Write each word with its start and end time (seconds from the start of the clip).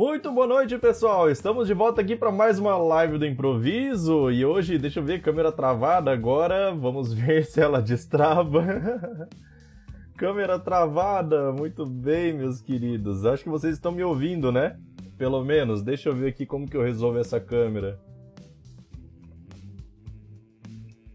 Muito 0.00 0.32
boa 0.32 0.46
noite, 0.46 0.78
pessoal! 0.78 1.30
Estamos 1.30 1.66
de 1.66 1.74
volta 1.74 2.00
aqui 2.00 2.16
para 2.16 2.32
mais 2.32 2.58
uma 2.58 2.74
live 2.74 3.18
do 3.18 3.26
improviso 3.26 4.30
e 4.30 4.46
hoje, 4.46 4.78
deixa 4.78 4.98
eu 4.98 5.04
ver, 5.04 5.20
câmera 5.20 5.52
travada 5.52 6.10
agora, 6.10 6.72
vamos 6.72 7.12
ver 7.12 7.44
se 7.44 7.60
ela 7.60 7.82
destrava. 7.82 9.28
câmera 10.16 10.58
travada, 10.58 11.52
muito 11.52 11.84
bem, 11.84 12.32
meus 12.32 12.62
queridos. 12.62 13.26
Acho 13.26 13.42
que 13.42 13.50
vocês 13.50 13.74
estão 13.74 13.92
me 13.92 14.02
ouvindo, 14.02 14.50
né? 14.50 14.78
Pelo 15.18 15.44
menos, 15.44 15.82
deixa 15.82 16.08
eu 16.08 16.16
ver 16.16 16.28
aqui 16.28 16.46
como 16.46 16.66
que 16.66 16.78
eu 16.78 16.82
resolvo 16.82 17.18
essa 17.18 17.38
câmera. 17.38 18.00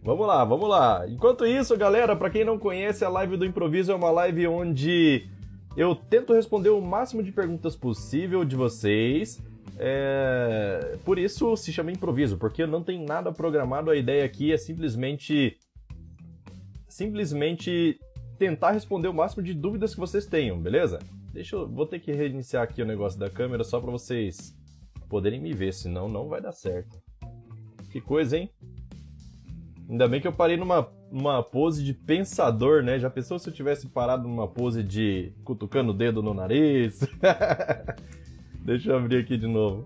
Vamos 0.04 0.28
lá, 0.28 0.46
vamos 0.46 0.70
lá. 0.70 1.10
Enquanto 1.10 1.44
isso, 1.44 1.76
galera, 1.76 2.16
para 2.16 2.30
quem 2.30 2.46
não 2.46 2.60
conhece, 2.60 3.04
a 3.04 3.10
live 3.10 3.36
do 3.36 3.46
improviso 3.46 3.92
é 3.92 3.96
uma 3.96 4.12
live 4.12 4.46
onde 4.46 5.28
eu 5.76 5.96
tento 5.96 6.34
responder 6.34 6.70
o 6.70 6.82
máximo 6.82 7.22
de 7.22 7.32
perguntas 7.32 7.76
possível 7.76 8.46
de 8.46 8.56
vocês. 8.56 9.42
É... 9.78 10.98
Por 11.04 11.20
isso 11.20 11.56
se 11.58 11.74
chama 11.74 11.92
improviso, 11.92 12.38
porque 12.38 12.66
não 12.66 12.82
tem 12.82 13.04
nada 13.04 13.32
programado. 13.32 13.92
A 13.92 13.96
ideia 13.96 14.24
aqui 14.24 14.54
é 14.54 14.58
simplesmente 14.58 15.58
simplesmente 16.88 18.00
tentar 18.38 18.72
responder 18.72 19.10
o 19.10 19.14
máximo 19.14 19.44
de 19.44 19.54
dúvidas 19.54 19.94
que 19.94 20.00
vocês 20.00 20.26
tenham, 20.26 20.58
beleza? 20.58 21.00
Deixa 21.34 21.58
eu 21.58 21.68
vou 21.68 21.86
ter 21.86 22.00
que 22.00 22.14
reiniciar 22.14 22.64
aqui 22.64 22.82
o 22.82 22.86
negócio 22.86 23.20
da 23.20 23.30
câmera 23.30 23.66
só 23.66 23.82
para 23.82 23.92
vocês 23.92 24.56
poderem 25.10 25.42
me 25.42 25.52
ver, 25.52 25.74
senão 25.74 26.08
não 26.08 26.30
vai 26.30 26.42
dar 26.42 26.54
certo. 26.54 26.98
Que 27.92 28.00
coisa, 28.00 28.38
hein? 28.38 28.50
Ainda 29.90 30.08
bem 30.08 30.22
que 30.22 30.28
eu 30.28 30.34
parei 30.34 30.56
numa, 30.56 30.90
numa 31.12 31.42
pose 31.44 31.84
de 31.84 31.94
pensador, 31.94 32.84
né? 32.84 33.00
Já 33.00 33.10
pensou 33.10 33.40
se 33.40 33.50
eu 33.50 33.54
tivesse 33.54 33.88
parado 33.88 34.28
numa 34.28 34.48
pose 34.48 34.84
de 34.84 35.32
cutucando 35.44 35.92
o 35.92 35.94
dedo 35.94 36.22
no 36.22 36.34
nariz? 36.34 37.00
Deixa 38.64 38.92
eu 38.92 38.98
abrir 38.98 39.18
aqui 39.18 39.38
de 39.38 39.48
novo. 39.48 39.86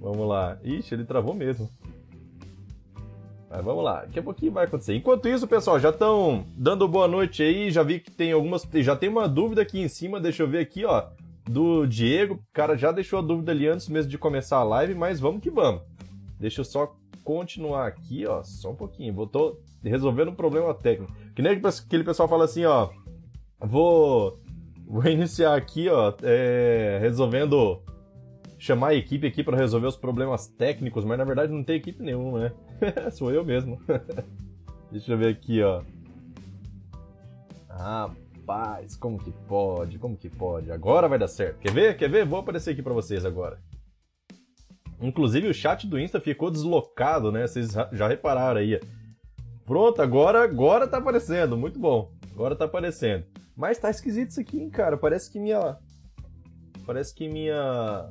Vamos 0.00 0.28
lá. 0.28 0.58
Ixi, 0.62 0.94
ele 0.94 1.04
travou 1.04 1.34
mesmo. 1.34 1.68
Mas 3.50 3.62
vamos 3.62 3.84
lá, 3.84 4.00
daqui 4.00 4.18
a 4.18 4.22
pouquinho 4.22 4.50
vai 4.50 4.64
acontecer. 4.64 4.94
Enquanto 4.94 5.28
isso, 5.28 5.46
pessoal, 5.46 5.78
já 5.78 5.90
estão 5.90 6.46
dando 6.56 6.88
boa 6.88 7.06
noite 7.06 7.42
aí. 7.42 7.70
Já 7.70 7.82
vi 7.82 8.00
que 8.00 8.10
tem 8.10 8.32
algumas. 8.32 8.66
Já 8.76 8.96
tem 8.96 9.10
uma 9.10 9.28
dúvida 9.28 9.60
aqui 9.60 9.78
em 9.78 9.88
cima, 9.88 10.18
deixa 10.18 10.42
eu 10.42 10.48
ver 10.48 10.60
aqui, 10.60 10.86
ó. 10.86 11.08
Do 11.44 11.86
Diego. 11.86 12.34
O 12.36 12.52
cara 12.52 12.76
já 12.78 12.90
deixou 12.90 13.18
a 13.18 13.22
dúvida 13.22 13.52
ali 13.52 13.68
antes 13.68 13.88
mesmo 13.88 14.10
de 14.10 14.16
começar 14.16 14.56
a 14.56 14.64
live, 14.64 14.94
mas 14.94 15.20
vamos 15.20 15.42
que 15.42 15.50
vamos. 15.50 15.82
Deixa 16.40 16.62
eu 16.62 16.64
só 16.64 16.96
continuar 17.24 17.86
aqui, 17.86 18.26
ó, 18.26 18.42
só 18.42 18.70
um 18.70 18.76
pouquinho. 18.76 19.14
Vou 19.14 19.26
tô 19.26 19.58
resolvendo 19.82 20.30
um 20.30 20.34
problema 20.34 20.74
técnico. 20.74 21.12
Que 21.34 21.42
nem 21.42 21.52
aquele 21.52 22.04
pessoal 22.04 22.28
fala 22.28 22.44
assim, 22.44 22.64
ó, 22.64 22.90
vou 23.60 24.38
vou 24.86 25.06
iniciar 25.06 25.54
aqui, 25.54 25.88
ó, 25.88 26.12
é, 26.22 26.98
resolvendo 27.00 27.82
chamar 28.58 28.88
a 28.88 28.94
equipe 28.94 29.26
aqui 29.26 29.42
para 29.42 29.56
resolver 29.56 29.86
os 29.86 29.96
problemas 29.96 30.46
técnicos, 30.46 31.04
mas 31.04 31.18
na 31.18 31.24
verdade 31.24 31.52
não 31.52 31.64
tem 31.64 31.76
equipe 31.76 32.02
nenhuma, 32.02 32.40
né? 32.40 32.52
Sou 33.10 33.32
eu 33.32 33.44
mesmo. 33.44 33.80
Deixa 34.92 35.12
eu 35.12 35.18
ver 35.18 35.34
aqui, 35.34 35.62
ó. 35.62 35.82
Rapaz, 37.68 38.94
como 38.96 39.18
que 39.18 39.32
pode? 39.48 39.98
Como 39.98 40.16
que 40.16 40.28
pode? 40.28 40.70
Agora 40.70 41.08
vai 41.08 41.18
dar 41.18 41.26
certo. 41.26 41.58
Quer 41.58 41.72
ver? 41.72 41.96
Quer 41.96 42.10
ver? 42.10 42.26
Vou 42.26 42.38
aparecer 42.38 42.70
aqui 42.70 42.82
para 42.82 42.92
vocês 42.92 43.24
agora. 43.24 43.58
Inclusive 45.02 45.48
o 45.48 45.54
chat 45.54 45.86
do 45.86 45.98
Insta 45.98 46.20
ficou 46.20 46.50
deslocado, 46.50 47.32
né? 47.32 47.46
Vocês 47.46 47.72
já 47.92 48.06
repararam 48.06 48.60
aí. 48.60 48.80
Pronto, 49.66 50.00
agora, 50.00 50.42
agora 50.42 50.86
tá 50.86 50.98
aparecendo. 50.98 51.56
Muito 51.56 51.78
bom. 51.78 52.12
Agora 52.32 52.54
tá 52.54 52.66
aparecendo. 52.66 53.24
Mas 53.56 53.78
tá 53.78 53.90
esquisito 53.90 54.30
isso 54.30 54.40
aqui, 54.40 54.60
hein, 54.60 54.70
cara. 54.70 54.96
Parece 54.96 55.30
que 55.30 55.40
minha. 55.40 55.76
Parece 56.86 57.14
que 57.14 57.28
minha. 57.28 58.10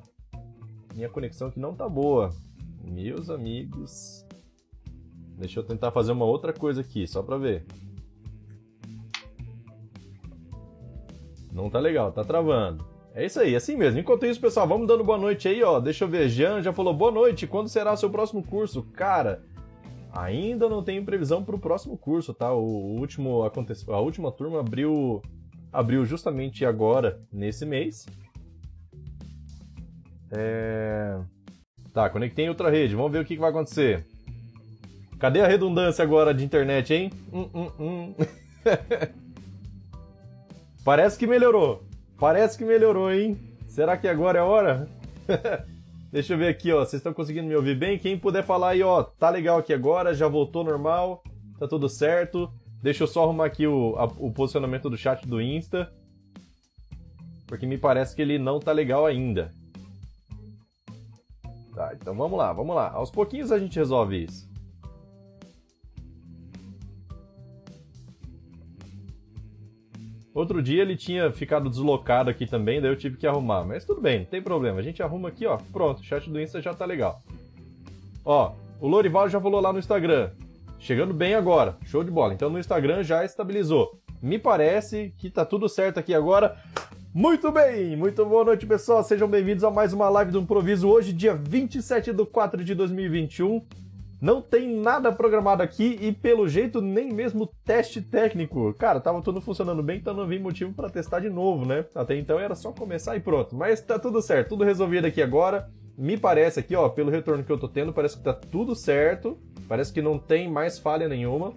Minha 0.94 1.10
conexão 1.10 1.48
aqui 1.48 1.60
não 1.60 1.74
tá 1.74 1.88
boa. 1.88 2.30
Meus 2.84 3.30
amigos. 3.30 4.26
Deixa 5.38 5.60
eu 5.60 5.64
tentar 5.64 5.92
fazer 5.92 6.12
uma 6.12 6.26
outra 6.26 6.52
coisa 6.52 6.82
aqui, 6.82 7.08
só 7.08 7.24
pra 7.24 7.38
ver. 7.38 7.66
Não 11.52 11.70
tá 11.70 11.80
legal, 11.80 12.12
tá 12.12 12.24
travando. 12.24 12.91
É 13.14 13.26
isso 13.26 13.40
aí, 13.40 13.56
assim 13.56 13.76
mesmo. 13.76 14.00
Enquanto 14.00 14.26
isso, 14.26 14.40
pessoal, 14.40 14.68
vamos 14.68 14.88
dando 14.88 15.04
boa 15.04 15.18
noite 15.18 15.48
aí, 15.48 15.62
ó. 15.62 15.80
Deixa 15.80 16.06
eu 16.06 16.08
ver. 16.08 16.30
Jean 16.30 16.62
já 16.62 16.72
falou 16.72 16.94
boa 16.94 17.12
noite. 17.12 17.46
Quando 17.46 17.68
será 17.68 17.92
o 17.92 17.98
seu 17.98 18.10
próximo 18.10 18.42
curso? 18.42 18.84
Cara, 18.94 19.44
ainda 20.14 20.70
não 20.70 20.84
tenho 20.84 21.04
previsão 21.04 21.44
para 21.44 21.56
o 21.56 21.60
próximo 21.60 21.98
curso, 21.98 22.34
tá? 22.34 22.54
O 22.54 22.98
último 22.98 23.44
aconteceu, 23.44 23.94
a 23.94 24.00
última 24.00 24.32
turma 24.32 24.62
abriu 24.62 25.22
abriu 25.74 26.06
justamente 26.06 26.66
agora 26.66 27.22
nesse 27.32 27.66
mês. 27.66 28.06
É... 30.32 31.20
Tá, 31.94 32.10
conectei 32.10 32.46
em 32.46 32.50
outra 32.50 32.70
rede. 32.70 32.96
Vamos 32.96 33.12
ver 33.12 33.20
o 33.20 33.26
que, 33.26 33.36
que 33.36 33.42
vai 33.42 33.50
acontecer. 33.50 34.06
Cadê 35.20 35.42
a 35.42 35.48
redundância 35.48 36.04
agora 36.04 36.34
de 36.34 36.44
internet, 36.44 36.94
hein? 36.94 37.12
Hum, 37.32 37.50
hum, 37.54 37.72
hum. 37.80 38.16
Parece 40.84 41.18
que 41.18 41.28
melhorou. 41.28 41.84
Parece 42.22 42.56
que 42.56 42.64
melhorou, 42.64 43.12
hein? 43.12 43.36
Será 43.68 43.98
que 43.98 44.08
agora 44.08 44.38
é 44.38 44.42
a 44.42 44.46
hora? 44.46 44.88
Deixa 46.14 46.36
eu 46.36 46.38
ver 46.38 46.50
aqui, 46.50 46.72
ó. 46.72 46.82
Vocês 46.82 47.00
estão 47.00 47.16
conseguindo 47.16 47.48
me 47.48 47.56
ouvir 47.56 47.76
bem? 47.76 47.98
Quem 47.98 48.16
puder 48.16 48.44
falar 48.44 48.70
aí, 48.70 48.84
ó, 48.84 49.02
tá 49.02 49.28
legal 49.32 49.58
aqui 49.58 49.74
agora, 49.74 50.14
já 50.14 50.28
voltou 50.28 50.64
normal, 50.64 51.24
tá 51.58 51.68
tudo 51.68 51.90
certo. 51.90 52.48
Deixa 52.80 53.02
eu 53.02 53.08
só 53.08 53.24
arrumar 53.24 53.48
aqui 53.48 53.66
o, 53.66 53.96
a, 53.98 54.04
o 54.20 54.32
posicionamento 54.32 54.88
do 54.88 54.96
chat 54.96 55.28
do 55.28 55.42
Insta. 55.42 55.92
Porque 57.48 57.66
me 57.66 57.80
parece 57.80 58.16
que 58.16 58.22
ele 58.22 58.38
não 58.38 58.60
tá 58.60 58.72
legal 58.72 59.08
ainda. 59.08 59.52
Tá, 61.74 61.92
então 62.00 62.14
vamos 62.14 62.38
lá, 62.38 62.54
vamos 62.54 62.76
lá. 62.76 62.92
Aos 62.92 63.10
pouquinhos 63.10 63.52
a 63.52 63.58
gente 63.58 63.80
resolve 63.80 64.26
isso. 64.26 64.48
Outro 70.34 70.62
dia 70.62 70.82
ele 70.82 70.96
tinha 70.96 71.30
ficado 71.32 71.70
deslocado 71.70 72.30
aqui 72.30 72.46
também, 72.46 72.80
daí 72.80 72.90
eu 72.90 72.96
tive 72.96 73.18
que 73.18 73.28
arrumar. 73.28 73.66
Mas 73.66 73.84
tudo 73.84 74.00
bem, 74.00 74.20
não 74.20 74.26
tem 74.26 74.42
problema. 74.42 74.80
A 74.80 74.84
gente 74.84 75.04
arruma 75.04 75.28
aqui, 75.28 75.46
ó. 75.46 75.58
Pronto, 75.74 76.00
o 76.00 76.04
chat 76.04 76.30
do 76.30 76.40
Insta 76.40 76.62
já 76.62 76.74
tá 76.74 76.86
legal. 76.86 77.22
Ó, 78.24 78.54
o 78.80 78.88
Lorival 78.88 79.28
já 79.28 79.42
falou 79.42 79.60
lá 79.60 79.74
no 79.74 79.80
Instagram. 79.80 80.32
Chegando 80.80 81.14
bem 81.14 81.36
agora. 81.36 81.78
Show 81.86 82.04
de 82.04 82.10
bola. 82.10 82.34
Então 82.34 82.50
no 82.50 82.60
Instagram 82.60 83.04
já 83.04 83.26
estabilizou. 83.26 84.00
Me 84.22 84.40
parece 84.40 85.14
que 85.18 85.30
tá 85.30 85.44
tudo 85.44 85.68
certo 85.68 86.00
aqui 86.00 86.14
agora. 86.14 86.58
Muito 87.14 87.52
bem! 87.52 87.98
Muito 87.98 88.26
boa 88.26 88.46
noite, 88.46 88.66
pessoal. 88.66 89.04
Sejam 89.04 89.28
bem-vindos 89.28 89.66
a 89.66 89.70
mais 89.70 89.92
uma 89.92 90.08
live 90.08 90.32
do 90.32 90.40
Improviso. 90.40 90.88
Hoje, 90.88 91.12
dia 91.12 91.36
27 91.36 92.14
de 92.14 92.26
4 92.26 92.64
de 92.64 92.74
2021. 92.74 93.62
Não 94.22 94.40
tem 94.40 94.72
nada 94.72 95.12
programado 95.12 95.64
aqui 95.64 95.98
e, 96.00 96.12
pelo 96.12 96.48
jeito, 96.48 96.80
nem 96.80 97.12
mesmo 97.12 97.50
teste 97.66 98.04
técnico. 98.04 98.72
Cara, 98.76 99.00
tava 99.00 99.20
tudo 99.20 99.42
funcionando 99.42 99.82
bem, 99.82 99.98
então 99.98 100.14
não 100.14 100.28
vi 100.28 100.38
motivo 100.38 100.72
para 100.74 100.92
testar 100.92 101.22
de 101.22 101.30
novo, 101.30 101.66
né? 101.66 101.86
Até 101.96 102.16
então 102.16 102.40
era 102.40 102.54
só 102.54 102.72
começar 102.72 103.16
e 103.16 103.20
pronto. 103.20 103.56
Mas 103.56 103.82
tá 103.82 103.98
tudo 103.98 104.22
certo, 104.22 104.50
tudo 104.50 104.64
resolvido 104.64 105.08
aqui 105.08 105.24
agora. 105.24 105.68
Me 105.98 106.18
parece 106.18 106.60
aqui, 106.60 106.76
ó, 106.76 106.88
pelo 106.88 107.10
retorno 107.10 107.44
que 107.44 107.52
eu 107.52 107.58
tô 107.58 107.68
tendo, 107.68 107.92
parece 107.92 108.16
que 108.16 108.24
tá 108.24 108.32
tudo 108.32 108.76
certo. 108.76 109.40
Parece 109.68 109.92
que 109.92 110.04
não 110.04 110.20
tem 110.20 110.48
mais 110.48 110.78
falha 110.78 111.08
nenhuma. 111.08 111.54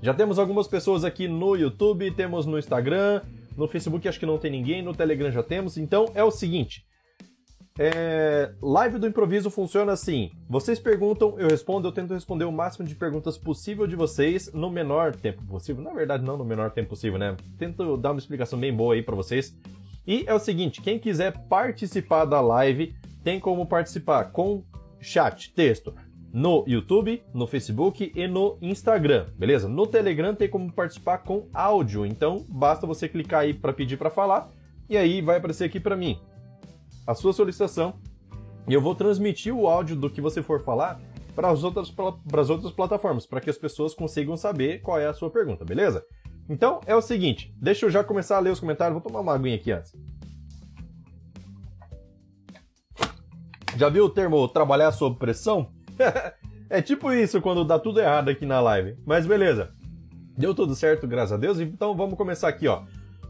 Já 0.00 0.14
temos 0.14 0.38
algumas 0.38 0.68
pessoas 0.68 1.04
aqui 1.04 1.26
no 1.26 1.56
YouTube, 1.56 2.12
temos 2.12 2.46
no 2.46 2.60
Instagram, 2.60 3.22
no 3.56 3.66
Facebook 3.66 4.06
acho 4.06 4.20
que 4.20 4.26
não 4.26 4.38
tem 4.38 4.52
ninguém, 4.52 4.82
no 4.82 4.94
Telegram 4.94 5.32
já 5.32 5.42
temos. 5.42 5.76
Então 5.76 6.06
é 6.14 6.22
o 6.22 6.30
seguinte, 6.30 6.86
é, 7.78 8.52
live 8.62 8.98
do 8.98 9.06
improviso 9.06 9.50
funciona 9.50 9.92
assim: 9.92 10.30
vocês 10.48 10.78
perguntam, 10.78 11.38
eu 11.38 11.48
respondo, 11.48 11.86
eu 11.86 11.92
tento 11.92 12.14
responder 12.14 12.44
o 12.44 12.52
máximo 12.52 12.86
de 12.86 12.94
perguntas 12.94 13.36
possível 13.36 13.86
de 13.86 13.94
vocês 13.94 14.50
no 14.52 14.70
menor 14.70 15.14
tempo 15.14 15.42
possível. 15.44 15.82
Na 15.82 15.92
verdade, 15.92 16.24
não 16.24 16.38
no 16.38 16.44
menor 16.44 16.70
tempo 16.70 16.90
possível, 16.90 17.18
né? 17.18 17.36
Tento 17.58 17.96
dar 17.98 18.12
uma 18.12 18.18
explicação 18.18 18.58
bem 18.58 18.74
boa 18.74 18.94
aí 18.94 19.02
para 19.02 19.14
vocês. 19.14 19.54
E 20.06 20.24
é 20.26 20.32
o 20.32 20.38
seguinte: 20.38 20.80
quem 20.80 20.98
quiser 20.98 21.36
participar 21.48 22.24
da 22.24 22.40
live 22.40 22.94
tem 23.22 23.38
como 23.38 23.66
participar 23.66 24.32
com 24.32 24.64
chat, 24.98 25.52
texto, 25.52 25.94
no 26.32 26.64
YouTube, 26.66 27.22
no 27.34 27.46
Facebook 27.46 28.10
e 28.14 28.26
no 28.26 28.56
Instagram, 28.62 29.26
beleza? 29.36 29.68
No 29.68 29.86
Telegram 29.86 30.34
tem 30.34 30.48
como 30.48 30.72
participar 30.72 31.18
com 31.18 31.46
áudio, 31.52 32.06
então 32.06 32.44
basta 32.48 32.86
você 32.86 33.06
clicar 33.06 33.40
aí 33.40 33.52
para 33.52 33.72
pedir 33.72 33.98
para 33.98 34.08
falar 34.08 34.50
e 34.88 34.96
aí 34.96 35.20
vai 35.20 35.36
aparecer 35.36 35.64
aqui 35.64 35.78
para 35.78 35.96
mim 35.96 36.18
a 37.06 37.14
sua 37.14 37.32
solicitação 37.32 37.94
e 38.68 38.74
eu 38.74 38.80
vou 38.80 38.94
transmitir 38.94 39.54
o 39.54 39.66
áudio 39.66 39.94
do 39.94 40.10
que 40.10 40.20
você 40.20 40.42
for 40.42 40.62
falar 40.62 41.00
para 41.34 41.50
as 41.50 41.62
outras, 41.62 41.90
para 41.90 42.40
as 42.40 42.50
outras 42.50 42.72
plataformas, 42.72 43.26
para 43.26 43.40
que 43.40 43.50
as 43.50 43.58
pessoas 43.58 43.94
consigam 43.94 44.36
saber 44.36 44.80
qual 44.80 44.98
é 44.98 45.06
a 45.06 45.14
sua 45.14 45.30
pergunta, 45.30 45.64
beleza? 45.64 46.04
Então 46.48 46.80
é 46.86 46.94
o 46.94 47.02
seguinte, 47.02 47.54
deixa 47.60 47.86
eu 47.86 47.90
já 47.90 48.02
começar 48.02 48.36
a 48.36 48.40
ler 48.40 48.50
os 48.50 48.60
comentários, 48.60 48.94
vou 48.94 49.02
tomar 49.02 49.20
uma 49.20 49.34
aguinha 49.34 49.56
aqui 49.56 49.70
antes. 49.70 49.92
Já 53.76 53.90
viu 53.90 54.06
o 54.06 54.10
termo 54.10 54.48
trabalhar 54.48 54.90
sob 54.90 55.18
pressão? 55.18 55.70
é 56.70 56.80
tipo 56.80 57.12
isso 57.12 57.42
quando 57.42 57.64
dá 57.64 57.78
tudo 57.78 58.00
errado 58.00 58.30
aqui 58.30 58.46
na 58.46 58.58
live. 58.58 58.96
Mas 59.04 59.26
beleza. 59.26 59.70
Deu 60.36 60.54
tudo 60.54 60.74
certo, 60.74 61.06
graças 61.06 61.32
a 61.32 61.36
Deus. 61.36 61.60
Então 61.60 61.94
vamos 61.94 62.16
começar 62.16 62.48
aqui, 62.48 62.66
ó. 62.66 62.84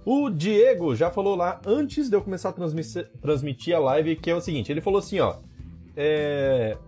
O 0.09 0.31
Diego 0.31 0.95
já 0.95 1.11
falou 1.11 1.35
lá 1.35 1.61
antes 1.67 2.09
de 2.09 2.15
eu 2.15 2.23
começar 2.23 2.51
a 2.51 2.53
transmitir, 2.53 3.11
transmitir 3.21 3.75
a 3.75 3.81
live, 3.81 4.15
que 4.15 4.31
é 4.31 4.37
o 4.37 4.41
seguinte: 4.41 4.71
ele 4.71 4.81
falou 4.81 5.01
assim, 5.01 5.19
ó. 5.19 5.35
É... 5.97 6.79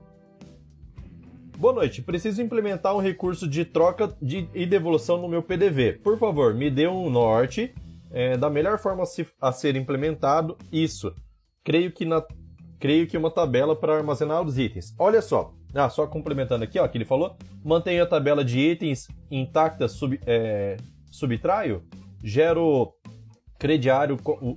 Boa 1.58 1.74
noite, 1.74 2.00
preciso 2.00 2.40
implementar 2.40 2.94
um 2.94 3.00
recurso 3.00 3.48
de 3.48 3.64
troca 3.64 4.16
de, 4.22 4.48
e 4.54 4.64
devolução 4.64 5.20
no 5.20 5.26
meu 5.26 5.42
PDV. 5.42 5.94
Por 5.94 6.16
favor, 6.16 6.54
me 6.54 6.70
dê 6.70 6.86
um 6.86 7.10
norte 7.10 7.74
é, 8.12 8.36
da 8.36 8.48
melhor 8.48 8.78
forma 8.78 9.02
a, 9.02 9.06
se, 9.06 9.26
a, 9.40 9.50
ser 9.50 9.74
implementado 9.74 10.56
isso. 10.70 11.12
Creio 11.64 11.90
que, 11.90 12.04
na, 12.04 12.22
creio 12.78 13.08
que 13.08 13.18
uma 13.18 13.32
tabela 13.32 13.74
para 13.74 13.96
armazenar 13.96 14.42
os 14.42 14.56
itens. 14.56 14.94
Olha 14.96 15.20
só, 15.20 15.52
ah, 15.74 15.90
só 15.90 16.06
complementando 16.06 16.62
aqui, 16.62 16.78
ó, 16.78 16.86
que 16.86 16.96
ele 16.96 17.04
falou, 17.04 17.36
mantenha 17.64 18.04
a 18.04 18.06
tabela 18.06 18.44
de 18.44 18.60
itens 18.60 19.08
intacta, 19.28 19.88
sub, 19.88 20.20
é, 20.24 20.76
subtraio, 21.10 21.82
gero 22.22 22.94
crediário 23.58 24.16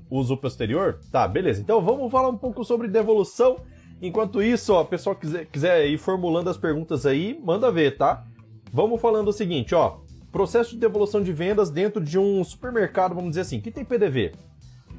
uso 0.10 0.38
posterior? 0.38 1.00
Tá, 1.12 1.28
beleza. 1.28 1.62
Então 1.62 1.82
vamos 1.82 2.12
falar 2.12 2.30
um 2.30 2.38
pouco 2.38 2.64
sobre 2.64 2.88
devolução. 2.88 3.58
Enquanto 4.02 4.42
isso, 4.42 4.74
ó, 4.74 4.84
pessoal 4.84 5.16
quiser, 5.16 5.46
quiser 5.46 5.88
ir 5.88 5.98
formulando 5.98 6.50
as 6.50 6.58
perguntas 6.58 7.06
aí, 7.06 7.40
manda 7.44 7.72
ver, 7.72 7.98
tá? 7.98 8.26
Vamos 8.72 9.02
falando 9.02 9.28
o 9.28 9.34
seguinte, 9.34 9.76
ó. 9.76 10.00
Processo 10.32 10.72
de 10.72 10.78
devolução 10.78 11.22
de 11.22 11.34
vendas 11.34 11.70
dentro 11.70 12.02
de 12.02 12.18
um 12.18 12.44
supermercado, 12.44 13.14
vamos 13.14 13.32
dizer 13.32 13.42
assim, 13.42 13.60
que 13.60 13.70
tem 13.70 13.84
PDV. 13.84 14.32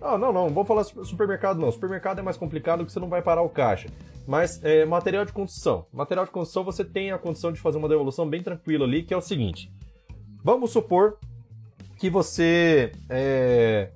Ah, 0.00 0.18
não, 0.18 0.32
não, 0.32 0.48
vamos 0.48 0.66
falar 0.66 0.84
supermercado 0.84 1.60
não. 1.60 1.70
Supermercado 1.70 2.18
é 2.18 2.22
mais 2.22 2.36
complicado 2.36 2.84
que 2.84 2.92
você 2.92 3.00
não 3.00 3.08
vai 3.08 3.22
parar 3.22 3.42
o 3.42 3.48
caixa. 3.48 3.88
Mas 4.26 4.62
é, 4.62 4.84
material 4.84 5.24
de 5.24 5.32
construção. 5.32 5.86
Material 5.92 6.26
de 6.26 6.32
construção 6.32 6.64
você 6.64 6.84
tem 6.84 7.12
a 7.12 7.18
condição 7.18 7.52
de 7.52 7.60
fazer 7.60 7.78
uma 7.78 7.88
devolução 7.88 8.28
bem 8.28 8.42
tranquila 8.42 8.84
ali, 8.84 9.02
que 9.02 9.14
é 9.14 9.16
o 9.16 9.20
seguinte. 9.20 9.72
Vamos 10.44 10.72
supor 10.72 11.18
que 12.02 12.10
você 12.10 12.90
é, 13.08 13.90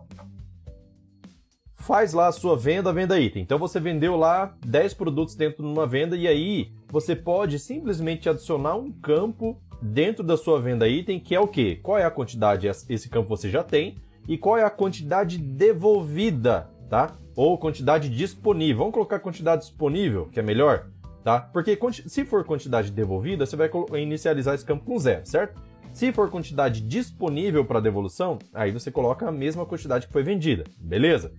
faz 1.75 2.12
lá 2.12 2.29
a 2.29 2.32
sua 2.32 2.56
venda, 2.56 2.93
venda 2.93 3.19
item. 3.19 3.43
Então 3.43 3.58
você 3.58 3.81
vendeu 3.81 4.14
lá 4.14 4.55
10 4.64 4.94
produtos 4.94 5.35
dentro 5.35 5.64
de 5.64 5.69
uma 5.69 5.88
venda 5.88 6.17
e 6.17 6.29
aí 6.29 6.70
você 6.87 7.17
pode 7.17 7.58
simplesmente 7.58 8.29
adicionar 8.29 8.76
um 8.76 8.93
campo 8.93 9.61
dentro 9.82 10.23
da 10.23 10.37
sua 10.37 10.61
venda 10.61 10.87
item, 10.87 11.19
que 11.19 11.35
é 11.35 11.41
o 11.41 11.49
quê? 11.49 11.81
Qual 11.82 11.99
é 11.99 12.05
a 12.05 12.11
quantidade 12.12 12.69
esse 12.69 13.08
campo 13.08 13.29
você 13.29 13.50
já 13.50 13.64
tem 13.64 13.97
e 14.29 14.38
qual 14.38 14.56
é 14.56 14.62
a 14.62 14.70
quantidade 14.70 15.37
devolvida, 15.37 16.70
tá? 16.88 17.17
Ou 17.35 17.58
quantidade 17.58 18.08
disponível. 18.08 18.79
Vamos 18.79 18.94
colocar 18.94 19.19
quantidade 19.19 19.62
disponível, 19.62 20.29
que 20.31 20.38
é 20.38 20.44
melhor, 20.44 20.87
tá? 21.25 21.41
Porque 21.41 21.76
se 22.06 22.25
for 22.25 22.44
quantidade 22.44 22.93
devolvida, 22.93 23.44
você 23.44 23.56
vai 23.56 23.69
inicializar 24.00 24.55
esse 24.55 24.64
campo 24.64 24.85
com 24.85 24.97
zero, 24.97 25.26
certo? 25.26 25.61
Se 25.96 26.12
for 26.12 26.31
quantidade 26.31 26.82
disponível 26.82 27.64
para 27.64 27.81
devolução, 27.81 28.38
aí 28.52 28.70
você 28.70 28.90
coloca 28.90 29.26
a 29.26 29.32
mesma 29.32 29.64
quantidade 29.64 30.06
que 30.06 30.12
foi 30.12 30.22
vendida, 30.22 30.62
beleza? 30.78 31.32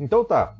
Então 0.00 0.24
tá. 0.24 0.54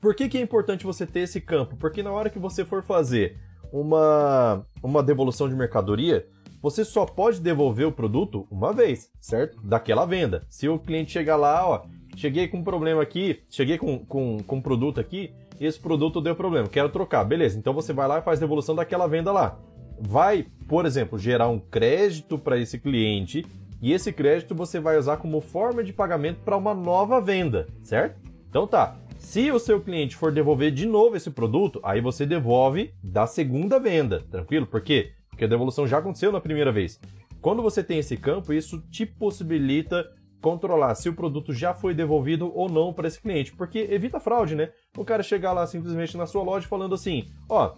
Por 0.00 0.14
que, 0.14 0.28
que 0.28 0.38
é 0.38 0.40
importante 0.40 0.86
você 0.86 1.04
ter 1.04 1.22
esse 1.22 1.40
campo? 1.40 1.76
Porque 1.76 2.00
na 2.00 2.12
hora 2.12 2.30
que 2.30 2.38
você 2.38 2.64
for 2.64 2.80
fazer 2.84 3.36
uma, 3.72 4.64
uma 4.84 5.02
devolução 5.02 5.48
de 5.48 5.56
mercadoria, 5.56 6.24
você 6.62 6.84
só 6.84 7.04
pode 7.04 7.40
devolver 7.40 7.88
o 7.88 7.92
produto 7.92 8.46
uma 8.48 8.72
vez, 8.72 9.10
certo? 9.20 9.60
Daquela 9.64 10.06
venda. 10.06 10.46
Se 10.48 10.68
o 10.68 10.78
cliente 10.78 11.10
chegar 11.10 11.34
lá, 11.34 11.68
ó, 11.68 11.82
cheguei 12.14 12.46
com 12.46 12.58
um 12.58 12.64
problema 12.64 13.02
aqui, 13.02 13.42
cheguei 13.50 13.78
com, 13.78 13.98
com, 13.98 14.38
com 14.46 14.56
um 14.56 14.62
produto 14.62 15.00
aqui, 15.00 15.34
esse 15.58 15.80
produto 15.80 16.20
deu 16.20 16.36
problema, 16.36 16.68
quero 16.68 16.88
trocar. 16.88 17.24
Beleza, 17.24 17.58
então 17.58 17.74
você 17.74 17.92
vai 17.92 18.06
lá 18.06 18.20
e 18.20 18.22
faz 18.22 18.38
devolução 18.38 18.76
daquela 18.76 19.08
venda 19.08 19.32
lá 19.32 19.58
vai, 20.00 20.46
por 20.66 20.86
exemplo, 20.86 21.18
gerar 21.18 21.48
um 21.48 21.58
crédito 21.58 22.38
para 22.38 22.58
esse 22.58 22.78
cliente 22.78 23.44
e 23.82 23.92
esse 23.92 24.12
crédito 24.12 24.54
você 24.54 24.80
vai 24.80 24.98
usar 24.98 25.18
como 25.18 25.40
forma 25.40 25.84
de 25.84 25.92
pagamento 25.92 26.40
para 26.44 26.56
uma 26.56 26.74
nova 26.74 27.20
venda, 27.20 27.66
certo? 27.82 28.18
Então 28.48 28.66
tá. 28.66 28.96
Se 29.18 29.50
o 29.50 29.58
seu 29.58 29.80
cliente 29.80 30.16
for 30.16 30.32
devolver 30.32 30.70
de 30.70 30.86
novo 30.86 31.14
esse 31.14 31.30
produto, 31.30 31.78
aí 31.82 32.00
você 32.00 32.24
devolve 32.24 32.94
da 33.02 33.26
segunda 33.26 33.78
venda, 33.78 34.24
tranquilo? 34.30 34.66
Por 34.66 34.80
quê? 34.80 35.12
Porque 35.28 35.44
a 35.44 35.48
devolução 35.48 35.86
já 35.86 35.98
aconteceu 35.98 36.32
na 36.32 36.40
primeira 36.40 36.72
vez. 36.72 36.98
Quando 37.40 37.62
você 37.62 37.84
tem 37.84 37.98
esse 37.98 38.16
campo, 38.16 38.52
isso 38.52 38.80
te 38.90 39.04
possibilita 39.04 40.10
controlar 40.40 40.94
se 40.94 41.08
o 41.08 41.14
produto 41.14 41.52
já 41.52 41.74
foi 41.74 41.92
devolvido 41.94 42.50
ou 42.54 42.68
não 42.68 42.94
para 42.94 43.08
esse 43.08 43.20
cliente, 43.20 43.52
porque 43.52 43.86
evita 43.90 44.18
fraude, 44.18 44.54
né? 44.54 44.70
O 44.96 45.04
cara 45.04 45.22
chegar 45.22 45.52
lá 45.52 45.66
simplesmente 45.66 46.16
na 46.16 46.26
sua 46.26 46.42
loja 46.42 46.66
falando 46.66 46.94
assim: 46.94 47.26
"Ó, 47.48 47.74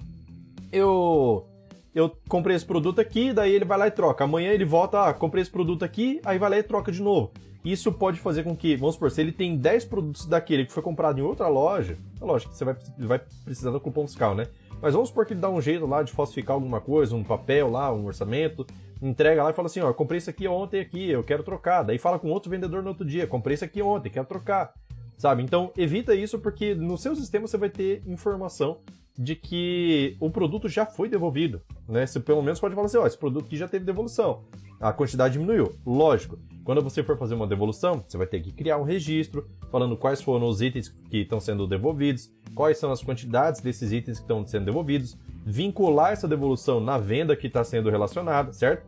eu 0.73 1.45
eu 1.95 2.11
comprei 2.29 2.57
esse 2.57 2.65
produto 2.65 3.01
aqui, 3.01 3.33
daí 3.33 3.53
ele 3.53 3.65
vai 3.65 3.79
lá 3.79 3.87
e 3.87 3.91
troca. 3.91 4.25
Amanhã 4.25 4.51
ele 4.51 4.65
volta, 4.65 5.09
ah, 5.09 5.15
comprei 5.15 5.43
esse 5.43 5.51
produto 5.51 5.85
aqui, 5.85 6.21
aí 6.25 6.39
vai 6.39 6.51
lá 6.51 6.59
e 6.59 6.63
troca 6.63 6.91
de 6.91 7.03
novo. 7.03 7.33
Isso 7.65 7.93
pode 7.93 8.19
fazer 8.19 8.43
com 8.43 8.57
que, 8.57 8.75
vamos 8.77 8.95
supor, 8.95 9.11
se 9.11 9.21
ele 9.21 9.31
tem 9.31 9.57
10 9.57 9.85
produtos 9.85 10.27
daquele 10.27 10.67
que 10.67 10.73
foi 10.73 10.83
comprado 10.83 11.19
em 11.19 11.23
outra 11.23 11.47
loja, 11.47 11.97
é 12.21 12.25
lógico 12.25 12.51
que 12.51 12.59
você 12.59 12.65
vai, 12.65 12.77
vai 12.99 13.21
precisar 13.45 13.71
do 13.71 13.81
cupom 13.81 14.07
fiscal, 14.07 14.35
né? 14.35 14.49
Mas 14.81 14.95
vamos 14.95 15.11
supor 15.11 15.25
que 15.25 15.33
ele 15.33 15.41
dá 15.41 15.49
um 15.49 15.61
jeito 15.61 15.87
lá 15.87 16.03
de 16.03 16.11
falsificar 16.11 16.55
alguma 16.55 16.81
coisa, 16.81 17.15
um 17.15 17.23
papel 17.23 17.71
lá, 17.71 17.93
um 17.93 18.05
orçamento, 18.05 18.67
entrega 19.01 19.45
lá 19.45 19.51
e 19.51 19.53
fala 19.53 19.67
assim, 19.67 19.81
ó, 19.81 19.93
comprei 19.93 20.19
isso 20.19 20.29
aqui 20.29 20.49
ontem 20.49 20.81
aqui, 20.81 21.09
eu 21.09 21.23
quero 21.23 21.45
trocar. 21.45 21.85
Daí 21.85 21.99
fala 21.99 22.19
com 22.19 22.29
outro 22.31 22.51
vendedor 22.51 22.83
no 22.83 22.89
outro 22.89 23.05
dia, 23.05 23.29
comprei 23.29 23.55
isso 23.55 23.65
aqui 23.65 23.81
ontem, 23.81 24.11
quero 24.11 24.27
trocar. 24.27 24.75
Sabe? 25.17 25.41
Então 25.45 25.71
evita 25.77 26.17
isso 26.17 26.37
porque 26.41 26.75
no 26.75 26.99
seu 26.99 27.15
sistema 27.15 27.47
você 27.47 27.57
vai 27.57 27.71
ter 27.71 28.03
informação 28.09 28.79
de 29.19 29.37
que 29.37 30.17
o 30.19 30.31
produto 30.31 30.69
já 30.69 30.87
foi 30.87 31.09
devolvido. 31.09 31.61
Né? 31.89 32.07
Você 32.07 32.19
pelo 32.19 32.43
menos 32.43 32.59
pode 32.59 32.75
falar 32.75 32.87
assim, 32.87 32.97
ó, 32.97 33.07
esse 33.07 33.19
produto 33.19 33.47
aqui 33.47 33.57
já 33.57 33.69
teve 33.69 33.85
devolução. 33.85 34.45
A 34.81 34.93
quantidade 34.93 35.35
diminuiu. 35.35 35.73
Lógico, 35.87 36.39
quando 36.65 36.83
você 36.83 37.03
for 37.03 37.17
fazer 37.17 37.35
uma 37.35 37.47
devolução, 37.47 38.03
você 38.07 38.17
vai 38.17 38.27
ter 38.27 38.41
que 38.41 38.53
criar 38.53 38.79
um 38.79 38.83
registro 38.83 39.47
falando 39.71 39.97
quais 39.97 40.21
foram 40.21 40.49
os 40.49 40.61
itens 40.61 40.89
que 41.11 41.19
estão 41.19 41.39
sendo 41.39 41.67
devolvidos, 41.67 42.33
quais 42.55 42.79
são 42.79 42.91
as 42.91 43.03
quantidades 43.03 43.61
desses 43.61 43.93
itens 43.93 44.19
que 44.19 44.25
estão 44.25 44.45
sendo 44.47 44.65
devolvidos, 44.65 45.17
vincular 45.45 46.13
essa 46.13 46.27
devolução 46.27 46.81
na 46.81 46.99
venda 46.99 47.37
que 47.37 47.47
está 47.47 47.63
sendo 47.63 47.91
relacionada, 47.91 48.53
certo? 48.53 48.87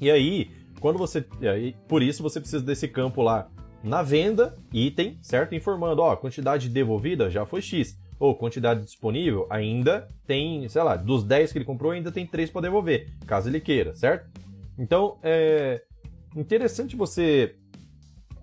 E 0.00 0.10
aí, 0.10 0.50
quando 0.80 0.98
você. 0.98 1.24
Aí, 1.42 1.76
por 1.86 2.02
isso 2.02 2.22
você 2.22 2.40
precisa 2.40 2.64
desse 2.64 2.88
campo 2.88 3.20
lá 3.20 3.48
na 3.82 4.02
venda, 4.02 4.56
item, 4.72 5.18
certo? 5.20 5.54
Informando, 5.54 6.00
ó, 6.00 6.12
a 6.12 6.16
quantidade 6.16 6.68
devolvida 6.68 7.30
já 7.30 7.44
foi 7.44 7.60
X 7.60 7.99
ou 8.20 8.34
quantidade 8.34 8.84
disponível, 8.84 9.46
ainda 9.48 10.06
tem, 10.26 10.68
sei 10.68 10.82
lá, 10.82 10.94
dos 10.94 11.24
10 11.24 11.52
que 11.52 11.58
ele 11.58 11.64
comprou, 11.64 11.90
ainda 11.90 12.12
tem 12.12 12.26
3 12.26 12.50
para 12.50 12.60
devolver, 12.60 13.08
caso 13.26 13.48
ele 13.48 13.58
queira, 13.58 13.96
certo? 13.96 14.30
Então, 14.78 15.18
é 15.22 15.82
interessante 16.36 16.94
você 16.94 17.56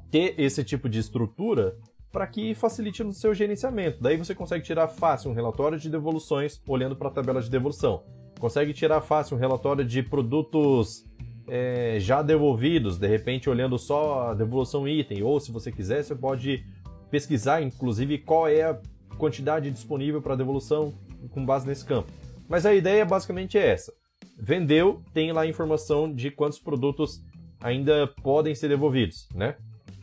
ter 0.09 0.33
esse 0.37 0.63
tipo 0.63 0.89
de 0.89 0.97
estrutura 0.99 1.77
para 2.11 2.25
que 2.25 2.55
facilite 2.55 3.03
no 3.03 3.13
seu 3.13 3.35
gerenciamento. 3.35 4.01
Daí 4.01 4.17
você 4.17 4.33
consegue 4.33 4.63
tirar 4.63 4.87
fácil 4.87 5.29
um 5.29 5.33
relatório 5.33 5.77
de 5.77 5.89
devoluções 5.89 6.59
olhando 6.67 6.95
para 6.95 7.09
a 7.09 7.11
tabela 7.11 7.41
de 7.41 7.49
devolução. 7.49 8.03
Consegue 8.39 8.73
tirar 8.73 9.01
fácil 9.01 9.37
um 9.37 9.39
relatório 9.39 9.85
de 9.85 10.01
produtos 10.01 11.05
é, 11.47 11.97
já 11.99 12.21
devolvidos, 12.23 12.97
de 12.97 13.07
repente 13.07 13.49
olhando 13.49 13.77
só 13.77 14.29
a 14.29 14.33
devolução 14.33 14.87
item. 14.87 15.21
Ou 15.21 15.39
se 15.39 15.51
você 15.51 15.71
quiser, 15.71 16.03
você 16.03 16.15
pode 16.15 16.65
pesquisar, 17.11 17.61
inclusive, 17.61 18.17
qual 18.17 18.47
é 18.47 18.63
a 18.63 18.79
quantidade 19.17 19.71
disponível 19.71 20.21
para 20.21 20.35
devolução 20.35 20.93
com 21.31 21.45
base 21.45 21.67
nesse 21.67 21.85
campo. 21.85 22.11
Mas 22.47 22.65
a 22.65 22.73
ideia 22.73 23.05
basicamente 23.05 23.57
é 23.57 23.67
essa. 23.67 23.91
Vendeu, 24.39 25.01
tem 25.13 25.31
lá 25.31 25.41
a 25.41 25.47
informação 25.47 26.13
de 26.13 26.31
quantos 26.31 26.59
produtos 26.59 27.21
ainda 27.59 28.07
podem 28.21 28.55
ser 28.55 28.69
devolvidos, 28.69 29.27
né? 29.33 29.55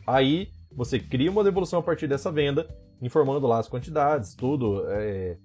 Aí 0.05 0.49
você 0.71 0.99
cria 0.99 1.31
uma 1.31 1.43
devolução 1.43 1.79
a 1.79 1.83
partir 1.83 2.07
dessa 2.07 2.31
venda, 2.31 2.67
informando 3.01 3.47
lá 3.47 3.59
as 3.59 3.69
quantidades, 3.69 4.35
tudo, 4.35 4.83
é, 4.89 5.37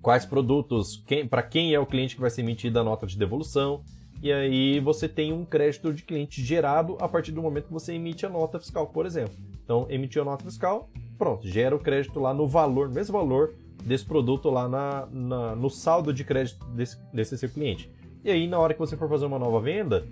quais 0.00 0.24
produtos, 0.24 1.04
para 1.28 1.42
quem 1.42 1.74
é 1.74 1.80
o 1.80 1.86
cliente 1.86 2.14
que 2.14 2.20
vai 2.20 2.30
ser 2.30 2.42
emitida 2.42 2.80
a 2.80 2.84
nota 2.84 3.06
de 3.06 3.18
devolução, 3.18 3.82
e 4.22 4.32
aí 4.32 4.80
você 4.80 5.08
tem 5.08 5.32
um 5.32 5.44
crédito 5.44 5.92
de 5.92 6.02
cliente 6.02 6.42
gerado 6.44 6.96
a 7.00 7.08
partir 7.08 7.32
do 7.32 7.42
momento 7.42 7.66
que 7.66 7.72
você 7.72 7.94
emite 7.94 8.24
a 8.24 8.28
nota 8.28 8.60
fiscal, 8.60 8.86
por 8.88 9.06
exemplo. 9.06 9.34
Então, 9.64 9.86
emitiu 9.88 10.22
a 10.22 10.24
nota 10.24 10.44
fiscal, 10.44 10.90
pronto, 11.20 11.46
gera 11.46 11.76
o 11.76 11.78
crédito 11.78 12.18
lá 12.18 12.32
no 12.32 12.48
valor, 12.48 12.88
no 12.88 12.94
mesmo 12.94 13.12
valor 13.12 13.54
desse 13.84 14.06
produto 14.06 14.48
lá 14.48 14.66
na, 14.66 15.06
na, 15.12 15.54
no 15.54 15.68
saldo 15.68 16.14
de 16.14 16.24
crédito 16.24 16.64
desse, 16.68 16.96
desse 17.12 17.36
seu 17.36 17.50
cliente. 17.50 17.92
E 18.24 18.30
aí, 18.30 18.48
na 18.48 18.58
hora 18.58 18.72
que 18.72 18.80
você 18.80 18.96
for 18.96 19.06
fazer 19.06 19.26
uma 19.26 19.38
nova 19.38 19.60
venda, 19.60 20.06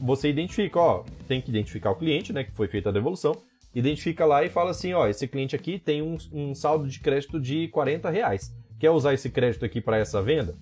você 0.00 0.30
identifica, 0.30 0.80
ó, 0.80 1.04
tem 1.28 1.42
que 1.42 1.50
identificar 1.50 1.90
o 1.90 1.96
cliente, 1.96 2.32
né, 2.32 2.42
que 2.42 2.52
foi 2.52 2.68
feita 2.68 2.88
a 2.88 2.92
devolução, 2.92 3.36
identifica 3.74 4.24
lá 4.24 4.44
e 4.44 4.48
fala 4.48 4.70
assim, 4.70 4.94
ó, 4.94 5.06
esse 5.06 5.28
cliente 5.28 5.54
aqui 5.54 5.78
tem 5.78 6.00
um, 6.00 6.16
um 6.32 6.54
saldo 6.54 6.88
de 6.88 7.00
crédito 7.00 7.38
de 7.38 7.68
40 7.68 8.08
reais. 8.08 8.50
Quer 8.80 8.90
usar 8.90 9.12
esse 9.12 9.28
crédito 9.28 9.62
aqui 9.62 9.82
para 9.82 9.98
essa 9.98 10.22
venda? 10.22 10.54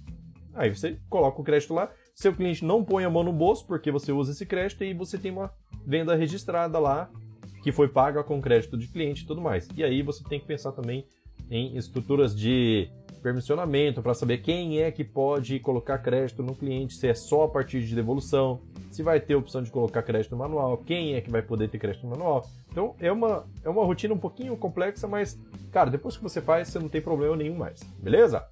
Aí 0.54 0.74
você 0.74 0.98
coloca 1.08 1.40
o 1.40 1.44
crédito 1.44 1.72
lá, 1.72 1.88
seu 2.16 2.32
cliente 2.34 2.64
não 2.64 2.82
põe 2.82 3.04
a 3.04 3.10
mão 3.10 3.22
no 3.22 3.32
bolso 3.32 3.64
porque 3.64 3.92
você 3.92 4.10
usa 4.10 4.32
esse 4.32 4.44
crédito 4.44 4.82
e 4.82 4.92
você 4.92 5.16
tem 5.16 5.30
uma 5.30 5.52
venda 5.86 6.16
registrada 6.16 6.80
lá 6.80 7.08
que 7.64 7.72
foi 7.72 7.88
paga 7.88 8.22
com 8.22 8.42
crédito 8.42 8.76
de 8.76 8.86
cliente 8.86 9.22
e 9.22 9.26
tudo 9.26 9.40
mais. 9.40 9.66
E 9.74 9.82
aí 9.82 10.02
você 10.02 10.22
tem 10.22 10.38
que 10.38 10.44
pensar 10.44 10.70
também 10.72 11.06
em 11.50 11.78
estruturas 11.78 12.36
de 12.36 12.90
permissionamento 13.22 14.02
para 14.02 14.12
saber 14.12 14.42
quem 14.42 14.82
é 14.82 14.92
que 14.92 15.02
pode 15.02 15.58
colocar 15.60 15.96
crédito 15.96 16.42
no 16.42 16.54
cliente, 16.54 16.94
se 16.94 17.08
é 17.08 17.14
só 17.14 17.44
a 17.44 17.48
partir 17.48 17.80
de 17.80 17.94
devolução, 17.94 18.60
se 18.90 19.02
vai 19.02 19.18
ter 19.18 19.34
opção 19.34 19.62
de 19.62 19.70
colocar 19.70 20.02
crédito 20.02 20.36
manual, 20.36 20.76
quem 20.76 21.14
é 21.14 21.22
que 21.22 21.30
vai 21.30 21.40
poder 21.40 21.70
ter 21.70 21.78
crédito 21.78 22.06
manual. 22.06 22.46
Então 22.70 22.94
é 23.00 23.10
uma, 23.10 23.46
é 23.64 23.68
uma 23.70 23.82
rotina 23.82 24.12
um 24.12 24.18
pouquinho 24.18 24.54
complexa, 24.58 25.08
mas, 25.08 25.40
cara, 25.72 25.90
depois 25.90 26.18
que 26.18 26.22
você 26.22 26.42
faz, 26.42 26.68
você 26.68 26.78
não 26.78 26.90
tem 26.90 27.00
problema 27.00 27.34
nenhum 27.34 27.56
mais, 27.56 27.82
beleza? 27.98 28.46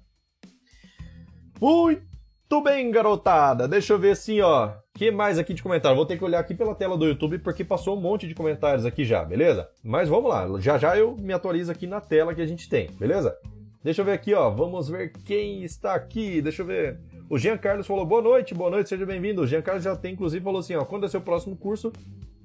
Muito 1.61 2.12
bem, 2.61 2.91
garotada. 2.91 3.67
Deixa 3.67 3.93
eu 3.93 3.99
ver 3.99 4.11
assim, 4.11 4.41
ó. 4.41 4.71
que 4.93 5.09
mais 5.09 5.39
aqui 5.39 5.53
de 5.53 5.63
comentário? 5.63 5.95
Vou 5.95 6.05
ter 6.05 6.17
que 6.17 6.23
olhar 6.23 6.39
aqui 6.39 6.53
pela 6.53 6.75
tela 6.75 6.97
do 6.97 7.05
YouTube 7.05 7.39
porque 7.39 7.63
passou 7.63 7.97
um 7.97 8.01
monte 8.01 8.27
de 8.27 8.35
comentários 8.35 8.85
aqui 8.85 9.05
já, 9.05 9.23
beleza? 9.23 9.69
Mas 9.83 10.09
vamos 10.09 10.29
lá. 10.29 10.47
Já 10.59 10.77
já 10.77 10.97
eu 10.97 11.15
me 11.15 11.33
atualizo 11.33 11.71
aqui 11.71 11.87
na 11.87 12.01
tela 12.01 12.35
que 12.35 12.41
a 12.41 12.45
gente 12.45 12.67
tem, 12.67 12.89
beleza? 12.99 13.37
Deixa 13.83 14.01
eu 14.01 14.05
ver 14.05 14.11
aqui, 14.11 14.33
ó. 14.33 14.49
Vamos 14.49 14.89
ver 14.89 15.11
quem 15.25 15.63
está 15.63 15.93
aqui. 15.93 16.41
Deixa 16.41 16.61
eu 16.61 16.65
ver. 16.65 16.99
O 17.29 17.37
Jean 17.37 17.57
Carlos 17.57 17.87
falou 17.87 18.05
boa 18.05 18.21
noite, 18.21 18.53
boa 18.53 18.69
noite, 18.69 18.89
seja 18.89 19.05
bem-vindo. 19.05 19.41
O 19.41 19.47
Jean 19.47 19.61
Carlos 19.61 19.83
já 19.83 19.95
tem, 19.95 20.13
inclusive, 20.13 20.43
falou 20.43 20.59
assim: 20.59 20.75
ó, 20.75 20.83
quando 20.85 21.05
é 21.05 21.09
seu 21.09 21.21
próximo 21.21 21.55
curso? 21.55 21.91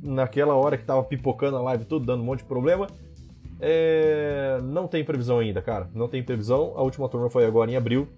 Naquela 0.00 0.54
hora 0.54 0.78
que 0.78 0.84
tava 0.84 1.02
pipocando 1.02 1.56
a 1.56 1.60
live, 1.62 1.84
tudo 1.84 2.06
dando 2.06 2.22
um 2.22 2.24
monte 2.24 2.40
de 2.40 2.46
problema. 2.46 2.86
É... 3.60 4.60
Não 4.62 4.86
tem 4.86 5.04
previsão 5.04 5.40
ainda, 5.40 5.60
cara. 5.60 5.88
Não 5.94 6.08
tem 6.08 6.22
previsão. 6.22 6.72
A 6.76 6.82
última 6.82 7.08
turma 7.08 7.28
foi 7.28 7.44
agora 7.44 7.70
em 7.70 7.76
abril. 7.76 8.08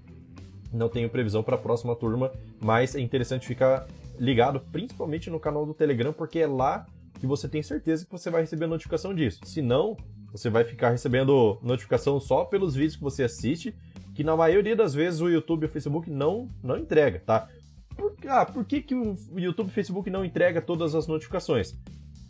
Não 0.73 0.89
tenho 0.89 1.09
previsão 1.09 1.43
para 1.43 1.57
a 1.57 1.59
próxima 1.59 1.97
turma, 1.97 2.31
mas 2.61 2.95
é 2.95 3.01
interessante 3.01 3.47
ficar 3.47 3.87
ligado, 4.19 4.61
principalmente 4.73 5.31
no 5.31 5.41
canal 5.41 5.67
do 5.67 5.75
Telegram, 5.75 6.13
porque 6.13 6.39
é 6.39 6.47
lá 6.47 6.87
que 7.19 7.27
você 7.27 7.49
tem 7.49 7.63
certeza 7.63 8.05
que 8.05 8.13
você 8.13 8.31
vai 8.31 8.43
receber 8.43 8.67
notificação 8.67 9.15
disso. 9.15 9.41
Se 9.45 9.61
não, 9.61 9.97
você 10.33 10.49
vai 10.49 10.65
ficar 10.65 10.91
recebendo 10.91 11.59
notificação 11.63 12.21
só 12.21 12.45
pelos 12.45 12.75
vídeos 12.75 12.97
que 12.97 13.03
você 13.03 13.25
assiste 13.25 13.75
que 14.15 14.25
na 14.25 14.37
maioria 14.37 14.77
das 14.77 14.93
vezes 14.93 15.21
o 15.21 15.29
YouTube 15.29 15.63
e 15.63 15.67
o 15.67 15.69
Facebook 15.69 16.11
não, 16.11 16.49
não 16.63 16.77
entrega, 16.77 17.21
tá? 17.21 17.49
Por, 17.97 18.15
ah, 18.27 18.45
por 18.45 18.65
que, 18.65 18.81
que 18.83 18.95
o 18.95 19.17
YouTube 19.35 19.69
e 19.69 19.71
o 19.71 19.75
Facebook 19.75 20.11
não 20.11 20.25
entrega 20.25 20.61
todas 20.61 20.95
as 20.95 21.07
notificações? 21.07 21.75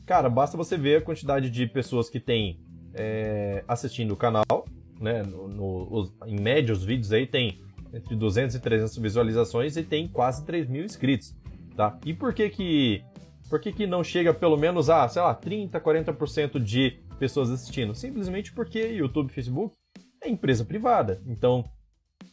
Cara, 0.07 0.29
basta 0.29 0.57
você 0.57 0.77
ver 0.77 0.97
a 0.97 1.03
quantidade 1.03 1.51
de 1.51 1.67
pessoas 1.67 2.09
que 2.09 2.21
tem 2.21 2.61
é, 2.95 3.65
assistindo 3.67 4.13
o 4.13 4.17
canal, 4.17 4.67
né? 5.01 5.23
No, 5.23 5.49
no, 5.49 5.93
os, 5.93 6.13
em 6.27 6.39
média, 6.41 6.73
os 6.73 6.85
vídeos 6.85 7.13
aí 7.13 7.27
tem 7.27 7.61
entre 7.93 8.15
200 8.17 8.57
e 8.57 8.61
300 8.61 8.97
visualizações 8.99 9.77
e 9.77 9.83
tem 9.83 10.09
quase 10.09 10.45
3 10.45 10.69
mil 10.69 10.85
inscritos, 10.85 11.37
tá? 11.77 11.99
E 12.05 12.15
por 12.15 12.33
que 12.33 12.49
que, 12.51 13.05
por 13.49 13.61
que 13.61 13.73
que 13.73 13.87
não 13.87 14.03
chega 14.05 14.33
pelo 14.33 14.57
menos 14.57 14.91
a, 14.91 15.09
sei 15.09 15.23
lá, 15.23 15.35
30, 15.35 15.81
40% 15.81 16.59
de 16.59 17.01
pessoas 17.19 17.51
assistindo? 17.51 17.95
Simplesmente 17.95 18.53
porque 18.53 18.79
YouTube 18.79 19.31
e 19.31 19.35
Facebook 19.35 19.75
é 20.23 20.29
empresa 20.29 20.65
privada. 20.65 21.21
Então, 21.27 21.65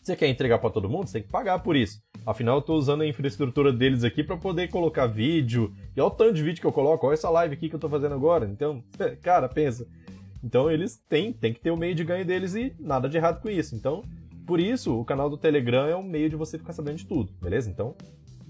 você 0.01 0.15
quer 0.15 0.27
entregar 0.27 0.59
para 0.59 0.69
todo 0.69 0.89
mundo, 0.89 1.07
você 1.07 1.13
tem 1.13 1.23
que 1.23 1.31
pagar 1.31 1.59
por 1.59 1.75
isso. 1.75 2.01
Afinal, 2.25 2.55
eu 2.55 2.59
estou 2.59 2.77
usando 2.77 3.01
a 3.01 3.07
infraestrutura 3.07 3.71
deles 3.71 4.03
aqui 4.03 4.23
para 4.23 4.37
poder 4.37 4.69
colocar 4.69 5.07
vídeo. 5.07 5.73
E 5.95 6.01
olha 6.01 6.07
o 6.07 6.11
tanto 6.11 6.33
de 6.33 6.43
vídeo 6.43 6.61
que 6.61 6.67
eu 6.67 6.71
coloco, 6.71 7.07
olha 7.07 7.13
essa 7.13 7.29
live 7.29 7.53
aqui 7.53 7.69
que 7.69 7.75
eu 7.75 7.77
estou 7.77 7.89
fazendo 7.89 8.13
agora. 8.13 8.45
Então, 8.45 8.83
cara, 9.21 9.49
pensa. 9.49 9.87
Então 10.43 10.69
eles 10.69 10.97
têm, 11.09 11.33
têm 11.33 11.53
que 11.53 11.59
ter 11.59 11.71
o 11.71 11.77
meio 11.77 11.95
de 11.95 12.03
ganho 12.03 12.25
deles 12.25 12.55
e 12.55 12.73
nada 12.79 13.09
de 13.09 13.17
errado 13.17 13.41
com 13.41 13.49
isso. 13.49 13.75
Então, 13.75 14.03
por 14.47 14.61
isso, 14.61 14.97
o 14.97 15.03
canal 15.03 15.29
do 15.29 15.37
Telegram 15.37 15.87
é 15.87 15.95
um 15.95 16.01
meio 16.01 16.29
de 16.29 16.37
você 16.37 16.57
ficar 16.57 16.71
sabendo 16.71 16.95
de 16.95 17.05
tudo, 17.05 17.33
beleza? 17.41 17.69
Então, 17.69 17.93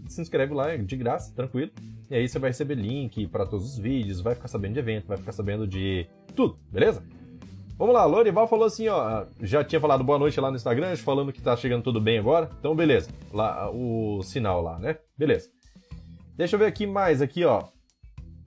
se 0.07 0.21
inscreve 0.21 0.53
lá, 0.53 0.71
é 0.71 0.77
de 0.77 0.95
graça, 0.95 1.33
tranquilo. 1.35 1.71
E 2.09 2.15
aí 2.15 2.29
você 2.29 2.37
vai 2.37 2.51
receber 2.51 2.75
link 2.75 3.27
para 3.27 3.47
todos 3.47 3.73
os 3.73 3.77
vídeos, 3.79 4.21
vai 4.21 4.35
ficar 4.35 4.47
sabendo 4.47 4.73
de 4.73 4.79
evento, 4.79 5.07
vai 5.07 5.17
ficar 5.17 5.31
sabendo 5.31 5.67
de 5.67 6.07
tudo, 6.35 6.57
beleza? 6.71 7.03
Vamos 7.79 7.95
lá, 7.95 8.05
Lorival 8.05 8.47
falou 8.47 8.65
assim, 8.65 8.87
ó, 8.87 9.25
já 9.41 9.63
tinha 9.63 9.81
falado 9.81 10.03
boa 10.03 10.19
noite 10.19 10.39
lá 10.39 10.49
no 10.49 10.55
Instagram, 10.55 10.95
falando 10.97 11.33
que 11.33 11.41
tá 11.41 11.55
chegando 11.57 11.83
tudo 11.83 11.99
bem 11.99 12.19
agora. 12.19 12.49
Então, 12.59 12.75
beleza. 12.75 13.09
Lá 13.33 13.69
o 13.71 14.21
sinal 14.23 14.61
lá, 14.61 14.77
né? 14.79 14.97
Beleza. 15.17 15.49
Deixa 16.35 16.55
eu 16.55 16.59
ver 16.59 16.67
aqui 16.67 16.85
mais 16.85 17.21
aqui, 17.21 17.43
ó. 17.43 17.63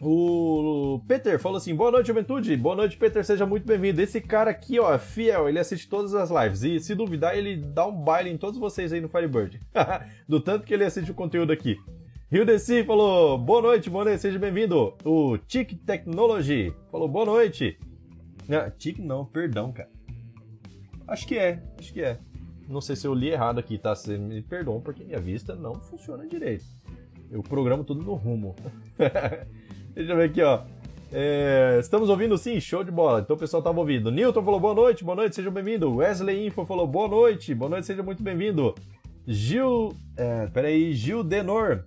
O 0.03 1.03
Peter 1.07 1.39
falou 1.39 1.59
assim: 1.59 1.75
boa 1.75 1.91
noite, 1.91 2.07
juventude. 2.07 2.57
Boa 2.57 2.75
noite, 2.75 2.97
Peter, 2.97 3.23
seja 3.23 3.45
muito 3.45 3.67
bem-vindo. 3.67 4.01
Esse 4.01 4.19
cara 4.19 4.51
aqui, 4.51 4.81
ó, 4.81 4.95
é 4.95 4.99
fiel, 4.99 5.47
ele 5.47 5.59
assiste 5.59 5.87
todas 5.87 6.15
as 6.15 6.31
lives. 6.31 6.63
E 6.63 6.81
se 6.81 6.95
duvidar, 6.95 7.37
ele 7.37 7.57
dá 7.59 7.87
um 7.87 7.93
baile 7.93 8.31
em 8.31 8.39
todos 8.39 8.59
vocês 8.59 8.95
aí 8.95 9.01
no 9.01 9.11
Firebird. 9.11 9.61
Do 10.27 10.41
tanto 10.41 10.65
que 10.65 10.73
ele 10.73 10.85
assiste 10.85 11.11
o 11.11 11.15
conteúdo 11.15 11.53
aqui. 11.53 11.79
Rio 12.31 12.47
Desi 12.47 12.83
falou: 12.83 13.37
boa 13.37 13.61
noite, 13.61 13.91
noite, 13.91 14.23
seja 14.23 14.39
bem-vindo. 14.39 14.95
O 15.05 15.37
Tic 15.37 15.75
Technology 15.85 16.75
falou: 16.91 17.07
boa 17.07 17.27
noite. 17.27 17.79
Não, 18.49 18.71
tique 18.71 19.03
não, 19.03 19.27
perdão, 19.27 19.71
cara. 19.71 19.91
Acho 21.07 21.27
que 21.27 21.37
é, 21.37 21.63
acho 21.79 21.93
que 21.93 22.01
é. 22.01 22.19
Não 22.67 22.81
sei 22.81 22.97
se 22.97 23.07
eu 23.07 23.13
li 23.13 23.29
errado 23.29 23.59
aqui, 23.59 23.77
tá? 23.77 23.95
Você 23.95 24.17
me 24.17 24.41
perdoam 24.41 24.81
porque 24.81 25.05
minha 25.05 25.21
vista 25.21 25.55
não 25.55 25.75
funciona 25.75 26.27
direito. 26.27 26.65
Eu 27.31 27.43
programo 27.43 27.85
tudo 27.85 28.03
no 28.03 28.15
rumo. 28.15 28.57
Deixa 29.95 30.13
eu 30.13 30.17
ver 30.17 30.31
aqui, 30.31 30.43
ó. 30.43 30.61
É, 31.13 31.79
estamos 31.81 32.09
ouvindo 32.09 32.39
sim, 32.39 32.61
show 32.61 32.85
de 32.85 32.91
bola. 32.91 33.21
Então 33.21 33.35
o 33.35 33.39
pessoal 33.39 33.61
estava 33.61 33.79
ouvindo. 33.81 34.11
Newton 34.11 34.43
falou 34.43 34.61
boa 34.61 34.75
noite, 34.75 35.03
boa 35.03 35.17
noite, 35.17 35.35
seja 35.35 35.51
bem-vindo. 35.51 35.97
Wesley 35.97 36.47
Info 36.47 36.65
falou 36.65 36.87
boa 36.87 37.09
noite, 37.09 37.55
boa 37.55 37.69
noite, 37.69 37.87
seja 37.87 38.03
muito 38.03 38.23
bem-vindo. 38.23 38.75
Gil, 39.27 39.93
é, 40.17 40.47
peraí, 40.47 40.93
Gil 40.93 41.25
Denor. 41.25 41.85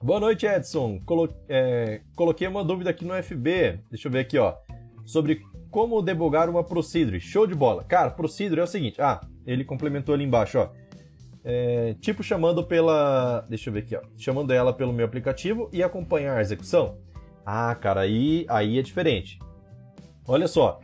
Boa 0.00 0.20
noite, 0.20 0.46
Edson. 0.46 1.00
Colo, 1.04 1.28
é, 1.48 2.02
coloquei 2.14 2.46
uma 2.46 2.62
dúvida 2.62 2.90
aqui 2.90 3.04
no 3.04 3.14
FB. 3.20 3.80
Deixa 3.90 4.06
eu 4.06 4.12
ver 4.12 4.20
aqui, 4.20 4.38
ó. 4.38 4.54
Sobre 5.04 5.40
como 5.70 6.00
debugar 6.00 6.48
uma 6.48 6.62
Procedure. 6.62 7.18
Show 7.18 7.46
de 7.48 7.54
bola. 7.54 7.82
Cara, 7.82 8.10
Procedure 8.10 8.60
é 8.60 8.64
o 8.64 8.66
seguinte. 8.66 9.00
Ah, 9.00 9.20
ele 9.44 9.64
complementou 9.64 10.14
ali 10.14 10.22
embaixo, 10.22 10.58
ó. 10.58 10.68
É, 11.42 11.94
tipo 12.00 12.22
chamando 12.22 12.62
pela. 12.64 13.44
Deixa 13.48 13.68
eu 13.68 13.74
ver 13.74 13.80
aqui, 13.80 13.96
ó. 13.96 14.02
Chamando 14.16 14.52
ela 14.52 14.72
pelo 14.72 14.92
meu 14.92 15.04
aplicativo 15.04 15.68
e 15.72 15.82
acompanhar 15.82 16.38
a 16.38 16.40
execução. 16.40 16.96
Ah, 17.44 17.74
cara, 17.74 18.00
aí, 18.00 18.46
aí 18.48 18.78
é 18.78 18.82
diferente. 18.82 19.38
Olha 20.26 20.48
só. 20.48 20.80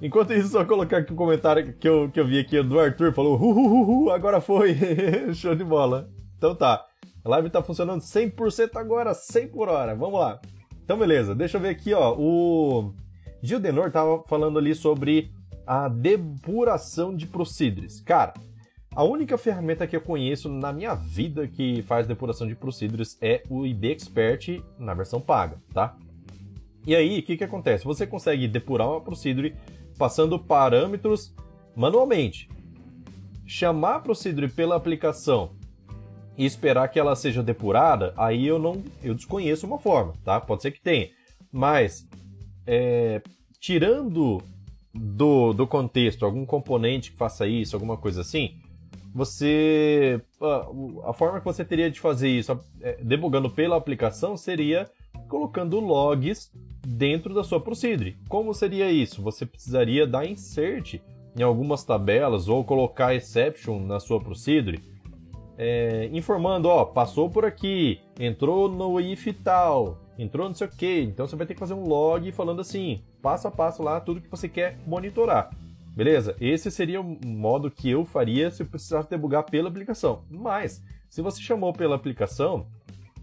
Enquanto 0.00 0.32
isso, 0.32 0.48
só 0.48 0.64
colocar 0.64 0.98
aqui 0.98 1.10
o 1.10 1.14
um 1.14 1.16
comentário 1.16 1.72
que 1.74 1.88
eu, 1.88 2.10
que 2.10 2.18
eu 2.18 2.26
vi 2.26 2.38
aqui 2.38 2.62
do 2.62 2.78
Arthur. 2.78 3.12
Falou, 3.12 3.38
hu, 3.40 4.10
agora 4.10 4.40
foi. 4.40 4.76
Show 5.34 5.54
de 5.54 5.64
bola. 5.64 6.10
Então 6.36 6.54
tá. 6.54 6.84
A 7.24 7.28
live 7.28 7.48
tá 7.48 7.62
funcionando 7.62 8.00
100% 8.00 8.76
agora, 8.76 9.14
100 9.14 9.48
por 9.48 9.68
hora. 9.68 9.94
Vamos 9.94 10.20
lá. 10.20 10.40
Então 10.84 10.98
beleza, 10.98 11.34
deixa 11.34 11.56
eu 11.56 11.60
ver 11.62 11.70
aqui, 11.70 11.94
ó. 11.94 12.14
O 12.18 12.92
Gildenor 13.42 13.86
estava 13.86 14.22
falando 14.24 14.58
ali 14.58 14.74
sobre 14.74 15.32
a 15.66 15.88
depuração 15.88 17.16
de 17.16 17.26
procedures. 17.26 18.02
Cara, 18.02 18.34
a 18.94 19.02
única 19.02 19.36
ferramenta 19.36 19.86
que 19.86 19.96
eu 19.96 20.00
conheço 20.00 20.48
na 20.48 20.72
minha 20.72 20.94
vida 20.94 21.48
que 21.48 21.82
faz 21.82 22.06
depuração 22.06 22.46
de 22.46 22.54
procedures 22.54 23.18
é 23.20 23.42
o 23.50 23.66
IB 23.66 23.92
Expert 23.92 24.62
na 24.78 24.94
versão 24.94 25.20
paga, 25.20 25.58
tá? 25.72 25.96
E 26.86 26.94
aí, 26.94 27.18
o 27.18 27.22
que, 27.22 27.36
que 27.36 27.44
acontece? 27.44 27.84
Você 27.84 28.06
consegue 28.06 28.46
depurar 28.46 28.88
uma 28.88 29.00
procedure 29.00 29.56
passando 29.98 30.38
parâmetros 30.38 31.34
manualmente. 31.74 32.48
Chamar 33.46 33.96
a 33.96 34.00
procedure 34.00 34.48
pela 34.48 34.76
aplicação 34.76 35.56
e 36.36 36.44
esperar 36.44 36.88
que 36.88 36.98
ela 36.98 37.16
seja 37.16 37.42
depurada, 37.42 38.12
aí 38.16 38.46
eu 38.46 38.58
não 38.58 38.82
eu 39.02 39.14
desconheço 39.14 39.66
uma 39.66 39.78
forma, 39.78 40.14
tá? 40.24 40.40
Pode 40.40 40.62
ser 40.62 40.70
que 40.70 40.80
tenha. 40.80 41.10
Mas 41.50 42.06
é, 42.66 43.22
tirando 43.58 44.42
do, 44.92 45.52
do 45.52 45.66
contexto 45.66 46.24
algum 46.24 46.46
componente 46.46 47.10
que 47.10 47.16
faça 47.16 47.46
isso, 47.46 47.74
alguma 47.74 47.96
coisa 47.96 48.20
assim, 48.20 48.60
você. 49.14 50.20
A, 50.40 51.10
a 51.10 51.12
forma 51.12 51.38
que 51.38 51.44
você 51.44 51.64
teria 51.64 51.90
de 51.90 52.00
fazer 52.00 52.28
isso, 52.28 52.58
é, 52.82 52.98
debugando 53.02 53.48
pela 53.48 53.76
aplicação, 53.76 54.36
seria 54.36 54.90
colocando 55.28 55.78
logs 55.80 56.50
dentro 56.86 57.32
da 57.32 57.44
sua 57.44 57.60
procedure. 57.60 58.16
Como 58.28 58.52
seria 58.52 58.90
isso? 58.90 59.22
Você 59.22 59.46
precisaria 59.46 60.06
dar 60.06 60.26
insert 60.26 61.00
em 61.36 61.42
algumas 61.42 61.84
tabelas 61.84 62.48
ou 62.48 62.64
colocar 62.64 63.14
exception 63.14 63.80
na 63.80 63.98
sua 63.98 64.20
procedure, 64.20 64.80
é, 65.56 66.08
informando, 66.12 66.68
ó, 66.68 66.84
passou 66.84 67.30
por 67.30 67.44
aqui, 67.44 68.00
entrou 68.18 68.68
no 68.68 69.00
if 69.00 69.26
tal, 69.42 69.98
entrou 70.18 70.48
não 70.48 70.54
sei 70.54 70.66
o 70.66 70.70
que. 70.70 71.00
Então 71.00 71.26
você 71.26 71.36
vai 71.36 71.46
ter 71.46 71.54
que 71.54 71.60
fazer 71.60 71.74
um 71.74 71.86
log 71.86 72.30
falando 72.32 72.60
assim, 72.60 73.02
passo 73.22 73.48
a 73.48 73.50
passo 73.50 73.82
lá, 73.82 74.00
tudo 74.00 74.20
que 74.20 74.30
você 74.30 74.48
quer 74.48 74.78
monitorar. 74.86 75.50
Beleza? 75.94 76.36
Esse 76.40 76.70
seria 76.70 77.00
o 77.00 77.18
modo 77.24 77.70
que 77.70 77.88
eu 77.88 78.04
faria 78.04 78.50
se 78.50 78.62
eu 78.62 78.66
precisasse 78.66 79.08
debugar 79.08 79.44
pela 79.44 79.68
aplicação. 79.68 80.24
Mas, 80.28 80.82
se 81.08 81.22
você 81.22 81.40
chamou 81.40 81.72
pela 81.72 81.94
aplicação, 81.94 82.66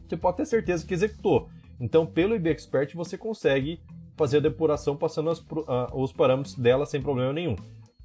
você 0.08 0.16
pode 0.16 0.38
ter 0.38 0.46
certeza 0.46 0.86
que 0.86 0.94
executou. 0.94 1.50
Então, 1.80 2.06
pelo 2.06 2.36
IB 2.36 2.50
Expert, 2.50 2.96
você 2.96 3.18
consegue 3.18 3.82
fazer 4.16 4.38
a 4.38 4.42
depuração 4.42 4.96
passando 4.96 5.30
as, 5.30 5.40
uh, 5.40 5.94
os 5.94 6.14
parâmetros 6.14 6.56
dela 6.56 6.86
sem 6.86 7.02
problema 7.02 7.34
nenhum. 7.34 7.56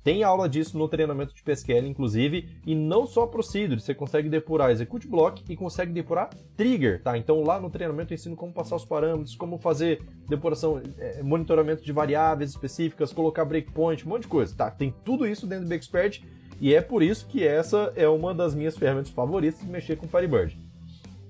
Tem 0.07 0.23
aula 0.23 0.49
disso 0.49 0.79
no 0.79 0.87
treinamento 0.87 1.35
de 1.35 1.43
PSQL, 1.43 1.85
inclusive, 1.85 2.49
e 2.65 2.77
não 2.77 3.09
só 3.09 3.27
Procedure, 3.27 3.81
você 3.81 3.93
consegue 3.93 4.29
depurar 4.29 4.71
Execute 4.71 5.09
Block 5.09 5.43
e 5.49 5.57
consegue 5.57 5.93
depurar 5.93 6.31
Trigger, 6.57 7.03
tá? 7.03 7.19
Então 7.19 7.43
lá 7.43 7.59
no 7.59 7.69
treinamento 7.69 8.13
eu 8.13 8.15
ensino 8.15 8.37
como 8.37 8.53
passar 8.53 8.77
os 8.77 8.85
parâmetros, 8.85 9.35
como 9.35 9.59
fazer 9.59 10.01
depuração, 10.29 10.81
é, 10.97 11.25
monitoramento 11.25 11.83
de 11.83 11.91
variáveis 11.91 12.51
específicas, 12.51 13.13
colocar 13.13 13.45
breakpoint, 13.45 14.07
um 14.07 14.11
monte 14.11 14.23
de 14.23 14.29
coisa, 14.29 14.55
tá? 14.55 14.71
Tem 14.71 14.95
tudo 15.05 15.27
isso 15.27 15.45
dentro 15.45 15.67
do 15.67 15.75
Expert 15.75 16.23
e 16.61 16.73
é 16.73 16.81
por 16.81 17.03
isso 17.03 17.27
que 17.27 17.45
essa 17.45 17.93
é 17.97 18.09
uma 18.09 18.33
das 18.33 18.55
minhas 18.55 18.79
ferramentas 18.79 19.11
favoritas 19.11 19.59
de 19.59 19.67
mexer 19.67 19.97
com 19.97 20.07
Firebird. 20.07 20.57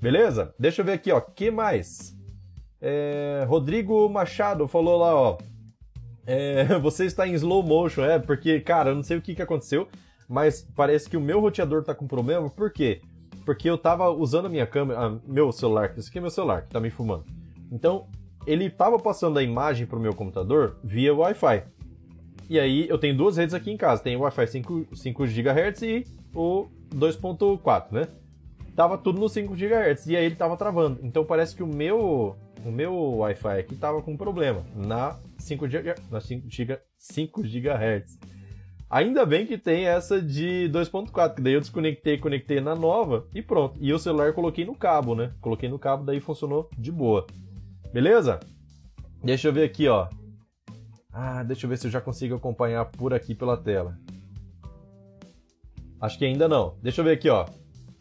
Beleza? 0.02 0.54
Deixa 0.58 0.82
eu 0.82 0.84
ver 0.84 0.92
aqui, 0.92 1.10
ó. 1.10 1.18
que 1.18 1.50
mais? 1.50 2.14
É, 2.78 3.42
Rodrigo 3.48 4.06
Machado 4.10 4.68
falou 4.68 4.98
lá, 4.98 5.16
ó. 5.16 5.38
É, 6.26 6.76
você 6.80 7.04
está 7.06 7.26
em 7.26 7.34
slow 7.34 7.62
motion, 7.62 8.04
é, 8.04 8.18
porque, 8.18 8.60
cara, 8.60 8.90
eu 8.90 8.94
não 8.96 9.02
sei 9.02 9.16
o 9.16 9.22
que, 9.22 9.34
que 9.34 9.42
aconteceu, 9.42 9.88
mas 10.28 10.66
parece 10.74 11.08
que 11.08 11.16
o 11.16 11.20
meu 11.20 11.40
roteador 11.40 11.84
tá 11.84 11.94
com 11.94 12.06
problema, 12.06 12.50
por 12.50 12.70
quê? 12.70 13.00
Porque 13.44 13.70
eu 13.70 13.78
tava 13.78 14.10
usando 14.10 14.46
a 14.46 14.48
minha 14.48 14.66
câmera, 14.66 15.06
a, 15.06 15.10
meu 15.24 15.52
celular, 15.52 15.94
esse 15.96 16.08
aqui 16.08 16.18
é 16.18 16.20
meu 16.20 16.30
celular, 16.30 16.62
que 16.62 16.70
tá 16.70 16.80
me 16.80 16.90
fumando. 16.90 17.24
Então, 17.70 18.06
ele 18.46 18.68
tava 18.68 18.98
passando 18.98 19.38
a 19.38 19.42
imagem 19.42 19.86
pro 19.86 20.00
meu 20.00 20.14
computador 20.14 20.78
via 20.82 21.14
Wi-Fi. 21.14 21.62
E 22.48 22.58
aí, 22.58 22.88
eu 22.88 22.98
tenho 22.98 23.16
duas 23.16 23.36
redes 23.36 23.54
aqui 23.54 23.70
em 23.70 23.76
casa, 23.76 24.02
tem 24.02 24.16
o 24.16 24.20
Wi-Fi 24.20 24.46
5, 24.46 24.86
5 24.94 25.24
GHz 25.26 25.82
e 25.82 26.06
o 26.34 26.66
2.4, 26.94 27.92
né? 27.92 28.08
Tava 28.74 28.98
tudo 28.98 29.18
no 29.18 29.28
5 29.28 29.54
GHz, 29.54 30.06
e 30.06 30.16
aí 30.16 30.26
ele 30.26 30.36
tava 30.36 30.56
travando. 30.56 31.00
Então, 31.02 31.24
parece 31.24 31.56
que 31.56 31.62
o 31.62 31.66
meu 31.66 32.36
o 32.64 32.70
meu 32.70 33.18
Wi-Fi 33.18 33.60
aqui 33.60 33.76
tava 33.76 34.02
com 34.02 34.16
problema 34.16 34.64
na 34.74 35.16
5 35.38 35.68
GB, 35.68 35.94
na 36.10 36.20
5 36.20 36.46
GB, 36.48 36.78
5 36.98 37.42
GHz. 37.42 38.18
Ainda 38.88 39.26
bem 39.26 39.46
que 39.46 39.58
tem 39.58 39.86
essa 39.86 40.22
de 40.22 40.70
2.4, 40.72 41.34
que 41.34 41.42
daí 41.42 41.54
eu 41.54 41.60
desconectei, 41.60 42.18
conectei 42.18 42.60
na 42.60 42.74
nova 42.74 43.26
e 43.34 43.42
pronto. 43.42 43.76
E 43.80 43.92
o 43.92 43.98
celular 43.98 44.32
coloquei 44.32 44.64
no 44.64 44.76
cabo, 44.76 45.14
né? 45.14 45.32
Coloquei 45.40 45.68
no 45.68 45.78
cabo, 45.78 46.04
daí 46.04 46.20
funcionou 46.20 46.70
de 46.78 46.92
boa. 46.92 47.26
Beleza? 47.92 48.38
Deixa 49.24 49.48
eu 49.48 49.52
ver 49.52 49.64
aqui, 49.64 49.88
ó. 49.88 50.08
Ah, 51.12 51.42
deixa 51.42 51.66
eu 51.66 51.70
ver 51.70 51.78
se 51.78 51.86
eu 51.86 51.90
já 51.90 52.00
consigo 52.00 52.36
acompanhar 52.36 52.84
por 52.84 53.12
aqui 53.12 53.34
pela 53.34 53.56
tela. 53.56 53.98
Acho 56.00 56.18
que 56.18 56.24
ainda 56.24 56.46
não. 56.46 56.76
Deixa 56.80 57.00
eu 57.00 57.04
ver 57.04 57.12
aqui, 57.12 57.28
ó. 57.28 57.46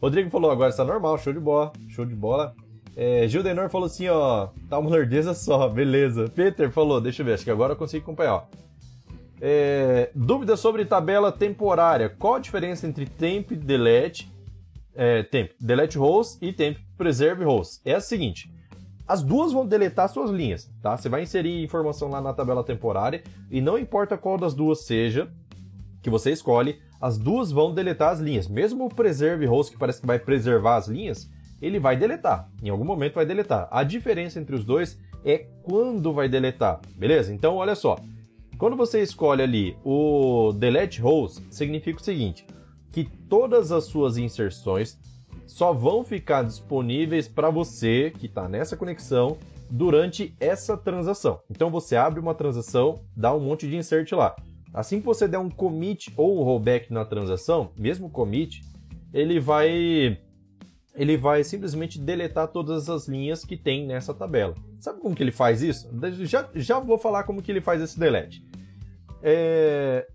Rodrigo 0.00 0.30
falou 0.30 0.50
agora 0.50 0.68
está 0.70 0.84
normal, 0.84 1.18
show 1.18 1.32
de 1.32 1.40
bola, 1.40 1.72
show 1.88 2.04
de 2.04 2.14
bola. 2.14 2.54
É, 2.96 3.28
Gildenor 3.28 3.68
falou 3.68 3.86
assim, 3.86 4.08
ó, 4.08 4.48
tá 4.70 4.78
uma 4.78 4.88
lordeza 4.88 5.34
só, 5.34 5.68
beleza. 5.68 6.30
Peter 6.34 6.70
falou, 6.70 6.98
deixa 6.98 7.20
eu 7.20 7.26
ver, 7.26 7.34
acho 7.34 7.44
que 7.44 7.50
agora 7.50 7.74
eu 7.74 7.76
consigo 7.76 8.02
acompanhar, 8.02 8.34
ó. 8.34 8.44
É, 9.38 10.10
dúvida 10.14 10.56
sobre 10.56 10.86
tabela 10.86 11.30
temporária. 11.30 12.08
Qual 12.08 12.36
a 12.36 12.38
diferença 12.38 12.86
entre 12.86 13.04
temp 13.04 13.52
delete, 13.52 14.32
é, 14.94 15.22
temp 15.22 15.50
delete 15.60 15.98
rows 15.98 16.38
e 16.40 16.54
temp 16.54 16.78
preserve 16.96 17.44
rows? 17.44 17.82
É 17.84 17.94
a 17.94 18.00
seguinte, 18.00 18.50
as 19.06 19.22
duas 19.22 19.52
vão 19.52 19.66
deletar 19.66 20.08
suas 20.08 20.30
linhas, 20.30 20.70
tá? 20.80 20.96
Você 20.96 21.10
vai 21.10 21.22
inserir 21.22 21.62
informação 21.62 22.08
lá 22.08 22.22
na 22.22 22.32
tabela 22.32 22.64
temporária 22.64 23.22
e 23.50 23.60
não 23.60 23.78
importa 23.78 24.16
qual 24.16 24.38
das 24.38 24.54
duas 24.54 24.86
seja 24.86 25.30
que 26.02 26.08
você 26.08 26.30
escolhe, 26.30 26.80
as 26.98 27.18
duas 27.18 27.52
vão 27.52 27.74
deletar 27.74 28.10
as 28.10 28.20
linhas. 28.20 28.48
Mesmo 28.48 28.86
o 28.86 28.88
preserve 28.88 29.44
rows 29.44 29.68
que 29.68 29.76
parece 29.76 30.00
que 30.00 30.06
vai 30.06 30.18
preservar 30.18 30.76
as 30.76 30.88
linhas, 30.88 31.28
ele 31.60 31.78
vai 31.78 31.96
deletar. 31.96 32.50
Em 32.62 32.68
algum 32.68 32.84
momento 32.84 33.14
vai 33.14 33.26
deletar. 33.26 33.68
A 33.70 33.82
diferença 33.82 34.38
entre 34.38 34.54
os 34.54 34.64
dois 34.64 34.98
é 35.24 35.46
quando 35.62 36.12
vai 36.12 36.28
deletar, 36.28 36.80
beleza? 36.96 37.32
Então, 37.32 37.56
olha 37.56 37.74
só. 37.74 37.96
Quando 38.58 38.76
você 38.76 39.02
escolhe 39.02 39.42
ali 39.42 39.76
o 39.84 40.52
delete 40.52 41.00
rows, 41.00 41.42
significa 41.50 42.00
o 42.00 42.04
seguinte, 42.04 42.46
que 42.90 43.04
todas 43.28 43.70
as 43.70 43.84
suas 43.84 44.16
inserções 44.16 44.98
só 45.46 45.72
vão 45.72 46.02
ficar 46.02 46.42
disponíveis 46.42 47.28
para 47.28 47.50
você 47.50 48.12
que 48.18 48.26
está 48.26 48.48
nessa 48.48 48.76
conexão 48.76 49.36
durante 49.70 50.34
essa 50.40 50.76
transação. 50.76 51.40
Então 51.50 51.70
você 51.70 51.96
abre 51.96 52.18
uma 52.18 52.34
transação, 52.34 53.00
dá 53.14 53.34
um 53.34 53.40
monte 53.40 53.68
de 53.68 53.76
insert 53.76 54.10
lá. 54.12 54.34
Assim 54.72 55.00
que 55.00 55.06
você 55.06 55.26
der 55.28 55.38
um 55.38 55.50
commit 55.50 56.12
ou 56.16 56.38
um 56.38 56.42
rollback 56.42 56.92
na 56.92 57.04
transação, 57.04 57.70
mesmo 57.78 58.10
commit, 58.10 58.62
ele 59.12 59.40
vai 59.40 60.18
ele 60.96 61.16
vai 61.16 61.44
simplesmente 61.44 61.98
deletar 62.00 62.48
todas 62.48 62.88
as 62.88 63.06
linhas 63.06 63.44
que 63.44 63.56
tem 63.56 63.86
nessa 63.86 64.14
tabela. 64.14 64.54
Sabe 64.80 65.00
como 65.00 65.14
que 65.14 65.22
ele 65.22 65.32
faz 65.32 65.62
isso? 65.62 65.88
Já, 66.24 66.48
já 66.54 66.80
vou 66.80 66.98
falar 66.98 67.24
como 67.24 67.42
que 67.42 67.52
ele 67.52 67.60
faz 67.60 67.82
esse 67.82 67.98
delete. 67.98 68.44
É... 69.22 70.06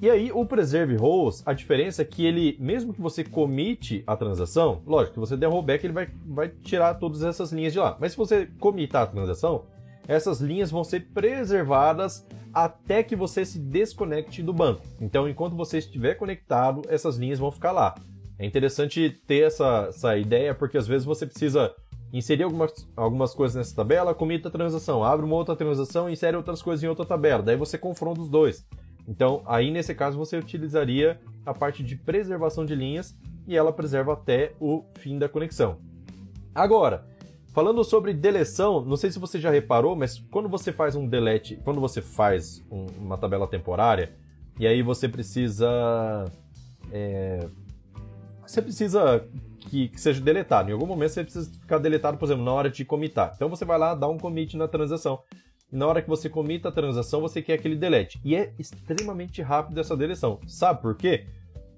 E 0.00 0.10
aí, 0.10 0.32
o 0.32 0.44
preserve 0.44 0.96
rows, 0.96 1.46
a 1.46 1.52
diferença 1.52 2.02
é 2.02 2.04
que 2.04 2.26
ele, 2.26 2.56
mesmo 2.58 2.92
que 2.92 3.00
você 3.00 3.22
comite 3.22 4.02
a 4.04 4.16
transação, 4.16 4.82
lógico, 4.84 5.14
que 5.14 5.20
você 5.20 5.36
der 5.36 5.46
rollback, 5.46 5.86
ele 5.86 5.92
vai, 5.92 6.10
vai 6.26 6.48
tirar 6.48 6.94
todas 6.94 7.22
essas 7.22 7.52
linhas 7.52 7.72
de 7.72 7.78
lá. 7.78 7.96
Mas 8.00 8.10
se 8.10 8.18
você 8.18 8.48
comitar 8.58 9.02
a 9.02 9.06
transação, 9.06 9.66
essas 10.08 10.40
linhas 10.40 10.72
vão 10.72 10.82
ser 10.82 11.06
preservadas 11.14 12.26
até 12.52 13.04
que 13.04 13.14
você 13.14 13.44
se 13.44 13.60
desconecte 13.60 14.42
do 14.42 14.52
banco. 14.52 14.82
Então, 15.00 15.28
enquanto 15.28 15.54
você 15.54 15.78
estiver 15.78 16.16
conectado, 16.16 16.82
essas 16.88 17.16
linhas 17.16 17.38
vão 17.38 17.52
ficar 17.52 17.70
lá. 17.70 17.94
É 18.42 18.44
interessante 18.44 19.08
ter 19.24 19.44
essa, 19.44 19.86
essa 19.88 20.18
ideia, 20.18 20.52
porque 20.52 20.76
às 20.76 20.84
vezes 20.84 21.04
você 21.04 21.24
precisa 21.24 21.72
inserir 22.12 22.42
algumas, 22.42 22.72
algumas 22.96 23.32
coisas 23.32 23.54
nessa 23.54 23.76
tabela, 23.76 24.16
comita 24.16 24.48
a 24.48 24.50
transação, 24.50 25.04
abre 25.04 25.24
uma 25.24 25.36
outra 25.36 25.54
transação 25.54 26.10
e 26.10 26.14
insere 26.14 26.36
outras 26.36 26.60
coisas 26.60 26.82
em 26.82 26.88
outra 26.88 27.06
tabela. 27.06 27.40
Daí 27.40 27.54
você 27.54 27.78
confronta 27.78 28.20
os 28.20 28.28
dois. 28.28 28.66
Então, 29.06 29.44
aí 29.46 29.70
nesse 29.70 29.94
caso 29.94 30.18
você 30.18 30.36
utilizaria 30.36 31.20
a 31.46 31.54
parte 31.54 31.84
de 31.84 31.94
preservação 31.94 32.66
de 32.66 32.74
linhas 32.74 33.16
e 33.46 33.56
ela 33.56 33.72
preserva 33.72 34.14
até 34.14 34.54
o 34.58 34.82
fim 34.98 35.20
da 35.20 35.28
conexão. 35.28 35.78
Agora, 36.52 37.06
falando 37.54 37.84
sobre 37.84 38.12
deleção, 38.12 38.84
não 38.84 38.96
sei 38.96 39.12
se 39.12 39.20
você 39.20 39.38
já 39.38 39.52
reparou, 39.52 39.94
mas 39.94 40.18
quando 40.32 40.48
você 40.48 40.72
faz 40.72 40.96
um 40.96 41.06
delete, 41.06 41.60
quando 41.62 41.80
você 41.80 42.02
faz 42.02 42.60
um, 42.68 42.86
uma 42.98 43.16
tabela 43.16 43.46
temporária 43.46 44.16
e 44.58 44.66
aí 44.66 44.82
você 44.82 45.08
precisa 45.08 46.24
é, 46.90 47.48
você 48.52 48.62
precisa 48.62 49.24
que, 49.60 49.88
que, 49.88 50.00
seja 50.00 50.20
deletado. 50.20 50.70
Em 50.70 50.72
algum 50.72 50.86
momento 50.86 51.10
você 51.10 51.24
precisa 51.24 51.50
ficar 51.50 51.78
deletado, 51.78 52.18
por 52.18 52.26
exemplo, 52.26 52.44
na 52.44 52.52
hora 52.52 52.70
de 52.70 52.84
comitar. 52.84 53.32
Então 53.34 53.48
você 53.48 53.64
vai 53.64 53.78
lá, 53.78 53.94
dá 53.94 54.06
um 54.08 54.18
commit 54.18 54.56
na 54.56 54.68
transação. 54.68 55.20
E 55.72 55.76
na 55.76 55.86
hora 55.86 56.02
que 56.02 56.08
você 56.08 56.28
comita 56.28 56.68
a 56.68 56.72
transação, 56.72 57.20
você 57.20 57.40
quer 57.40 57.54
aquele 57.54 57.76
delete. 57.76 58.20
E 58.22 58.36
é 58.36 58.52
extremamente 58.58 59.40
rápido 59.40 59.80
essa 59.80 59.96
deleção. 59.96 60.38
Sabe 60.46 60.82
por 60.82 60.94
quê? 60.96 61.26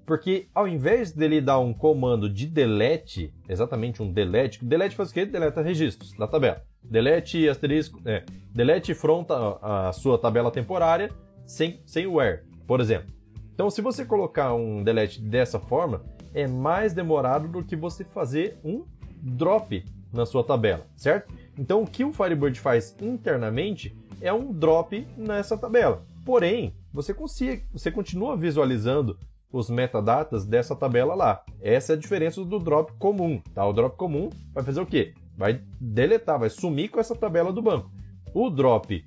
Porque 0.05 0.47
ao 0.53 0.67
invés 0.67 1.11
dele 1.13 1.41
dar 1.41 1.59
um 1.59 1.73
comando 1.73 2.29
de 2.29 2.45
delete, 2.45 3.33
exatamente 3.47 4.03
um 4.03 4.11
delete, 4.11 4.63
delete 4.63 4.95
faz 4.95 5.09
o 5.09 5.13
quê? 5.13 5.25
Deleta 5.25 5.61
registros 5.61 6.11
da 6.13 6.27
tabela. 6.27 6.61
Delete 6.83 7.47
asterisco, 7.47 7.99
é, 8.05 8.23
delete 8.53 8.93
front 8.93 9.31
a, 9.31 9.87
a 9.87 9.91
sua 9.93 10.17
tabela 10.17 10.51
temporária 10.51 11.09
sem, 11.45 11.79
sem 11.85 12.05
where, 12.05 12.43
por 12.67 12.79
exemplo. 12.81 13.15
Então, 13.53 13.69
se 13.69 13.81
você 13.81 14.03
colocar 14.03 14.53
um 14.53 14.83
delete 14.83 15.21
dessa 15.21 15.57
forma, 15.57 16.03
é 16.35 16.45
mais 16.45 16.93
demorado 16.93 17.47
do 17.47 17.63
que 17.63 17.77
você 17.77 18.03
fazer 18.03 18.59
um 18.61 18.83
drop 19.23 19.83
na 20.11 20.25
sua 20.25 20.43
tabela, 20.43 20.85
certo? 20.95 21.33
Então 21.57 21.81
o 21.81 21.87
que 21.87 22.03
o 22.03 22.11
Firebird 22.11 22.59
faz 22.59 22.93
internamente 23.01 23.97
é 24.19 24.33
um 24.33 24.51
drop 24.51 25.07
nessa 25.17 25.57
tabela. 25.57 26.05
Porém, 26.25 26.75
você, 26.91 27.13
consiga, 27.13 27.63
você 27.71 27.89
continua 27.89 28.35
visualizando 28.35 29.17
os 29.49 29.69
metadatas 29.69 30.45
dessa 30.45 30.75
tabela 30.75 31.15
lá. 31.15 31.41
Essa 31.61 31.93
é 31.93 31.95
a 31.95 31.99
diferença 31.99 32.43
do 32.43 32.59
drop 32.59 32.91
comum, 32.99 33.41
tá? 33.53 33.65
O 33.65 33.71
drop 33.71 33.95
comum 33.95 34.29
vai 34.53 34.63
fazer 34.63 34.81
o 34.81 34.85
quê? 34.85 35.13
Vai 35.37 35.61
deletar, 35.79 36.37
vai 36.37 36.49
sumir 36.49 36.89
com 36.89 36.99
essa 36.99 37.15
tabela 37.15 37.53
do 37.53 37.61
banco. 37.61 37.89
O 38.33 38.49
drop 38.49 39.05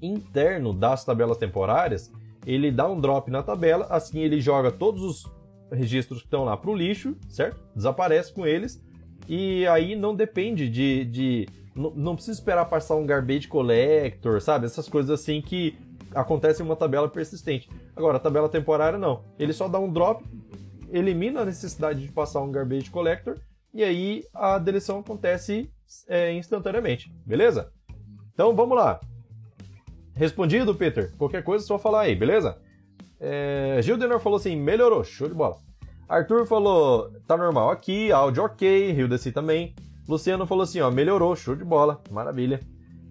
interno 0.00 0.72
das 0.72 1.04
tabelas 1.04 1.36
temporárias, 1.36 2.12
ele 2.46 2.70
dá 2.70 2.88
um 2.88 3.00
drop 3.00 3.28
na 3.28 3.42
tabela, 3.42 3.86
assim 3.90 4.20
ele 4.20 4.40
joga 4.40 4.70
todos 4.70 5.02
os 5.02 5.43
registros 5.70 6.20
que 6.20 6.26
estão 6.26 6.44
lá 6.44 6.56
para 6.56 6.70
o 6.70 6.76
lixo, 6.76 7.16
certo? 7.28 7.60
Desaparece 7.74 8.32
com 8.32 8.46
eles. 8.46 8.82
E 9.28 9.66
aí 9.66 9.96
não 9.96 10.14
depende 10.14 10.68
de. 10.68 11.04
de 11.04 11.48
não, 11.74 12.14
precisa 12.14 12.38
esperar 12.38 12.66
passar 12.66 12.94
um 12.94 13.06
garbage 13.06 13.48
collector, 13.48 14.40
sabe? 14.40 14.66
Essas 14.66 14.88
coisas 14.88 15.10
assim 15.10 15.42
que 15.42 15.76
acontecem 16.14 16.64
em 16.64 16.68
uma 16.68 16.76
tabela 16.76 17.08
persistente. 17.08 17.68
Agora, 17.96 18.16
a 18.16 18.20
tabela 18.20 18.48
temporária 18.48 18.98
não. 18.98 19.24
Ele 19.38 19.52
só 19.52 19.68
dá 19.68 19.78
um 19.78 19.92
drop, 19.92 20.24
elimina 20.92 21.40
a 21.40 21.44
necessidade 21.44 22.00
de 22.00 22.12
passar 22.12 22.40
um 22.42 22.52
garbage 22.52 22.90
collector 22.90 23.38
e 23.72 23.82
aí 23.82 24.24
a 24.32 24.56
deleção 24.56 25.00
acontece 25.00 25.68
é, 26.06 26.32
instantaneamente, 26.32 27.12
beleza? 27.26 27.72
Então 28.32 28.54
vamos 28.54 28.76
lá. 28.76 29.00
Respondido, 30.14 30.74
Peter? 30.76 31.12
Qualquer 31.16 31.42
coisa 31.42 31.64
é 31.64 31.66
só 31.66 31.76
falar 31.76 32.02
aí, 32.02 32.14
beleza? 32.14 32.56
É, 33.26 33.80
Gildenor 33.80 34.20
falou 34.20 34.36
assim: 34.36 34.54
melhorou, 34.54 35.02
show 35.02 35.26
de 35.26 35.34
bola. 35.34 35.56
Arthur 36.06 36.44
falou: 36.46 37.10
tá 37.26 37.38
normal 37.38 37.70
aqui, 37.70 38.12
áudio 38.12 38.44
ok, 38.44 38.92
Rio 38.92 39.08
Desi 39.08 39.32
também. 39.32 39.74
Luciano 40.06 40.46
falou 40.46 40.64
assim: 40.64 40.80
ó, 40.80 40.90
melhorou, 40.90 41.34
show 41.34 41.56
de 41.56 41.64
bola, 41.64 42.02
maravilha. 42.10 42.60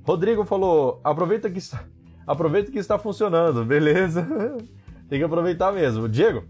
Rodrigo 0.06 0.46
falou: 0.46 1.02
aproveita 1.04 1.50
que 1.50 1.58
está, 1.58 1.84
aproveita 2.28 2.72
que 2.72 2.78
está 2.78 3.00
funcionando, 3.00 3.66
beleza? 3.66 4.28
Tem 5.10 5.18
que 5.18 5.26
aproveitar 5.26 5.74
mesmo. 5.74 6.08
Diego 6.08 6.44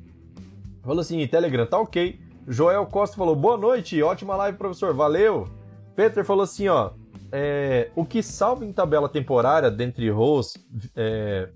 falou 0.83 0.99
assim: 0.99 1.25
Telegram 1.25 1.65
tá 1.65 1.79
ok. 1.79 2.19
Joel 2.45 2.85
Costa 2.87 3.15
falou: 3.15 3.33
boa 3.33 3.55
noite, 3.55 4.03
ótima 4.03 4.35
live, 4.35 4.57
professor, 4.57 4.93
valeu. 4.93 5.47
Peter 5.95 6.25
falou 6.25 6.43
assim: 6.43 6.67
ó, 6.67 6.91
é, 7.31 7.89
o 7.95 8.03
que 8.03 8.21
salva 8.21 8.65
em 8.65 8.73
tabela 8.73 9.07
temporária 9.07 9.71
dentre 9.71 10.09
rows 10.09 10.57
é, 10.97 11.47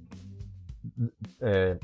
é, 1.41 1.78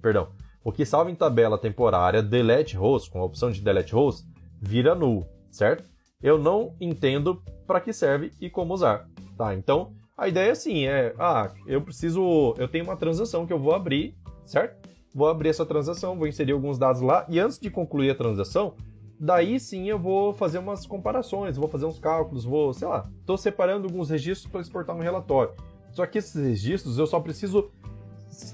perdão, 0.00 0.28
o 0.64 0.72
que 0.72 0.84
salva 0.84 1.10
em 1.10 1.14
tabela 1.14 1.58
temporária 1.58 2.22
delete 2.22 2.76
rows, 2.76 3.08
com 3.08 3.20
a 3.20 3.24
opção 3.24 3.50
de 3.50 3.60
delete 3.60 3.94
rows, 3.94 4.24
vira 4.60 4.94
null, 4.94 5.26
certo? 5.50 5.90
eu 6.22 6.38
não 6.38 6.74
entendo 6.80 7.42
para 7.66 7.80
que 7.80 7.92
serve 7.92 8.30
e 8.40 8.50
como 8.50 8.74
usar, 8.74 9.08
tá? 9.36 9.54
Então, 9.54 9.92
a 10.16 10.28
ideia 10.28 10.48
é 10.48 10.52
assim, 10.52 10.86
é, 10.86 11.14
ah, 11.18 11.50
eu 11.66 11.80
preciso, 11.80 12.54
eu 12.58 12.68
tenho 12.68 12.84
uma 12.84 12.96
transação 12.96 13.46
que 13.46 13.52
eu 13.52 13.58
vou 13.58 13.74
abrir, 13.74 14.14
certo? 14.44 14.88
Vou 15.14 15.28
abrir 15.28 15.48
essa 15.48 15.64
transação, 15.64 16.18
vou 16.18 16.26
inserir 16.26 16.52
alguns 16.52 16.78
dados 16.78 17.00
lá 17.00 17.24
e 17.28 17.38
antes 17.38 17.58
de 17.58 17.70
concluir 17.70 18.10
a 18.10 18.14
transação, 18.14 18.74
daí 19.18 19.58
sim 19.58 19.88
eu 19.88 19.98
vou 19.98 20.32
fazer 20.34 20.58
umas 20.58 20.86
comparações, 20.86 21.56
vou 21.56 21.68
fazer 21.68 21.86
uns 21.86 21.98
cálculos, 21.98 22.44
vou, 22.44 22.72
sei 22.74 22.86
lá, 22.86 23.08
estou 23.20 23.38
separando 23.38 23.86
alguns 23.86 24.10
registros 24.10 24.50
para 24.50 24.60
exportar 24.60 24.94
um 24.94 25.00
relatório. 25.00 25.54
Só 25.92 26.06
que 26.06 26.18
esses 26.18 26.34
registros 26.34 26.98
eu 26.98 27.06
só 27.06 27.18
preciso 27.18 27.70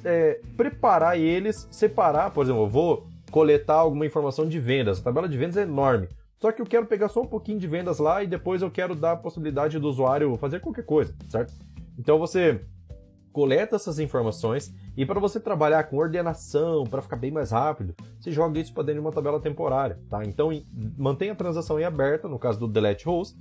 é, 0.05 0.41
preparar 0.57 1.19
eles, 1.19 1.69
separar, 1.71 2.31
por 2.31 2.45
exemplo, 2.45 2.63
eu 2.63 2.69
vou 2.69 3.07
coletar 3.31 3.77
alguma 3.77 4.07
informação 4.07 4.49
de 4.49 4.59
vendas. 4.59 5.01
A 5.01 5.03
tabela 5.03 5.29
de 5.29 5.37
vendas 5.37 5.57
é 5.57 5.63
enorme. 5.63 6.09
Só 6.39 6.53
que 6.53 6.61
eu 6.61 6.67
quero 6.67 6.87
pegar 6.87 7.09
só 7.09 7.23
um 7.23 7.27
pouquinho 7.27 7.59
de 7.59 7.67
vendas 7.67 7.99
lá 7.99 8.23
e 8.23 8.27
depois 8.27 8.63
eu 8.63 8.71
quero 8.71 8.95
dar 8.95 9.13
a 9.13 9.17
possibilidade 9.17 9.79
do 9.79 9.89
usuário 9.89 10.37
fazer 10.37 10.61
qualquer 10.61 10.85
coisa, 10.85 11.15
certo? 11.29 11.53
Então 11.99 12.19
você 12.19 12.61
coleta 13.33 13.77
essas 13.77 13.99
informações 13.99 14.75
e 14.97 15.05
para 15.05 15.21
você 15.21 15.39
trabalhar 15.39 15.85
com 15.85 15.97
ordenação, 15.97 16.85
para 16.85 17.03
ficar 17.03 17.17
bem 17.17 17.31
mais 17.31 17.51
rápido, 17.51 17.95
você 18.19 18.31
joga 18.31 18.59
isso 18.59 18.73
para 18.73 18.85
dentro 18.85 19.03
de 19.03 19.07
uma 19.07 19.13
tabela 19.13 19.41
temporária, 19.41 19.99
tá? 20.09 20.23
Então 20.25 20.51
mantenha 20.97 21.33
a 21.33 21.37
transação 21.37 21.79
em 21.81 21.85
aberta, 21.85 22.29
no 22.29 22.39
caso 22.39 22.59
do 22.59 22.69
delete 22.69 23.05
host, 23.05 23.37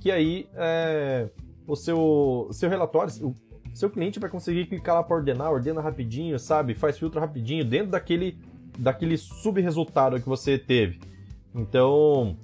que 0.00 0.10
aí 0.10 0.48
é, 0.54 1.28
o 1.66 1.76
seu, 1.76 2.48
seu 2.52 2.68
relatório, 2.68 3.12
o 3.22 3.34
seu 3.80 3.90
cliente 3.90 4.20
vai 4.20 4.28
conseguir 4.28 4.66
clicar 4.66 4.94
lá 4.94 5.02
para 5.02 5.16
ordenar, 5.16 5.50
ordena 5.50 5.80
rapidinho, 5.80 6.38
sabe? 6.38 6.74
Faz 6.74 6.98
filtro 6.98 7.18
rapidinho 7.18 7.64
dentro 7.64 7.90
daquele 7.90 8.38
daquele 8.78 9.16
subresultado 9.16 10.20
que 10.20 10.28
você 10.28 10.58
teve. 10.58 11.00
Então, 11.54 12.36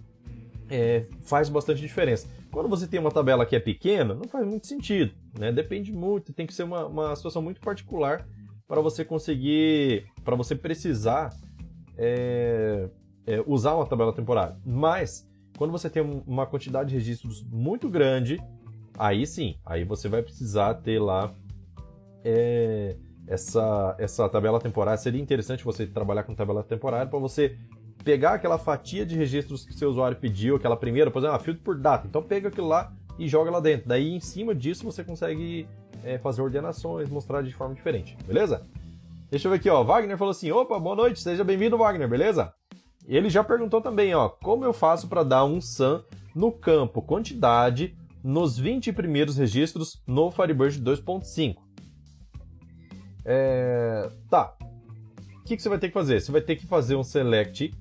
é, 0.68 1.04
faz 1.22 1.48
bastante 1.48 1.80
diferença. 1.80 2.28
Quando 2.50 2.68
você 2.68 2.86
tem 2.86 2.98
uma 2.98 3.10
tabela 3.10 3.46
que 3.46 3.54
é 3.54 3.60
pequena, 3.60 4.14
não 4.14 4.24
faz 4.24 4.46
muito 4.46 4.66
sentido, 4.66 5.12
né? 5.38 5.52
Depende 5.52 5.92
muito, 5.92 6.32
tem 6.32 6.46
que 6.46 6.54
ser 6.54 6.64
uma, 6.64 6.86
uma 6.86 7.16
situação 7.16 7.42
muito 7.42 7.60
particular 7.60 8.26
para 8.66 8.80
você 8.80 9.04
conseguir, 9.04 10.06
para 10.24 10.34
você 10.34 10.54
precisar 10.54 11.32
é, 11.96 12.88
é, 13.26 13.42
usar 13.46 13.74
uma 13.74 13.86
tabela 13.86 14.12
temporária. 14.12 14.56
Mas, 14.64 15.28
quando 15.56 15.70
você 15.70 15.88
tem 15.88 16.02
uma 16.26 16.46
quantidade 16.46 16.90
de 16.90 16.96
registros 16.96 17.44
muito 17.44 17.88
grande, 17.88 18.40
aí 18.98 19.26
sim, 19.26 19.56
aí 19.64 19.84
você 19.84 20.08
vai 20.08 20.22
precisar 20.22 20.74
ter 20.74 20.98
lá 20.98 21.32
é, 22.24 22.96
essa, 23.26 23.94
essa 23.98 24.28
tabela 24.28 24.60
temporária. 24.60 24.98
Seria 24.98 25.20
interessante 25.20 25.64
você 25.64 25.86
trabalhar 25.86 26.22
com 26.22 26.34
tabela 26.34 26.62
temporária 26.62 27.06
para 27.06 27.18
você 27.18 27.56
pegar 28.04 28.34
aquela 28.34 28.58
fatia 28.58 29.04
de 29.04 29.16
registros 29.16 29.64
que 29.64 29.74
seu 29.74 29.90
usuário 29.90 30.16
pediu, 30.16 30.56
aquela 30.56 30.76
primeira, 30.76 31.10
por 31.10 31.18
exemplo, 31.18 31.36
ah, 31.36 31.40
filtro 31.40 31.62
por 31.62 31.76
data. 31.76 32.06
Então 32.06 32.22
pega 32.22 32.48
aquilo 32.48 32.68
lá 32.68 32.92
e 33.18 33.28
joga 33.28 33.50
lá 33.50 33.60
dentro. 33.60 33.88
Daí 33.88 34.14
em 34.14 34.20
cima 34.20 34.54
disso 34.54 34.84
você 34.84 35.02
consegue 35.02 35.68
é, 36.04 36.18
fazer 36.18 36.42
ordenações, 36.42 37.08
mostrar 37.08 37.42
de 37.42 37.52
forma 37.52 37.74
diferente, 37.74 38.16
beleza? 38.26 38.66
Deixa 39.30 39.48
eu 39.48 39.50
ver 39.50 39.58
aqui, 39.58 39.68
ó. 39.68 39.82
Wagner 39.82 40.16
falou 40.16 40.30
assim: 40.30 40.52
opa, 40.52 40.78
boa 40.78 40.94
noite, 40.94 41.20
seja 41.20 41.42
bem-vindo, 41.42 41.76
Wagner, 41.76 42.08
beleza? 42.08 42.52
Ele 43.08 43.28
já 43.28 43.42
perguntou 43.42 43.80
também, 43.80 44.14
ó, 44.14 44.28
como 44.28 44.64
eu 44.64 44.72
faço 44.72 45.08
para 45.08 45.22
dar 45.22 45.44
um 45.44 45.60
SAM 45.60 46.04
no 46.34 46.52
campo 46.52 47.02
quantidade 47.02 47.96
nos 48.26 48.58
20 48.58 48.92
primeiros 48.92 49.36
registros 49.36 50.02
no 50.04 50.32
Firebird 50.32 50.82
2.5? 50.82 51.54
É... 53.24 54.10
Tá. 54.28 54.56
O 55.40 55.44
que, 55.44 55.56
que 55.56 55.62
você 55.62 55.68
vai 55.68 55.78
ter 55.78 55.88
que 55.88 55.94
fazer? 55.94 56.20
Você 56.20 56.32
vai 56.32 56.40
ter 56.40 56.56
que 56.56 56.66
fazer 56.66 56.96
um 56.96 57.04
select. 57.04 57.72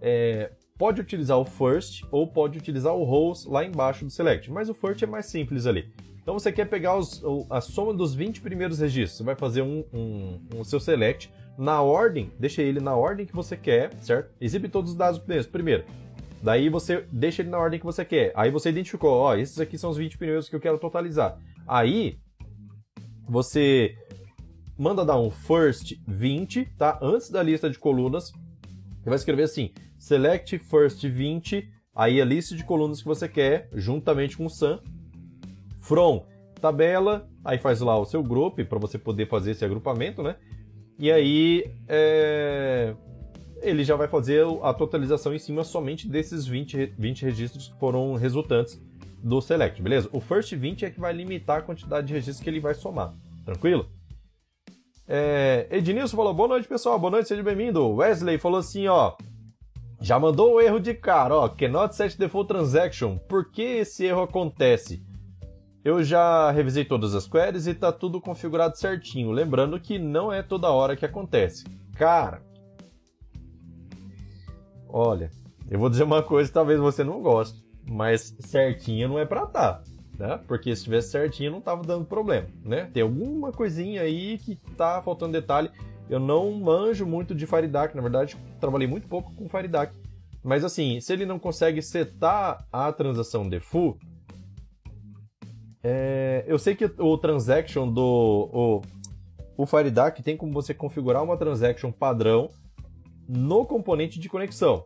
É... 0.00 0.50
Pode 0.76 1.00
utilizar 1.00 1.38
o 1.38 1.44
first 1.44 2.02
ou 2.10 2.26
pode 2.26 2.58
utilizar 2.58 2.92
o 2.92 3.04
rows 3.04 3.46
lá 3.46 3.64
embaixo 3.64 4.04
do 4.04 4.10
select, 4.10 4.50
mas 4.50 4.68
o 4.68 4.74
first 4.74 5.00
é 5.02 5.06
mais 5.06 5.26
simples 5.26 5.66
ali. 5.66 5.92
Então 6.20 6.34
você 6.34 6.50
quer 6.50 6.64
pegar 6.64 6.96
os, 6.96 7.22
a 7.48 7.60
soma 7.60 7.94
dos 7.94 8.12
20 8.12 8.40
primeiros 8.40 8.80
registros, 8.80 9.18
você 9.18 9.22
vai 9.22 9.36
fazer 9.36 9.62
um, 9.62 9.84
um, 9.92 10.40
um, 10.56 10.64
seu 10.64 10.80
select 10.80 11.32
na 11.56 11.80
ordem, 11.80 12.32
deixa 12.38 12.62
ele 12.62 12.80
na 12.80 12.96
ordem 12.96 13.26
que 13.26 13.34
você 13.34 13.56
quer, 13.56 13.92
certo? 14.00 14.32
Exibe 14.40 14.68
todos 14.68 14.92
os 14.92 14.96
dados 14.96 15.20
primeiro. 15.46 15.84
Daí 16.42 16.68
você 16.68 17.06
deixa 17.12 17.42
ele 17.42 17.50
na 17.50 17.58
ordem 17.58 17.78
que 17.78 17.86
você 17.86 18.04
quer. 18.04 18.32
Aí 18.34 18.50
você 18.50 18.70
identificou, 18.70 19.10
ó, 19.10 19.36
esses 19.36 19.60
aqui 19.60 19.78
são 19.78 19.90
os 19.90 19.96
20 19.96 20.18
primeiros 20.18 20.48
que 20.48 20.56
eu 20.56 20.60
quero 20.60 20.78
totalizar. 20.78 21.38
Aí 21.66 22.18
você 23.28 23.94
manda 24.76 25.04
dar 25.04 25.18
um 25.20 25.30
first 25.30 25.94
20, 26.06 26.64
tá? 26.76 26.98
Antes 27.00 27.30
da 27.30 27.42
lista 27.42 27.70
de 27.70 27.78
colunas. 27.78 28.32
Você 29.00 29.08
vai 29.08 29.16
escrever 29.16 29.44
assim: 29.44 29.70
select 29.98 30.58
first 30.58 31.06
20, 31.06 31.68
aí 31.94 32.20
a 32.20 32.24
lista 32.24 32.56
de 32.56 32.64
colunas 32.64 33.00
que 33.00 33.06
você 33.06 33.28
quer, 33.28 33.68
juntamente 33.72 34.36
com 34.36 34.46
o 34.46 34.50
sum. 34.50 34.78
From 35.78 36.26
tabela, 36.60 37.28
aí 37.44 37.58
faz 37.58 37.80
lá 37.80 37.98
o 37.98 38.04
seu 38.04 38.22
group 38.22 38.60
para 38.60 38.78
você 38.78 38.96
poder 38.96 39.28
fazer 39.28 39.50
esse 39.50 39.64
agrupamento, 39.64 40.22
né? 40.22 40.36
E 40.98 41.10
aí 41.10 41.64
é... 41.88 42.94
ele 43.62 43.84
já 43.84 43.96
vai 43.96 44.08
fazer 44.08 44.44
a 44.62 44.74
totalização 44.74 45.34
em 45.34 45.38
cima 45.38 45.64
somente 45.64 46.08
desses 46.08 46.46
20, 46.46 46.94
20 46.98 47.22
registros 47.22 47.68
que 47.68 47.78
foram 47.78 48.14
resultantes 48.14 48.80
do 49.22 49.40
select, 49.40 49.80
beleza? 49.80 50.08
O 50.12 50.20
first 50.20 50.52
20 50.52 50.84
é 50.84 50.90
que 50.90 51.00
vai 51.00 51.12
limitar 51.12 51.58
a 51.58 51.62
quantidade 51.62 52.08
de 52.08 52.12
registros 52.12 52.42
que 52.42 52.50
ele 52.50 52.60
vai 52.60 52.74
somar, 52.74 53.14
tranquilo? 53.44 53.88
É, 55.06 55.68
Ednilson 55.70 56.16
falou, 56.16 56.34
boa 56.34 56.48
noite, 56.48 56.68
pessoal. 56.68 56.98
Boa 56.98 57.10
noite, 57.10 57.28
seja 57.28 57.42
bem-vindo. 57.42 57.86
Wesley 57.96 58.38
falou 58.38 58.58
assim, 58.58 58.86
ó. 58.88 59.14
Já 60.00 60.18
mandou 60.18 60.54
o 60.54 60.60
erro 60.60 60.80
de 60.80 60.94
cara, 60.94 61.34
ó. 61.36 61.48
Cannot 61.48 61.94
set 61.94 62.18
default 62.18 62.48
transaction. 62.48 63.18
Por 63.28 63.50
que 63.50 63.62
esse 63.62 64.04
erro 64.04 64.22
acontece? 64.22 65.02
Eu 65.84 66.02
já 66.02 66.50
revisei 66.50 66.84
todas 66.84 67.14
as 67.14 67.26
queries 67.26 67.66
e 67.66 67.74
tá 67.74 67.92
tudo 67.92 68.20
configurado 68.20 68.78
certinho. 68.78 69.30
Lembrando 69.30 69.78
que 69.78 69.98
não 69.98 70.32
é 70.32 70.42
toda 70.42 70.70
hora 70.70 70.96
que 70.96 71.04
acontece. 71.04 71.64
Cara, 71.94 72.42
olha, 74.92 75.30
eu 75.70 75.78
vou 75.78 75.88
dizer 75.88 76.04
uma 76.04 76.22
coisa 76.22 76.48
que 76.48 76.54
talvez 76.54 76.78
você 76.78 77.02
não 77.02 77.20
goste, 77.20 77.64
mas 77.88 78.36
certinha 78.40 79.08
não 79.08 79.18
é 79.18 79.24
pra 79.24 79.46
tá 79.46 79.82
né? 80.18 80.38
Porque 80.46 80.74
se 80.74 80.84
tivesse 80.84 81.10
certinho 81.10 81.50
não 81.50 81.60
tava 81.60 81.82
dando 81.82 82.04
problema, 82.04 82.46
né? 82.64 82.88
Tem 82.92 83.02
alguma 83.02 83.52
coisinha 83.52 84.02
aí 84.02 84.38
que 84.38 84.56
tá 84.76 85.02
faltando 85.02 85.32
detalhe. 85.32 85.70
Eu 86.08 86.20
não 86.20 86.52
manjo 86.52 87.06
muito 87.06 87.34
de 87.34 87.46
FireDAC, 87.46 87.94
na 87.94 88.02
verdade, 88.02 88.36
trabalhei 88.60 88.86
muito 88.86 89.08
pouco 89.08 89.34
com 89.34 89.48
FireDAC. 89.48 89.94
Mas 90.42 90.64
assim, 90.64 91.00
se 91.00 91.12
ele 91.12 91.24
não 91.24 91.38
consegue 91.38 91.80
setar 91.80 92.66
a 92.72 92.92
transação 92.92 93.48
default, 93.48 93.98
é, 95.82 96.44
eu 96.46 96.58
sei 96.58 96.74
que 96.74 96.84
o 96.84 97.18
transaction 97.18 97.90
do 97.90 98.48
o, 98.52 98.82
o 99.56 99.66
FireDAC 99.66 100.22
tem 100.22 100.36
como 100.36 100.52
você 100.52 100.74
configurar 100.74 101.22
uma 101.22 101.36
transaction 101.36 101.90
padrão 101.90 102.50
no 103.34 103.64
componente 103.64 104.20
de 104.20 104.28
conexão. 104.28 104.84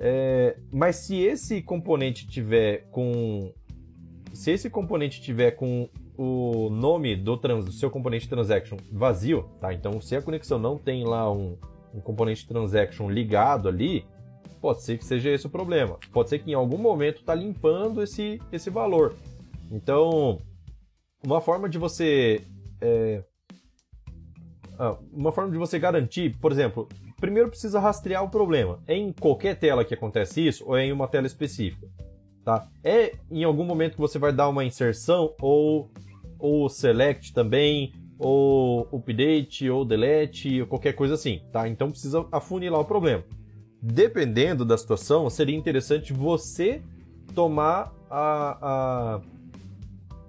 É, 0.00 0.56
mas 0.72 0.96
se 0.96 1.16
esse 1.20 1.62
componente 1.62 2.26
tiver 2.26 2.86
com 2.90 3.52
se 4.32 4.50
esse 4.50 4.68
componente 4.68 5.22
tiver 5.22 5.52
com 5.52 5.88
o 6.16 6.68
nome 6.70 7.14
do, 7.14 7.36
trans, 7.36 7.64
do 7.64 7.72
seu 7.72 7.90
componente 7.90 8.28
transaction 8.28 8.76
vazio, 8.90 9.48
tá? 9.60 9.72
Então, 9.72 10.00
se 10.00 10.16
a 10.16 10.22
conexão 10.22 10.58
não 10.58 10.76
tem 10.76 11.04
lá 11.04 11.30
um, 11.30 11.56
um 11.94 12.00
componente 12.00 12.46
transaction 12.46 13.08
ligado 13.08 13.68
ali, 13.68 14.04
pode 14.60 14.82
ser 14.82 14.98
que 14.98 15.04
seja 15.04 15.30
esse 15.30 15.46
o 15.46 15.50
problema. 15.50 15.98
Pode 16.12 16.28
ser 16.28 16.40
que 16.40 16.50
em 16.50 16.54
algum 16.54 16.78
momento 16.78 17.20
está 17.20 17.34
limpando 17.34 18.02
esse, 18.02 18.40
esse 18.50 18.70
valor. 18.70 19.14
Então, 19.70 20.40
uma 21.24 21.40
forma 21.40 21.68
de 21.68 21.78
você 21.78 22.42
é, 22.80 23.22
ah, 24.78 24.96
uma 25.12 25.30
forma 25.30 25.52
de 25.52 25.58
você 25.58 25.78
garantir, 25.78 26.36
por 26.38 26.50
exemplo, 26.50 26.88
primeiro 27.24 27.48
precisa 27.48 27.80
rastrear 27.80 28.22
o 28.22 28.28
problema. 28.28 28.80
É 28.86 28.94
em 28.94 29.12
qualquer 29.12 29.58
tela 29.58 29.84
que 29.84 29.94
acontece 29.94 30.46
isso 30.46 30.64
ou 30.66 30.76
é 30.76 30.84
em 30.84 30.92
uma 30.92 31.08
tela 31.08 31.26
específica? 31.26 31.88
tá? 32.44 32.68
É 32.84 33.14
em 33.30 33.42
algum 33.42 33.64
momento 33.64 33.94
que 33.94 34.00
você 34.00 34.18
vai 34.18 34.32
dar 34.32 34.48
uma 34.48 34.64
inserção 34.64 35.34
ou 35.40 35.90
ou 36.38 36.68
select 36.68 37.32
também, 37.32 37.94
ou 38.18 38.86
update, 38.92 39.70
ou 39.70 39.82
delete, 39.82 40.60
ou 40.60 40.66
qualquer 40.66 40.92
coisa 40.92 41.14
assim, 41.14 41.40
tá? 41.50 41.66
Então 41.66 41.90
precisa 41.90 42.26
afunilar 42.30 42.80
o 42.80 42.84
problema. 42.84 43.24
Dependendo 43.80 44.62
da 44.62 44.76
situação, 44.76 45.30
seria 45.30 45.56
interessante 45.56 46.12
você 46.12 46.82
tomar 47.34 47.94
a, 48.10 49.20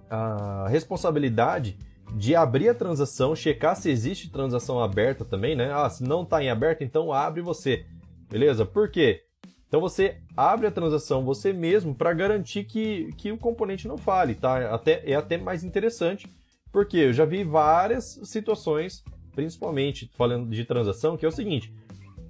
a, 0.10 0.64
a 0.64 0.68
responsabilidade 0.70 1.78
de 2.16 2.34
abrir 2.34 2.70
a 2.70 2.74
transação, 2.74 3.36
checar 3.36 3.76
se 3.76 3.90
existe 3.90 4.32
transação 4.32 4.80
aberta 4.80 5.26
também, 5.26 5.54
né? 5.54 5.70
Ah, 5.74 5.90
se 5.90 6.02
não 6.02 6.24
está 6.24 6.42
em 6.42 6.50
aberto, 6.50 6.82
então 6.82 7.12
abre 7.12 7.42
você. 7.42 7.86
Beleza? 8.32 8.66
Por 8.66 8.90
quê? 8.90 9.24
Então 9.68 9.82
você 9.82 10.22
abre 10.38 10.66
a 10.66 10.72
transação 10.72 11.26
você 11.26 11.52
mesmo 11.52 11.94
para 11.94 12.14
garantir 12.14 12.64
que, 12.64 13.12
que 13.18 13.34
o 13.34 13.38
componente 13.38 13.86
não 13.86 13.98
fale, 13.98 14.34
tá? 14.34 14.74
Até, 14.74 15.04
é 15.06 15.14
até 15.14 15.38
mais 15.38 15.66
interessante, 15.66 16.34
porque 16.72 16.98
eu 16.98 17.14
já 17.14 17.26
vi 17.26 17.44
várias 17.44 18.18
situações, 18.24 19.04
principalmente 19.34 20.10
falando 20.16 20.50
de 20.50 20.64
transação, 20.64 21.18
que 21.18 21.26
é 21.26 21.28
o 21.28 21.34
seguinte: 21.34 21.74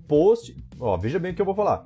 post, 0.08 0.58
ó, 0.80 0.98
veja 0.98 1.20
bem 1.20 1.32
o 1.32 1.36
que 1.36 1.42
eu 1.42 1.46
vou 1.46 1.56
falar. 1.56 1.86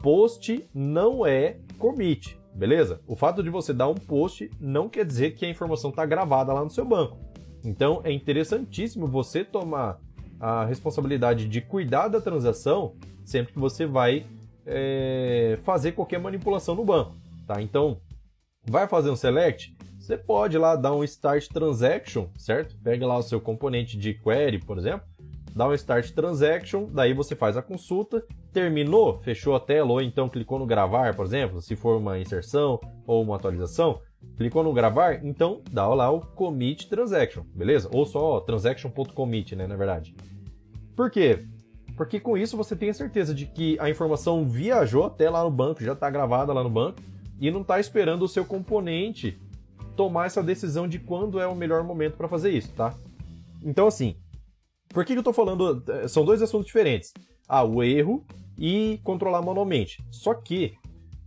post 0.00 0.64
não 0.72 1.26
é 1.26 1.56
commit, 1.76 2.38
beleza? 2.54 3.00
O 3.04 3.16
fato 3.16 3.42
de 3.42 3.50
você 3.50 3.72
dar 3.72 3.88
um 3.88 3.96
post 3.96 4.48
não 4.60 4.88
quer 4.88 5.04
dizer 5.04 5.32
que 5.32 5.44
a 5.44 5.50
informação 5.50 5.90
está 5.90 6.06
gravada 6.06 6.52
lá 6.52 6.62
no 6.62 6.70
seu 6.70 6.84
banco. 6.84 7.31
Então 7.64 8.00
é 8.04 8.12
interessantíssimo 8.12 9.06
você 9.06 9.44
tomar 9.44 10.00
a 10.40 10.64
responsabilidade 10.64 11.48
de 11.48 11.60
cuidar 11.60 12.08
da 12.08 12.20
transação 12.20 12.94
sempre 13.24 13.52
que 13.52 13.58
você 13.58 13.86
vai 13.86 14.26
é, 14.66 15.58
fazer 15.62 15.92
qualquer 15.92 16.18
manipulação 16.18 16.74
no 16.74 16.84
banco, 16.84 17.14
tá? 17.46 17.60
Então, 17.60 18.00
vai 18.64 18.86
fazer 18.86 19.10
um 19.10 19.16
select, 19.16 19.74
você 19.98 20.16
pode 20.16 20.58
lá 20.58 20.76
dar 20.76 20.94
um 20.94 21.04
start 21.04 21.48
transaction, 21.48 22.26
certo? 22.36 22.76
Pega 22.82 23.06
lá 23.06 23.16
o 23.16 23.22
seu 23.22 23.40
componente 23.40 23.96
de 23.96 24.14
query, 24.14 24.58
por 24.58 24.78
exemplo, 24.78 25.06
dá 25.54 25.68
um 25.68 25.74
start 25.74 26.10
transaction, 26.10 26.88
daí 26.92 27.12
você 27.12 27.36
faz 27.36 27.56
a 27.56 27.62
consulta, 27.62 28.24
terminou, 28.52 29.20
fechou 29.22 29.54
a 29.54 29.60
tela 29.60 29.92
ou 29.92 30.00
então 30.00 30.28
clicou 30.28 30.58
no 30.58 30.66
gravar, 30.66 31.14
por 31.14 31.24
exemplo, 31.24 31.60
se 31.60 31.76
for 31.76 31.98
uma 31.98 32.18
inserção 32.18 32.80
ou 33.06 33.22
uma 33.22 33.36
atualização, 33.36 34.00
clicou 34.36 34.62
no 34.62 34.72
gravar, 34.72 35.24
então 35.24 35.62
dá 35.70 35.86
lá 35.88 36.10
o 36.10 36.20
commit 36.20 36.88
transaction, 36.88 37.44
beleza? 37.54 37.88
Ou 37.92 38.04
só 38.04 38.40
transaction.commit, 38.40 39.56
né, 39.56 39.66
na 39.66 39.76
verdade. 39.76 40.14
Por 40.96 41.10
quê? 41.10 41.44
Porque 41.96 42.18
com 42.18 42.36
isso 42.36 42.56
você 42.56 42.74
tem 42.74 42.90
a 42.90 42.94
certeza 42.94 43.34
de 43.34 43.46
que 43.46 43.78
a 43.78 43.88
informação 43.90 44.48
viajou 44.48 45.04
até 45.04 45.28
lá 45.28 45.44
no 45.44 45.50
banco, 45.50 45.84
já 45.84 45.92
está 45.92 46.10
gravada 46.10 46.52
lá 46.52 46.62
no 46.62 46.70
banco, 46.70 47.00
e 47.40 47.50
não 47.50 47.60
está 47.60 47.78
esperando 47.78 48.22
o 48.22 48.28
seu 48.28 48.44
componente 48.44 49.38
tomar 49.96 50.26
essa 50.26 50.42
decisão 50.42 50.88
de 50.88 50.98
quando 50.98 51.40
é 51.40 51.46
o 51.46 51.54
melhor 51.54 51.84
momento 51.84 52.16
para 52.16 52.28
fazer 52.28 52.50
isso, 52.50 52.72
tá? 52.72 52.94
Então, 53.62 53.86
assim, 53.86 54.16
por 54.88 55.04
que, 55.04 55.14
eu 55.14 55.18
estou 55.18 55.32
falando? 55.32 55.82
Eh, 55.88 56.08
são 56.08 56.24
dois 56.24 56.42
assuntos 56.42 56.66
diferentes. 56.66 57.12
Ah, 57.48 57.64
o 57.64 57.82
erro 57.82 58.24
e 58.58 59.00
controlar 59.02 59.42
manualmente. 59.42 60.02
Só 60.10 60.34
que, 60.34 60.74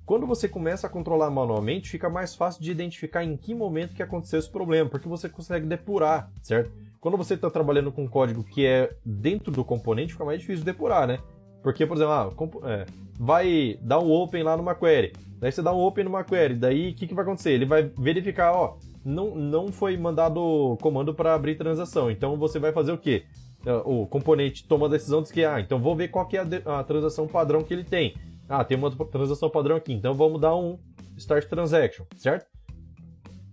quando 0.05 0.27
você 0.27 0.47
começa 0.47 0.85
a 0.85 0.89
controlar 0.89 1.31
manualmente, 1.31 1.89
fica 1.89 2.09
mais 2.09 2.35
fácil 2.35 2.61
de 2.61 2.71
identificar 2.71 3.23
em 3.23 3.35
que 3.35 3.55
momento 3.55 3.95
que 3.95 4.03
aconteceu 4.03 4.39
esse 4.39 4.49
problema, 4.49 4.89
porque 4.89 5.07
você 5.07 5.27
consegue 5.27 5.65
depurar, 5.65 6.31
certo? 6.41 6.71
Quando 7.01 7.17
você 7.17 7.33
está 7.33 7.49
trabalhando 7.49 7.91
com 7.91 8.07
código 8.07 8.43
que 8.43 8.65
é 8.65 8.95
dentro 9.03 9.51
do 9.51 9.63
componente, 9.65 10.13
fica 10.13 10.25
mais 10.25 10.39
difícil 10.39 10.63
depurar, 10.63 11.07
né? 11.07 11.19
Porque, 11.63 11.85
por 11.85 11.97
exemplo, 11.97 12.13
ah, 12.13 12.69
é, 12.69 12.85
vai 13.19 13.79
dar 13.81 13.99
um 13.99 14.11
open 14.11 14.43
lá 14.43 14.55
numa 14.55 14.75
query. 14.75 15.13
Daí 15.39 15.51
você 15.51 15.63
dá 15.63 15.73
um 15.73 15.83
open 15.83 16.03
numa 16.03 16.23
query. 16.23 16.55
Daí 16.55 16.91
o 16.91 16.95
que, 16.95 17.07
que 17.07 17.13
vai 17.13 17.23
acontecer? 17.23 17.51
Ele 17.53 17.65
vai 17.65 17.91
verificar, 17.97 18.53
ó, 18.53 18.77
não, 19.03 19.33
não 19.35 19.71
foi 19.71 19.97
mandado 19.97 20.77
comando 20.81 21.13
para 21.13 21.33
abrir 21.33 21.55
transação. 21.55 22.11
Então 22.11 22.37
você 22.37 22.59
vai 22.59 22.71
fazer 22.71 22.91
o 22.91 22.97
quê? 22.97 23.23
É, 23.65 23.73
o 23.83 24.05
componente 24.05 24.67
toma 24.67 24.85
a 24.85 24.89
decisão 24.89 25.23
de 25.23 25.33
que, 25.33 25.43
ah, 25.43 25.59
então 25.59 25.79
vou 25.79 25.95
ver 25.95 26.09
qual 26.09 26.27
que 26.27 26.37
é 26.37 26.41
a, 26.41 26.79
a 26.79 26.83
transação 26.83 27.27
padrão 27.27 27.63
que 27.63 27.73
ele 27.73 27.83
tem. 27.83 28.15
Ah, 28.47 28.63
tem 28.63 28.77
uma 28.77 28.91
transação 28.91 29.49
padrão 29.49 29.75
aqui, 29.75 29.93
então 29.93 30.13
vamos 30.13 30.39
dar 30.39 30.55
um 30.55 30.77
start 31.17 31.47
transaction, 31.47 32.05
certo? 32.15 32.45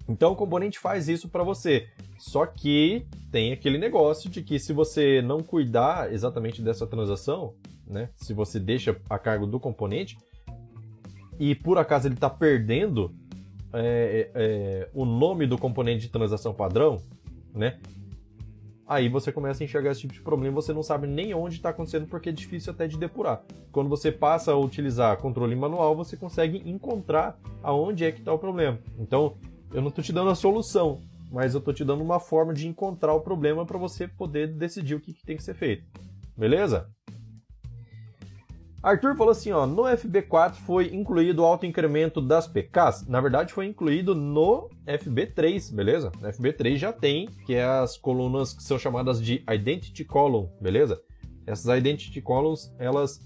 Então 0.08 0.32
o 0.32 0.36
componente 0.36 0.78
faz 0.78 1.08
isso 1.08 1.28
para 1.28 1.42
você. 1.42 1.88
Só 2.18 2.44
que 2.44 3.06
tem 3.30 3.52
aquele 3.52 3.78
negócio 3.78 4.28
de 4.28 4.42
que 4.42 4.58
se 4.58 4.72
você 4.72 5.22
não 5.22 5.42
cuidar 5.42 6.12
exatamente 6.12 6.60
dessa 6.60 6.86
transação, 6.86 7.54
né? 7.86 8.10
Se 8.16 8.32
você 8.32 8.60
deixa 8.60 8.96
a 9.08 9.18
cargo 9.18 9.46
do 9.46 9.58
componente 9.58 10.16
e 11.38 11.54
por 11.54 11.78
acaso 11.78 12.08
ele 12.08 12.14
está 12.14 12.28
perdendo 12.28 13.14
é, 13.72 14.30
é, 14.34 14.88
o 14.92 15.04
nome 15.04 15.46
do 15.46 15.56
componente 15.56 16.02
de 16.02 16.08
transação 16.08 16.52
padrão, 16.52 16.98
né? 17.54 17.78
Aí 18.92 19.08
você 19.08 19.32
começa 19.32 19.62
a 19.62 19.64
enxergar 19.64 19.92
esse 19.92 20.02
tipo 20.02 20.12
de 20.12 20.20
problema, 20.20 20.54
você 20.54 20.70
não 20.70 20.82
sabe 20.82 21.06
nem 21.06 21.32
onde 21.32 21.56
está 21.56 21.70
acontecendo 21.70 22.06
porque 22.06 22.28
é 22.28 22.32
difícil 22.32 22.74
até 22.74 22.86
de 22.86 22.98
depurar. 22.98 23.42
Quando 23.70 23.88
você 23.88 24.12
passa 24.12 24.52
a 24.52 24.58
utilizar 24.58 25.16
controle 25.16 25.56
manual, 25.56 25.96
você 25.96 26.14
consegue 26.14 26.62
encontrar 26.68 27.40
aonde 27.62 28.04
é 28.04 28.12
que 28.12 28.18
está 28.18 28.34
o 28.34 28.38
problema. 28.38 28.78
Então, 28.98 29.38
eu 29.72 29.80
não 29.80 29.88
estou 29.88 30.04
te 30.04 30.12
dando 30.12 30.28
a 30.28 30.34
solução, 30.34 31.00
mas 31.30 31.54
eu 31.54 31.60
estou 31.60 31.72
te 31.72 31.86
dando 31.86 32.02
uma 32.02 32.20
forma 32.20 32.52
de 32.52 32.68
encontrar 32.68 33.14
o 33.14 33.22
problema 33.22 33.64
para 33.64 33.78
você 33.78 34.06
poder 34.06 34.48
decidir 34.48 34.94
o 34.94 35.00
que, 35.00 35.14
que 35.14 35.24
tem 35.24 35.38
que 35.38 35.42
ser 35.42 35.54
feito. 35.54 35.86
Beleza? 36.36 36.86
Arthur 38.82 39.14
falou 39.16 39.30
assim, 39.30 39.52
ó, 39.52 39.64
no 39.64 39.82
FB4 39.82 40.54
foi 40.54 40.92
incluído 40.92 41.42
o 41.42 41.44
autoincremento 41.44 42.20
das 42.20 42.48
PKs. 42.48 43.06
Na 43.06 43.20
verdade, 43.20 43.52
foi 43.52 43.66
incluído 43.66 44.12
no 44.12 44.68
FB3, 44.84 45.72
beleza? 45.72 46.10
No 46.20 46.28
FB3 46.28 46.76
já 46.76 46.92
tem, 46.92 47.28
que 47.46 47.54
é 47.54 47.64
as 47.64 47.96
colunas 47.96 48.52
que 48.52 48.62
são 48.62 48.78
chamadas 48.78 49.22
de 49.22 49.44
Identity 49.48 50.04
Column, 50.04 50.48
beleza? 50.60 51.00
Essas 51.46 51.78
Identity 51.78 52.20
Columns, 52.20 52.74
elas 52.76 53.20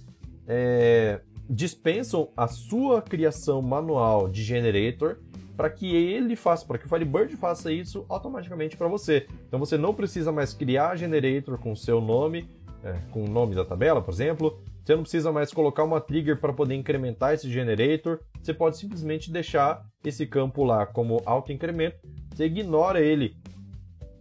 é, 0.47 1.23
dispensam 1.49 2.29
a 2.37 2.47
sua 2.47 3.01
criação 3.01 3.63
manual 3.63 4.29
de 4.29 4.43
generator 4.43 5.19
para 5.57 5.71
que 5.71 5.97
ele 5.97 6.37
faça, 6.37 6.67
para 6.67 6.77
que 6.77 6.85
o 6.85 6.89
Firebird 6.89 7.35
faça 7.37 7.73
isso 7.73 8.05
automaticamente 8.11 8.77
para 8.77 8.89
você. 8.89 9.27
Então 9.49 9.59
você 9.59 9.79
não 9.79 9.95
precisa 9.95 10.31
mais 10.31 10.53
criar 10.53 10.97
generator 10.97 11.57
com 11.57 11.75
seu 11.75 11.99
nome, 11.99 12.47
é, 12.85 12.93
com 13.11 13.25
o 13.25 13.29
nome 13.29 13.55
da 13.55 13.65
tabela, 13.65 14.03
por 14.03 14.13
exemplo. 14.13 14.61
Você 14.87 14.95
não 14.95 15.03
precisa 15.03 15.33
mais 15.33 15.53
colocar 15.53 15.83
uma 15.83 16.01
trigger 16.01 16.41
para 16.41 16.53
poder 16.53 16.77
incrementar 16.77 17.35
esse 17.35 17.51
generator. 17.51 18.21
Você 18.41 18.55
pode 18.55 18.77
simplesmente 18.77 19.33
deixar 19.33 19.85
esse 20.05 20.25
campo 20.29 20.63
lá 20.63 20.87
como 20.87 21.21
auto-incremento. 21.27 21.97
Você 22.33 22.45
ignora 22.47 23.01
ele 23.01 23.37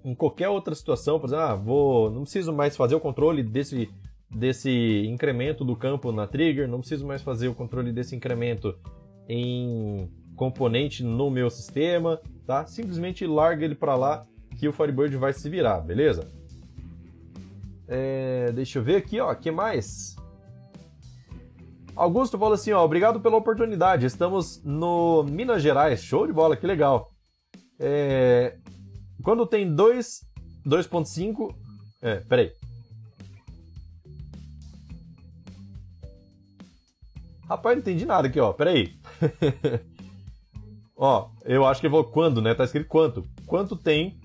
em 0.04 0.15
qualquer 0.15 0.49
outra 0.49 0.73
situação, 0.73 1.19
por 1.19 1.28
exemplo, 1.28 1.43
ah, 1.43 1.56
vou, 1.56 2.10
não 2.10 2.23
preciso 2.23 2.51
mais 2.51 2.75
fazer 2.75 2.95
o 2.95 2.99
controle 2.99 3.43
desse, 3.43 3.88
desse 4.28 5.06
incremento 5.06 5.63
do 5.63 5.75
campo 5.75 6.12
na 6.12 6.25
trigger, 6.25 6.67
não 6.67 6.80
preciso 6.80 7.06
mais 7.06 7.21
fazer 7.21 7.47
o 7.47 7.54
controle 7.54 7.91
desse 7.91 8.15
incremento 8.15 8.75
em 9.30 10.10
componente 10.36 11.04
no 11.04 11.30
meu 11.30 11.51
sistema, 11.51 12.19
tá? 12.45 12.65
Simplesmente 12.65 13.28
larga 13.28 13.65
ele 13.65 13.75
para 13.75 13.95
lá 13.95 14.25
que 14.58 14.67
o 14.67 14.73
Firebird 14.73 15.15
vai 15.15 15.32
se 15.32 15.47
virar, 15.47 15.80
beleza? 15.82 16.28
É, 17.88 18.51
deixa 18.51 18.80
eu 18.80 18.84
ver 18.84 18.95
aqui, 18.95 19.19
ó, 19.19 19.34
que 19.36 19.51
mais? 19.51 20.14
Augusto 21.95 22.38
falou 22.38 22.53
assim, 22.53 22.71
ó, 22.73 22.84
obrigado 22.84 23.21
pela 23.21 23.38
oportunidade. 23.38 24.05
Estamos 24.05 24.62
no 24.63 25.23
Minas 25.23 25.62
Gerais, 25.62 26.03
show 26.03 26.27
de 26.27 26.34
bola, 26.34 26.58
que 26.58 26.67
legal. 26.67 27.12
É, 27.79 28.58
quando 29.23 29.45
tem 29.45 29.73
2.5, 29.73 31.55
é, 32.01 32.15
peraí. 32.21 32.51
Rapaz, 37.47 37.75
não 37.75 37.81
entendi 37.81 38.05
nada 38.05 38.27
aqui, 38.27 38.39
ó. 38.39 38.51
Peraí. 38.53 38.93
Ó, 40.97 41.29
eu 41.43 41.65
acho 41.65 41.81
que 41.81 41.88
eu 41.88 41.91
vou 41.91 42.05
quando, 42.05 42.41
né? 42.41 42.53
Tá 42.55 42.63
escrito 42.63 42.88
quanto. 42.88 43.23
Quanto 43.45 43.75
tem 43.75 44.17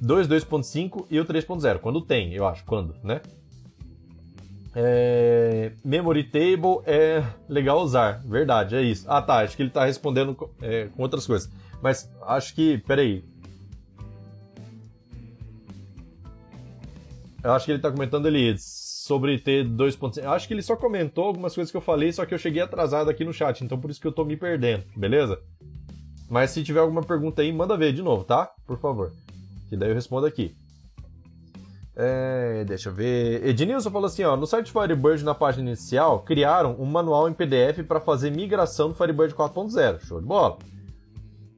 2 0.00 0.28
2.5 0.28 1.06
e 1.10 1.18
o 1.18 1.24
3.0? 1.24 1.78
Quando 1.78 2.02
tem, 2.02 2.34
eu 2.34 2.46
acho. 2.46 2.64
Quando, 2.64 2.94
né? 3.02 3.20
É... 4.80 5.72
Memory 5.84 6.22
Table 6.22 6.82
é 6.86 7.24
legal 7.48 7.82
usar. 7.82 8.22
Verdade, 8.24 8.76
é 8.76 8.82
isso. 8.82 9.04
Ah, 9.10 9.20
tá. 9.20 9.38
Acho 9.40 9.56
que 9.56 9.62
ele 9.64 9.70
tá 9.70 9.84
respondendo 9.84 10.48
é, 10.62 10.88
com 10.94 11.02
outras 11.02 11.26
coisas. 11.26 11.50
Mas 11.82 12.08
acho 12.22 12.54
que. 12.54 12.78
Peraí. 12.78 13.24
Eu 17.42 17.52
acho 17.52 17.64
que 17.64 17.72
ele 17.72 17.80
tá 17.80 17.90
comentando 17.90 18.26
ali 18.26 18.56
sobre 18.56 19.38
ter 19.38 19.66
2.5. 19.66 20.24
Acho 20.24 20.46
que 20.46 20.54
ele 20.54 20.62
só 20.62 20.76
comentou 20.76 21.24
algumas 21.24 21.56
coisas 21.56 21.72
que 21.72 21.76
eu 21.76 21.80
falei, 21.80 22.12
só 22.12 22.24
que 22.24 22.34
eu 22.34 22.38
cheguei 22.38 22.62
atrasado 22.62 23.10
aqui 23.10 23.24
no 23.24 23.32
chat, 23.32 23.64
então 23.64 23.80
por 23.80 23.90
isso 23.90 24.00
que 24.00 24.06
eu 24.06 24.12
tô 24.12 24.24
me 24.24 24.36
perdendo, 24.36 24.84
beleza? 24.94 25.40
Mas 26.28 26.50
se 26.50 26.62
tiver 26.62 26.80
alguma 26.80 27.02
pergunta 27.02 27.40
aí, 27.40 27.50
manda 27.50 27.76
ver 27.76 27.92
de 27.92 28.02
novo, 28.02 28.22
tá? 28.22 28.50
Por 28.66 28.78
favor. 28.78 29.12
Que 29.68 29.76
daí 29.76 29.88
eu 29.88 29.94
respondo 29.94 30.26
aqui. 30.26 30.54
É, 32.00 32.64
deixa 32.64 32.90
eu 32.90 32.94
ver. 32.94 33.44
Ednilson 33.44 33.90
falou 33.90 34.06
assim: 34.06 34.22
ó, 34.22 34.36
no 34.36 34.46
site 34.46 34.70
Firebird, 34.70 35.24
na 35.24 35.34
página 35.34 35.68
inicial, 35.68 36.20
criaram 36.20 36.76
um 36.78 36.84
manual 36.84 37.28
em 37.28 37.32
PDF 37.32 37.82
para 37.86 37.98
fazer 37.98 38.30
migração 38.30 38.90
do 38.90 38.94
Firebird 38.94 39.34
4.0. 39.34 39.98
Show 39.98 40.20
de 40.20 40.26
bola. 40.26 40.58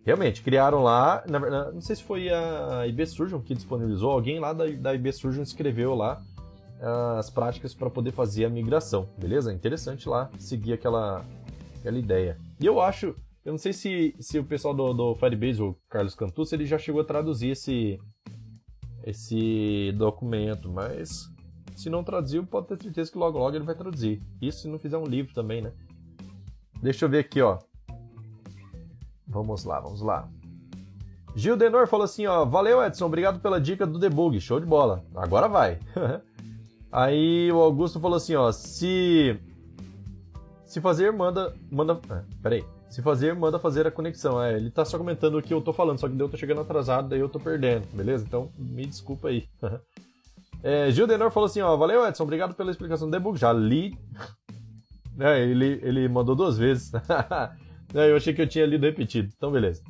Realmente, 0.02 0.40
criaram 0.42 0.82
lá. 0.82 1.22
Na 1.28 1.70
não 1.70 1.82
sei 1.82 1.96
se 1.96 2.02
foi 2.02 2.30
a 2.30 2.86
IB 2.86 3.04
Surgeon 3.04 3.40
que 3.40 3.54
disponibilizou, 3.54 4.10
alguém 4.10 4.40
lá 4.40 4.54
da, 4.54 4.64
da 4.66 4.94
IB 4.94 5.12
Surgeon 5.12 5.42
escreveu 5.42 5.94
lá 5.94 6.22
as 7.18 7.28
práticas 7.28 7.74
para 7.74 7.90
poder 7.90 8.10
fazer 8.10 8.46
a 8.46 8.48
migração, 8.48 9.06
beleza? 9.18 9.52
Interessante 9.52 10.08
lá 10.08 10.30
seguir 10.38 10.72
aquela, 10.72 11.22
aquela 11.78 11.98
ideia. 11.98 12.38
E 12.58 12.64
eu 12.64 12.80
acho 12.80 13.14
eu 13.44 13.52
não 13.52 13.58
sei 13.58 13.72
se, 13.72 14.14
se 14.18 14.38
o 14.38 14.44
pessoal 14.44 14.74
do, 14.74 14.92
do 14.92 15.14
Firebase, 15.14 15.62
o 15.62 15.74
Carlos 15.88 16.14
Cantus, 16.14 16.52
ele 16.52 16.66
já 16.66 16.78
chegou 16.78 17.00
a 17.00 17.04
traduzir 17.04 17.50
esse, 17.50 17.98
esse 19.04 19.92
documento, 19.96 20.70
mas 20.70 21.30
se 21.76 21.88
não 21.88 22.04
traduziu, 22.04 22.44
pode 22.44 22.68
ter 22.68 22.82
certeza 22.82 23.10
que 23.10 23.18
logo 23.18 23.38
logo 23.38 23.56
ele 23.56 23.64
vai 23.64 23.74
traduzir. 23.74 24.22
Isso 24.40 24.60
se 24.60 24.68
não 24.68 24.78
fizer 24.78 24.98
um 24.98 25.06
livro 25.06 25.32
também, 25.32 25.62
né? 25.62 25.72
Deixa 26.82 27.04
eu 27.04 27.08
ver 27.08 27.20
aqui, 27.20 27.40
ó. 27.40 27.58
Vamos 29.26 29.64
lá, 29.64 29.80
vamos 29.80 30.00
lá. 30.00 30.28
Gil 31.34 31.56
Denor 31.56 31.86
falou 31.86 32.04
assim, 32.04 32.26
ó, 32.26 32.44
valeu 32.44 32.82
Edson, 32.82 33.06
obrigado 33.06 33.40
pela 33.40 33.60
dica 33.60 33.86
do 33.86 33.98
debug, 33.98 34.40
show 34.40 34.58
de 34.58 34.66
bola. 34.66 35.04
Agora 35.14 35.48
vai. 35.48 35.78
Aí 36.90 37.50
o 37.52 37.60
Augusto 37.60 38.00
falou 38.00 38.16
assim, 38.16 38.34
ó, 38.34 38.50
se 38.50 39.38
Se 40.64 40.80
fazer, 40.80 41.12
manda. 41.12 41.54
manda 41.70 42.00
ah, 42.10 42.24
peraí. 42.42 42.64
Se 42.90 43.00
fazer, 43.00 43.36
manda 43.36 43.56
fazer 43.58 43.86
a 43.86 43.90
conexão. 43.90 44.42
É, 44.42 44.56
ele 44.56 44.68
tá 44.68 44.84
só 44.84 44.98
comentando 44.98 45.38
o 45.38 45.42
que 45.42 45.54
eu 45.54 45.60
tô 45.60 45.72
falando, 45.72 46.00
só 46.00 46.08
que 46.08 46.20
eu 46.20 46.28
tô 46.28 46.36
chegando 46.36 46.60
atrasado, 46.60 47.08
daí 47.08 47.20
eu 47.20 47.28
tô 47.28 47.38
perdendo, 47.38 47.86
beleza? 47.92 48.24
Então, 48.26 48.50
me 48.58 48.84
desculpa 48.84 49.28
aí. 49.28 49.46
é, 50.60 50.90
Gil 50.90 51.06
Denor 51.06 51.30
falou 51.30 51.46
assim, 51.46 51.60
ó, 51.60 51.76
valeu 51.76 52.04
Edson, 52.04 52.24
obrigado 52.24 52.52
pela 52.52 52.72
explicação 52.72 53.08
do 53.08 53.12
debug. 53.12 53.38
Já 53.38 53.52
li. 53.52 53.96
é, 55.20 55.40
ele, 55.40 55.78
ele 55.82 56.08
mandou 56.08 56.34
duas 56.34 56.58
vezes. 56.58 56.92
é, 57.94 58.10
eu 58.10 58.16
achei 58.16 58.34
que 58.34 58.42
eu 58.42 58.48
tinha 58.48 58.66
lido 58.66 58.84
repetido. 58.84 59.32
Então, 59.36 59.52
beleza. 59.52 59.82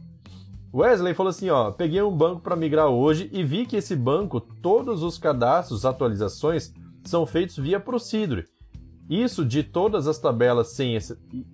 Wesley 0.73 1.15
falou 1.15 1.31
assim, 1.31 1.49
ó, 1.49 1.71
peguei 1.71 2.03
um 2.03 2.15
banco 2.15 2.43
para 2.43 2.55
migrar 2.55 2.89
hoje 2.89 3.31
e 3.33 3.43
vi 3.43 3.65
que 3.65 3.77
esse 3.77 3.97
banco, 3.97 4.41
todos 4.41 5.03
os 5.03 5.17
cadastros, 5.17 5.87
atualizações 5.87 6.73
são 7.03 7.25
feitos 7.25 7.57
via 7.57 7.81
Procedure. 7.81 8.45
Isso 9.11 9.45
de 9.45 9.65
todas 9.65 10.07
as 10.07 10.21
tabelas 10.21 10.69
sem 10.69 10.97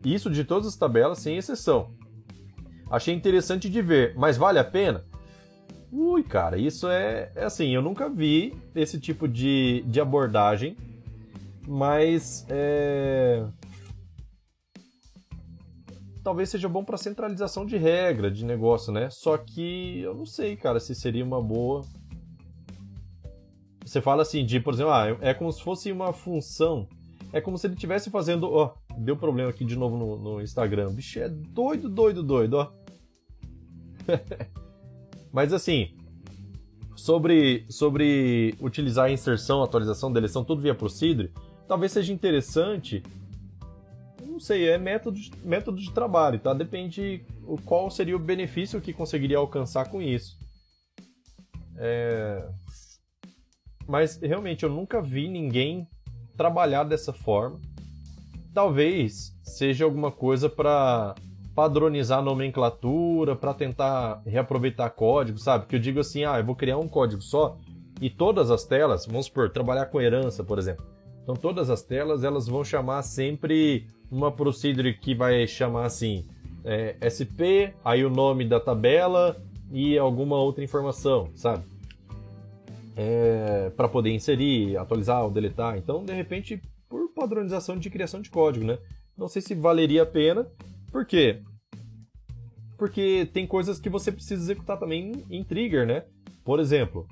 isso 0.05 0.31
de 0.31 0.45
todas 0.45 0.66
as 0.66 0.77
tabelas 0.77 1.21
sem 1.21 1.38
exceção. 1.38 1.90
Achei 2.90 3.14
interessante 3.14 3.71
de 3.71 3.81
ver, 3.81 4.14
mas 4.14 4.37
vale 4.37 4.59
a 4.59 4.64
pena? 4.64 5.03
Ui, 5.90 6.23
cara, 6.23 6.59
isso 6.59 6.87
é, 6.88 7.33
é 7.35 7.45
assim, 7.45 7.75
eu 7.75 7.81
nunca 7.81 8.11
vi 8.11 8.55
esse 8.75 9.01
tipo 9.01 9.27
de, 9.27 9.83
de 9.87 9.99
abordagem, 9.99 10.77
mas 11.66 12.45
é, 12.51 13.42
talvez 16.23 16.51
seja 16.51 16.69
bom 16.69 16.85
para 16.85 16.99
centralização 16.99 17.64
de 17.64 17.79
regra 17.79 18.31
de 18.31 18.45
negócio, 18.45 18.92
né? 18.92 19.09
Só 19.11 19.38
que 19.38 20.01
eu 20.01 20.14
não 20.14 20.27
sei, 20.27 20.57
cara, 20.57 20.79
se 20.79 20.95
seria 20.95 21.25
uma 21.25 21.40
boa. 21.40 21.83
Você 23.83 24.03
fala 24.03 24.23
assim 24.23 24.45
de, 24.45 24.61
por 24.61 24.75
exemplo, 24.75 24.92
ah, 24.92 25.16
é 25.21 25.33
como 25.33 25.51
se 25.51 25.62
fosse 25.62 25.90
uma 25.90 26.12
função. 26.12 26.87
É 27.33 27.41
como 27.41 27.59
se 27.59 27.67
ele 27.67 27.75
estivesse 27.75 28.11
fazendo. 28.11 28.51
Ó, 28.51 28.75
deu 28.99 29.17
problema 29.17 29.51
aqui 29.51 29.65
de 29.65 29.77
novo 29.77 29.97
no, 29.97 30.17
no 30.19 30.41
Instagram. 30.41 30.93
Bicho, 30.93 31.19
é 31.19 31.29
doido, 31.29 31.89
doido, 31.89 32.23
doido, 32.23 32.55
ó. 32.55 32.73
Mas 35.33 35.53
assim, 35.53 35.95
sobre, 36.95 37.67
sobre 37.69 38.55
utilizar 38.61 39.07
a 39.07 39.11
inserção, 39.11 39.62
atualização, 39.62 40.12
deleção, 40.12 40.45
tudo 40.45 40.62
via 40.62 40.75
Procedure, 40.75 41.33
talvez 41.67 41.93
seja 41.93 42.12
interessante 42.12 43.03
não 44.37 44.41
sei, 44.41 44.69
é 44.69 44.77
método 44.77 45.19
método 45.43 45.79
de 45.79 45.91
trabalho, 45.91 46.39
tá? 46.39 46.53
Depende 46.53 47.25
qual 47.65 47.91
seria 47.91 48.15
o 48.15 48.19
benefício 48.19 48.83
que 48.83 48.93
conseguiria 48.93 49.39
alcançar 49.39 49.89
com 49.89 50.03
isso. 50.03 50.39
É... 51.79 52.47
Mas 53.89 54.21
realmente 54.21 54.62
eu 54.62 54.69
nunca 54.69 55.01
vi 55.01 55.27
ninguém 55.27 55.89
trabalhar 56.37 56.85
dessa 56.85 57.12
forma. 57.12 57.59
Talvez 58.55 59.37
seja 59.42 59.85
alguma 59.85 60.11
coisa 60.11 60.49
para 60.49 61.14
padronizar 61.55 62.18
a 62.18 62.22
nomenclatura, 62.22 63.35
para 63.35 63.55
tentar 63.55 64.20
reaproveitar 64.27 64.90
código, 64.90 65.38
sabe? 65.38 65.66
Que 65.66 65.77
eu 65.77 65.81
digo 65.81 66.01
assim, 66.01 66.25
ah, 66.25 66.38
eu 66.38 66.44
vou 66.44 66.55
criar 66.55 66.79
um 66.79 66.88
código 66.88 67.22
só 67.22 67.57
e 68.01 68.11
todas 68.11 68.51
as 68.51 68.64
telas, 68.64 69.07
vamos 69.07 69.27
supor, 69.27 69.51
trabalhar 69.51 69.87
com 69.87 70.01
herança, 70.01 70.44
por 70.44 70.59
exemplo. 70.59 70.85
Então 71.22 71.35
todas 71.35 71.70
as 71.70 71.83
telas 71.83 72.22
elas 72.22 72.46
vão 72.46 72.62
chamar 72.62 73.03
sempre 73.03 73.87
uma 74.11 74.31
procedure 74.31 74.94
que 74.94 75.14
vai 75.14 75.46
chamar 75.46 75.87
assim 75.87 76.25
é, 76.64 76.96
SP, 77.03 77.72
aí 77.85 78.05
o 78.05 78.11
nome 78.11 78.44
da 78.44 78.61
tabela 78.61 79.37
e 79.72 79.96
alguma 79.96 80.37
outra 80.37 80.62
informação, 80.62 81.31
sabe? 81.35 81.64
É, 82.97 83.71
para 83.77 83.89
poder 83.89 84.11
inserir, 84.11 84.77
atualizar 84.77 85.23
ou 85.23 85.31
deletar. 85.31 85.77
Então, 85.77 86.05
de 86.05 86.13
repente, 86.13 86.61
por 86.89 87.13
padronização 87.13 87.79
de 87.79 87.91
criação 87.91 88.21
de 88.21 88.31
código, 88.31 88.65
né? 88.65 88.79
Não 89.17 89.29
sei 89.29 89.43
se 89.43 89.55
valeria 89.55 90.03
a 90.03 90.07
pena. 90.07 90.47
Por 90.91 91.05
quê? 91.05 91.43
Porque 92.79 93.29
tem 93.33 93.47
coisas 93.47 93.79
que 93.79 93.91
você 93.91 94.11
precisa 94.11 94.43
executar 94.43 94.79
também 94.79 95.13
em 95.31 95.45
trigger, 95.45 95.87
né? 95.87 96.05
Por 96.45 96.59
exemplo, 96.59 97.07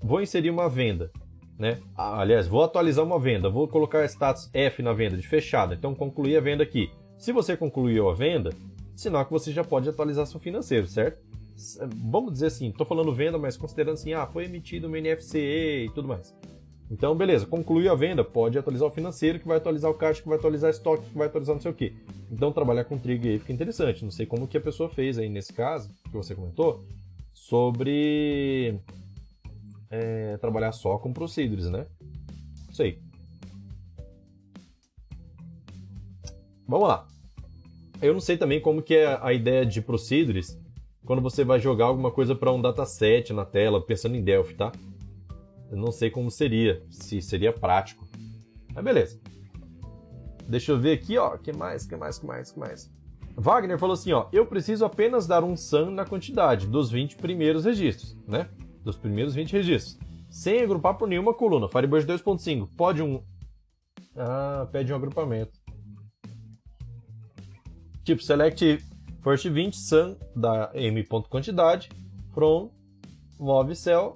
vou 0.00 0.20
inserir 0.20 0.50
uma 0.50 0.68
venda 0.68 1.10
né? 1.62 1.78
Ah, 1.96 2.20
aliás, 2.20 2.48
vou 2.48 2.64
atualizar 2.64 3.04
uma 3.04 3.20
venda, 3.20 3.48
vou 3.48 3.68
colocar 3.68 4.04
status 4.06 4.50
F 4.52 4.82
na 4.82 4.92
venda 4.92 5.16
de 5.16 5.26
fechada, 5.26 5.74
então 5.74 5.94
concluir 5.94 6.36
a 6.36 6.40
venda 6.40 6.64
aqui. 6.64 6.90
Se 7.16 7.32
você 7.32 7.56
concluiu 7.56 8.08
a 8.08 8.14
venda, 8.14 8.50
sinal 8.96 9.24
que 9.24 9.30
você 9.30 9.52
já 9.52 9.62
pode 9.62 9.88
atualizar 9.88 10.26
seu 10.26 10.40
financeiro, 10.40 10.88
certo? 10.88 11.20
Vamos 11.96 12.32
dizer 12.32 12.46
assim, 12.46 12.68
estou 12.68 12.86
falando 12.86 13.14
venda, 13.14 13.38
mas 13.38 13.56
considerando 13.56 13.94
assim, 13.94 14.12
ah, 14.12 14.26
foi 14.26 14.44
emitido 14.44 14.88
uma 14.88 15.00
NFCE 15.00 15.86
e 15.86 15.90
tudo 15.94 16.08
mais. 16.08 16.34
Então, 16.90 17.16
beleza, 17.16 17.46
concluiu 17.46 17.90
a 17.90 17.94
venda, 17.94 18.22
pode 18.22 18.58
atualizar 18.58 18.86
o 18.86 18.90
financeiro, 18.90 19.38
que 19.38 19.48
vai 19.48 19.56
atualizar 19.56 19.90
o 19.90 19.94
caixa, 19.94 20.20
que 20.20 20.28
vai 20.28 20.36
atualizar 20.36 20.70
estoque, 20.70 21.08
que 21.08 21.16
vai 21.16 21.26
atualizar 21.26 21.54
não 21.54 21.62
sei 21.62 21.70
o 21.70 21.74
quê. 21.74 21.94
Então, 22.30 22.52
trabalhar 22.52 22.84
com 22.84 22.98
trigger 22.98 23.32
aí 23.32 23.38
fica 23.38 23.52
interessante. 23.52 24.04
Não 24.04 24.10
sei 24.10 24.26
como 24.26 24.46
que 24.46 24.58
a 24.58 24.60
pessoa 24.60 24.90
fez 24.90 25.16
aí 25.16 25.28
nesse 25.28 25.54
caso, 25.54 25.90
que 26.04 26.12
você 26.12 26.34
comentou, 26.34 26.84
sobre 27.32 28.78
é, 29.90 30.36
trabalhar 30.36 30.72
só 30.72 30.98
com 30.98 31.14
procedures, 31.14 31.70
né? 31.70 31.86
Sei. 32.72 32.98
Vamos 36.68 36.88
lá. 36.88 37.08
Eu 38.02 38.12
não 38.12 38.20
sei 38.20 38.36
também 38.36 38.60
como 38.60 38.82
que 38.82 38.94
é 38.94 39.18
a 39.22 39.32
ideia 39.32 39.64
de 39.64 39.80
procedures 39.80 40.58
quando 41.04 41.22
você 41.22 41.44
vai 41.44 41.58
jogar 41.58 41.86
alguma 41.86 42.10
coisa 42.10 42.34
para 42.34 42.52
um 42.52 42.60
dataset 42.60 43.32
na 43.32 43.44
tela, 43.44 43.84
pensando 43.84 44.16
em 44.16 44.22
Delphi, 44.22 44.54
tá? 44.54 44.72
Eu 45.70 45.76
não 45.76 45.90
sei 45.90 46.10
como 46.10 46.30
seria, 46.30 46.82
se 46.90 47.20
seria 47.22 47.52
prático. 47.52 48.06
Mas 48.74 48.84
beleza. 48.84 49.20
Deixa 50.46 50.72
eu 50.72 50.78
ver 50.78 50.92
aqui, 50.92 51.16
ó. 51.16 51.36
Que 51.36 51.52
mais, 51.52 51.86
que 51.86 51.96
mais, 51.96 52.18
que 52.18 52.26
mais, 52.26 52.52
que 52.52 52.58
mais? 52.58 52.92
Wagner 53.36 53.78
falou 53.78 53.94
assim, 53.94 54.12
ó. 54.12 54.28
Eu 54.32 54.46
preciso 54.46 54.84
apenas 54.84 55.26
dar 55.26 55.42
um 55.42 55.56
sum 55.56 55.90
na 55.90 56.04
quantidade 56.04 56.66
dos 56.66 56.90
20 56.90 57.16
primeiros 57.16 57.64
registros, 57.64 58.16
né? 58.26 58.48
dos 58.84 58.96
primeiros 58.96 59.34
20 59.34 59.52
registros, 59.52 59.98
sem 60.30 60.60
agrupar 60.62 60.96
por 60.96 61.08
nenhuma 61.08 61.32
coluna. 61.32 61.68
Firebird 61.68 62.06
2.5 62.06 62.68
pode 62.76 63.02
um. 63.02 63.22
Ah, 64.16 64.68
pede 64.70 64.92
um 64.92 64.96
agrupamento. 64.96 65.52
Tipo, 68.04 68.22
select 68.22 68.84
first 69.22 69.48
20 69.48 69.76
sum 69.76 70.16
da 70.34 70.70
m.quantidade 70.74 71.88
from 72.32 72.70
move 73.38 73.74
cell 73.74 74.14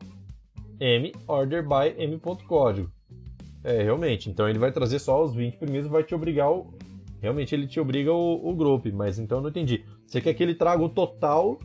m 0.81 1.13
order 1.27 1.63
by 1.63 1.95
m.código. 1.99 2.91
É, 3.65 3.83
realmente. 3.83 4.31
Então 4.31 4.49
ele 4.49 4.59
vai 4.59 4.71
trazer 4.71 4.99
só 4.99 5.25
os 5.25 5.35
20 5.35 5.57
primeiros 5.57 5.89
e 5.89 5.91
vai 5.91 6.05
te 6.05 6.15
obrigar 6.15 6.51
o. 6.51 6.73
Realmente 7.21 7.55
ele 7.55 7.67
te 7.67 7.81
obriga 7.81 8.13
o, 8.13 8.49
o 8.49 8.55
group, 8.55 8.87
mas 8.93 9.19
então 9.19 9.39
eu 9.39 9.43
não 9.43 9.51
entendi. 9.51 9.85
Você 10.07 10.21
quer 10.21 10.35
que 10.35 10.43
ele 10.43 10.55
traga 10.55 10.83
o 10.83 10.89
total 10.89 11.59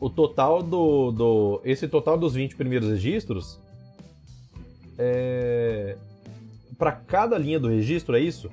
o 0.00 0.10
total 0.10 0.62
do, 0.62 1.10
do. 1.10 1.60
Esse 1.64 1.88
total 1.88 2.18
dos 2.18 2.34
20 2.34 2.56
primeiros 2.56 2.88
registros. 2.88 3.58
É, 4.98 5.96
para 6.78 6.92
cada 6.92 7.36
linha 7.38 7.60
do 7.60 7.68
registro, 7.68 8.16
é 8.16 8.20
isso? 8.20 8.50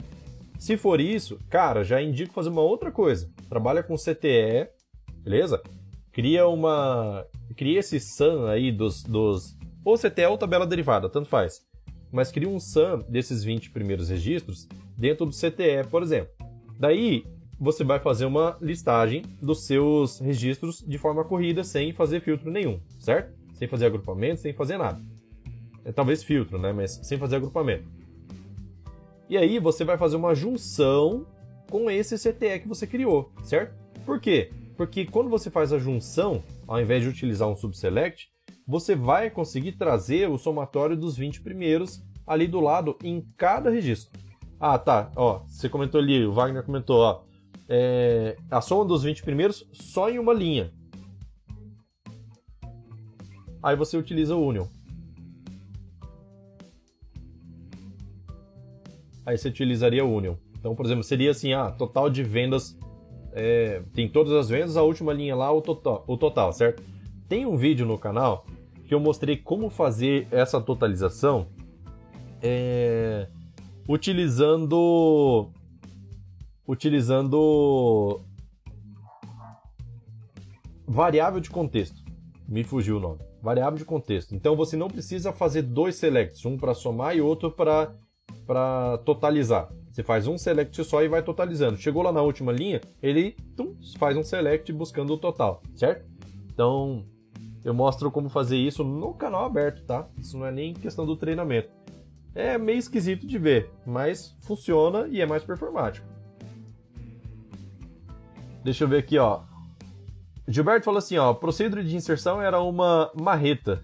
Se 0.60 0.78
for 0.78 1.00
isso, 1.00 1.40
cara, 1.50 1.84
já 1.84 2.02
indico 2.02 2.34
fazer 2.34 2.50
uma 2.50 2.62
outra 2.62 2.92
coisa. 2.92 3.30
Trabalha 3.54 3.84
com 3.84 3.96
CTE, 3.96 4.68
beleza? 5.24 5.62
Cria 6.12 6.48
uma. 6.48 7.24
Cria 7.56 7.82
esse 7.82 8.00
SAM 8.00 8.50
aí 8.50 8.72
dos. 8.72 9.04
dos 9.04 9.56
ou 9.86 9.96
CTE 9.96 10.26
ou 10.26 10.40
tabela 10.40 10.66
derivada, 10.66 11.08
tanto 11.08 11.30
faz. 11.30 11.64
Mas 12.12 12.32
cria 12.32 12.50
um 12.50 12.60
SAM 12.60 13.06
desses 13.08 13.44
20 13.44 13.70
primeiros 13.70 14.10
registros 14.10 14.68
dentro 14.98 15.28
do 15.28 15.32
CTE, 15.32 15.88
por 15.88 16.02
exemplo. 16.02 16.34
Daí, 16.80 17.28
você 17.60 17.84
vai 17.84 18.00
fazer 18.00 18.26
uma 18.26 18.58
listagem 18.60 19.22
dos 19.40 19.68
seus 19.68 20.18
registros 20.18 20.80
de 20.80 20.98
forma 20.98 21.24
corrida, 21.24 21.64
sem 21.64 21.94
fazer 21.94 22.22
filtro 22.22 22.50
nenhum, 22.50 22.80
certo? 22.98 23.38
Sem 23.54 23.68
fazer 23.68 23.86
agrupamento, 23.86 24.42
sem 24.42 24.52
fazer 24.52 24.80
nada. 24.80 25.00
É, 25.86 25.92
talvez 25.92 26.24
filtro, 26.24 26.58
né? 26.58 26.74
Mas 26.74 27.00
sem 27.04 27.20
fazer 27.20 27.36
agrupamento. 27.36 27.86
E 29.30 29.38
aí 29.38 29.60
você 29.60 29.86
vai 29.86 29.96
fazer 29.96 30.16
uma 30.16 30.34
junção 30.34 31.28
com 31.74 31.90
esse 31.90 32.20
CTE 32.20 32.60
que 32.60 32.68
você 32.68 32.86
criou, 32.86 33.34
certo? 33.42 33.74
Por 34.06 34.22
quê? 34.22 34.52
Porque 34.78 35.06
quando 35.06 35.28
você 35.28 35.50
faz 35.50 35.74
a 35.74 35.80
junção, 35.80 36.44
ao 36.68 36.80
invés 36.80 37.02
de 37.02 37.10
utilizar 37.10 37.50
um 37.50 37.56
subselect, 37.56 38.30
você 38.68 38.96
vai 38.96 39.32
conseguir 39.32 39.72
trazer 39.72 40.30
o 40.30 40.38
somatório 40.38 40.96
dos 40.96 41.18
20 41.18 41.42
primeiros 41.42 42.00
ali 42.28 42.46
do 42.46 42.60
lado 42.60 42.96
em 43.04 43.26
cada 43.36 43.72
registro. 43.72 44.20
Ah, 44.60 44.78
tá. 44.78 45.12
Ó, 45.16 45.40
você 45.48 45.68
comentou 45.68 46.00
ali, 46.00 46.24
o 46.24 46.32
Wagner 46.32 46.62
comentou, 46.62 47.00
ó 47.00 47.24
é, 47.68 48.38
a 48.52 48.62
soma 48.62 48.86
dos 48.86 49.02
20 49.02 49.24
primeiros 49.24 49.68
só 49.74 50.08
em 50.08 50.20
uma 50.20 50.32
linha. 50.32 50.72
Aí 53.64 53.76
você 53.76 53.98
utiliza 53.98 54.36
o 54.36 54.46
Union. 54.46 54.68
Aí 59.26 59.36
você 59.38 59.48
utilizaria 59.48 60.06
o 60.06 60.14
Union. 60.14 60.36
Então, 60.64 60.74
por 60.74 60.86
exemplo, 60.86 61.04
seria 61.04 61.32
assim, 61.32 61.52
ah, 61.52 61.70
total 61.72 62.10
de 62.10 62.24
vendas, 62.24 62.78
é, 63.34 63.84
tem 63.94 64.08
todas 64.08 64.32
as 64.32 64.48
vendas, 64.48 64.78
a 64.78 64.82
última 64.82 65.12
linha 65.12 65.36
lá, 65.36 65.52
o 65.52 65.62
total, 65.62 66.06
o 66.08 66.16
total, 66.16 66.54
certo? 66.54 66.82
Tem 67.28 67.46
um 67.46 67.58
vídeo 67.58 67.86
no 67.86 67.98
canal 67.98 68.46
que 68.88 68.96
eu 68.96 69.00
mostrei 69.02 69.36
como 69.36 69.70
fazer 69.70 70.26
essa 70.32 70.62
totalização 70.62 71.48
é, 72.42 73.28
utilizando 73.90 75.50
utilizando 76.66 78.22
variável 80.88 81.42
de 81.42 81.50
contexto. 81.50 82.02
Me 82.48 82.64
fugiu 82.64 82.96
o 82.96 83.00
nome. 83.02 83.20
Variável 83.42 83.78
de 83.78 83.84
contexto. 83.84 84.34
Então 84.34 84.56
você 84.56 84.78
não 84.78 84.88
precisa 84.88 85.34
fazer 85.34 85.64
dois 85.64 85.98
selects, 85.98 86.46
um 86.46 86.56
para 86.56 86.74
somar 86.74 87.18
e 87.18 87.20
outro 87.20 87.52
para 87.52 87.94
para 88.48 88.98
totalizar. 89.00 89.70
Você 89.94 90.02
faz 90.02 90.26
um 90.26 90.40
select 90.40 90.84
só 90.84 91.04
e 91.04 91.08
vai 91.08 91.22
totalizando. 91.22 91.78
Chegou 91.78 92.02
lá 92.02 92.12
na 92.12 92.20
última 92.20 92.52
linha, 92.52 92.82
ele 93.00 93.38
tum, 93.56 93.76
faz 94.00 94.18
um 94.18 94.24
select 94.24 94.74
buscando 94.74 95.14
o 95.14 95.18
total, 95.20 95.62
certo? 95.76 96.04
Então, 96.52 97.06
eu 97.64 97.76
mostro 97.76 98.10
como 98.10 98.28
fazer 98.28 98.58
isso 98.58 98.84
no 98.84 99.14
canal 99.14 99.46
aberto, 99.46 99.84
tá? 99.84 100.08
Isso 100.18 100.36
não 100.36 100.48
é 100.48 100.52
nem 100.52 100.74
questão 100.74 101.06
do 101.06 101.16
treinamento. 101.16 101.70
É 102.34 102.58
meio 102.58 102.80
esquisito 102.80 103.28
de 103.28 103.38
ver, 103.38 103.70
mas 103.86 104.36
funciona 104.42 105.08
e 105.08 105.22
é 105.22 105.28
mais 105.28 105.44
performático. 105.44 106.08
Deixa 108.64 108.86
eu 108.86 108.88
ver 108.88 108.98
aqui, 108.98 109.20
ó. 109.20 109.42
Gilberto 110.48 110.86
falou 110.86 110.98
assim, 110.98 111.20
ó, 111.20 111.36
procedure 111.36 111.84
de 111.84 111.96
inserção 111.96 112.42
era 112.42 112.60
uma 112.60 113.12
marreta 113.14 113.84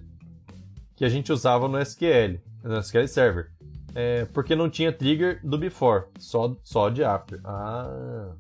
que 0.95 1.05
a 1.05 1.09
gente 1.09 1.31
usava 1.31 1.67
no 1.67 1.79
SQL, 1.79 2.39
no 2.63 2.79
SQL 2.79 3.07
Server. 3.07 3.51
É, 3.95 4.25
porque 4.25 4.55
não 4.55 4.69
tinha 4.69 4.93
trigger 4.93 5.39
do 5.43 5.57
before, 5.57 6.05
só, 6.17 6.55
só 6.63 6.89
de 6.89 7.03
after. 7.03 7.39
Ah, 7.43 8.35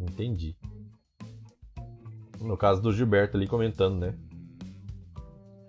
entendi. 0.00 0.56
No 2.40 2.56
caso 2.56 2.82
do 2.82 2.92
Gilberto 2.92 3.36
ali 3.36 3.46
comentando, 3.46 3.98
né? 3.98 4.14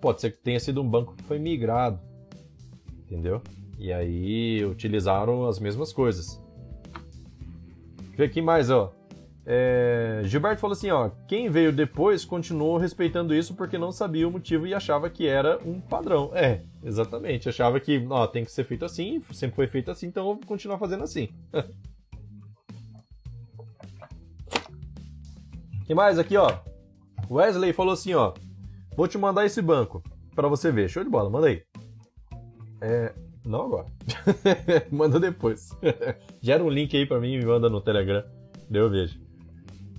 Pode 0.00 0.20
ser 0.20 0.32
que 0.32 0.38
tenha 0.38 0.58
sido 0.58 0.82
um 0.82 0.88
banco 0.88 1.14
que 1.14 1.22
foi 1.22 1.38
migrado, 1.38 2.00
entendeu? 2.98 3.40
E 3.78 3.92
aí 3.92 4.64
utilizaram 4.64 5.46
as 5.46 5.58
mesmas 5.58 5.92
coisas. 5.92 6.42
Ver 8.16 8.24
aqui 8.24 8.42
mais, 8.42 8.70
ó. 8.70 8.92
É, 9.46 10.22
Gilberto 10.24 10.60
falou 10.60 10.72
assim, 10.72 10.90
ó, 10.90 11.10
quem 11.28 11.50
veio 11.50 11.70
depois 11.70 12.24
continuou 12.24 12.78
respeitando 12.78 13.34
isso 13.34 13.54
porque 13.54 13.76
não 13.76 13.92
sabia 13.92 14.26
o 14.26 14.30
motivo 14.30 14.66
e 14.66 14.72
achava 14.72 15.10
que 15.10 15.26
era 15.26 15.58
um 15.64 15.80
padrão. 15.80 16.30
É, 16.34 16.62
exatamente, 16.82 17.48
achava 17.48 17.78
que, 17.78 18.04
ó, 18.08 18.26
tem 18.26 18.44
que 18.44 18.52
ser 18.52 18.64
feito 18.64 18.84
assim, 18.84 19.22
sempre 19.32 19.56
foi 19.56 19.66
feito 19.66 19.90
assim, 19.90 20.06
então 20.06 20.28
eu 20.28 20.34
vou 20.34 20.46
continuar 20.46 20.78
fazendo 20.78 21.04
assim. 21.04 21.28
e 25.88 25.94
mais 25.94 26.18
aqui, 26.18 26.36
ó. 26.36 26.50
Wesley 27.30 27.72
falou 27.72 27.92
assim, 27.92 28.14
ó, 28.14 28.32
vou 28.96 29.06
te 29.06 29.18
mandar 29.18 29.44
esse 29.44 29.60
banco 29.60 30.02
para 30.34 30.48
você 30.48 30.72
ver. 30.72 30.88
Show 30.88 31.04
de 31.04 31.10
bola, 31.10 31.28
manda 31.28 31.48
aí. 31.48 31.62
É, 32.80 33.12
não 33.44 33.66
agora. 33.66 33.86
manda 34.90 35.20
depois. 35.20 35.70
Gera 36.40 36.64
um 36.64 36.68
link 36.68 36.96
aí 36.96 37.06
para 37.06 37.20
mim 37.20 37.34
e 37.34 37.38
me 37.38 37.46
manda 37.46 37.68
no 37.68 37.80
Telegram. 37.80 38.24
Eu 38.70 38.90
vejo. 38.90 39.23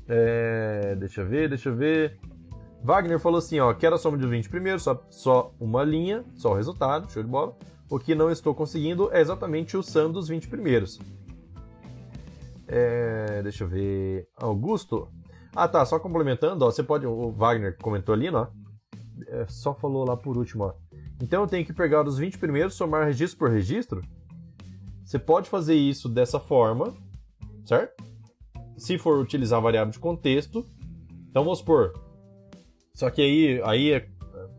É, 0.07 0.95
deixa 0.95 1.21
eu 1.21 1.27
ver, 1.27 1.49
deixa 1.49 1.69
eu 1.69 1.75
ver. 1.75 2.19
Wagner 2.83 3.19
falou 3.19 3.39
assim, 3.39 3.59
ó, 3.59 3.73
quero 3.73 3.95
a 3.95 3.97
soma 3.97 4.17
de 4.17 4.27
20 4.27 4.49
primeiro, 4.49 4.79
só, 4.79 5.03
só 5.09 5.51
uma 5.59 5.83
linha, 5.83 6.23
só 6.35 6.51
o 6.51 6.55
resultado, 6.55 7.11
show 7.11 7.23
de 7.23 7.29
bola. 7.29 7.57
O 7.89 7.97
que 7.97 8.13
não 8.13 8.29
estou 8.29 8.53
conseguindo 8.53 9.09
é 9.11 9.21
exatamente 9.21 9.75
o 9.77 9.83
sum 9.83 10.11
dos 10.11 10.27
20 10.27 10.47
primeiros. 10.47 10.99
É, 12.67 13.41
deixa 13.43 13.63
eu 13.63 13.67
ver. 13.67 14.27
Augusto. 14.35 15.07
Ah, 15.55 15.67
tá, 15.67 15.85
só 15.85 15.99
complementando, 15.99 16.65
ó, 16.65 16.71
você 16.71 16.83
pode. 16.83 17.05
O 17.05 17.31
Wagner 17.31 17.77
comentou 17.81 18.13
ali, 18.13 18.29
ó. 18.29 18.47
É, 19.27 19.45
só 19.47 19.73
falou 19.73 20.05
lá 20.05 20.17
por 20.17 20.37
último, 20.37 20.65
ó. 20.65 20.73
Então 21.21 21.41
eu 21.43 21.47
tenho 21.47 21.65
que 21.65 21.73
pegar 21.73 22.05
os 22.05 22.17
20 22.17 22.37
primeiros, 22.37 22.73
somar 22.73 23.05
registro 23.05 23.39
por 23.39 23.49
registro. 23.49 24.01
Você 25.05 25.19
pode 25.19 25.49
fazer 25.49 25.75
isso 25.75 26.09
dessa 26.09 26.39
forma, 26.39 26.93
certo? 27.65 28.03
Se 28.77 28.97
for 28.97 29.19
utilizar 29.19 29.61
variável 29.61 29.91
de 29.91 29.99
contexto, 29.99 30.65
então 31.29 31.43
vamos 31.43 31.59
supor. 31.59 31.93
Só 32.93 33.09
que 33.09 33.21
aí, 33.21 33.61
aí 33.63 33.91
é, 33.91 34.07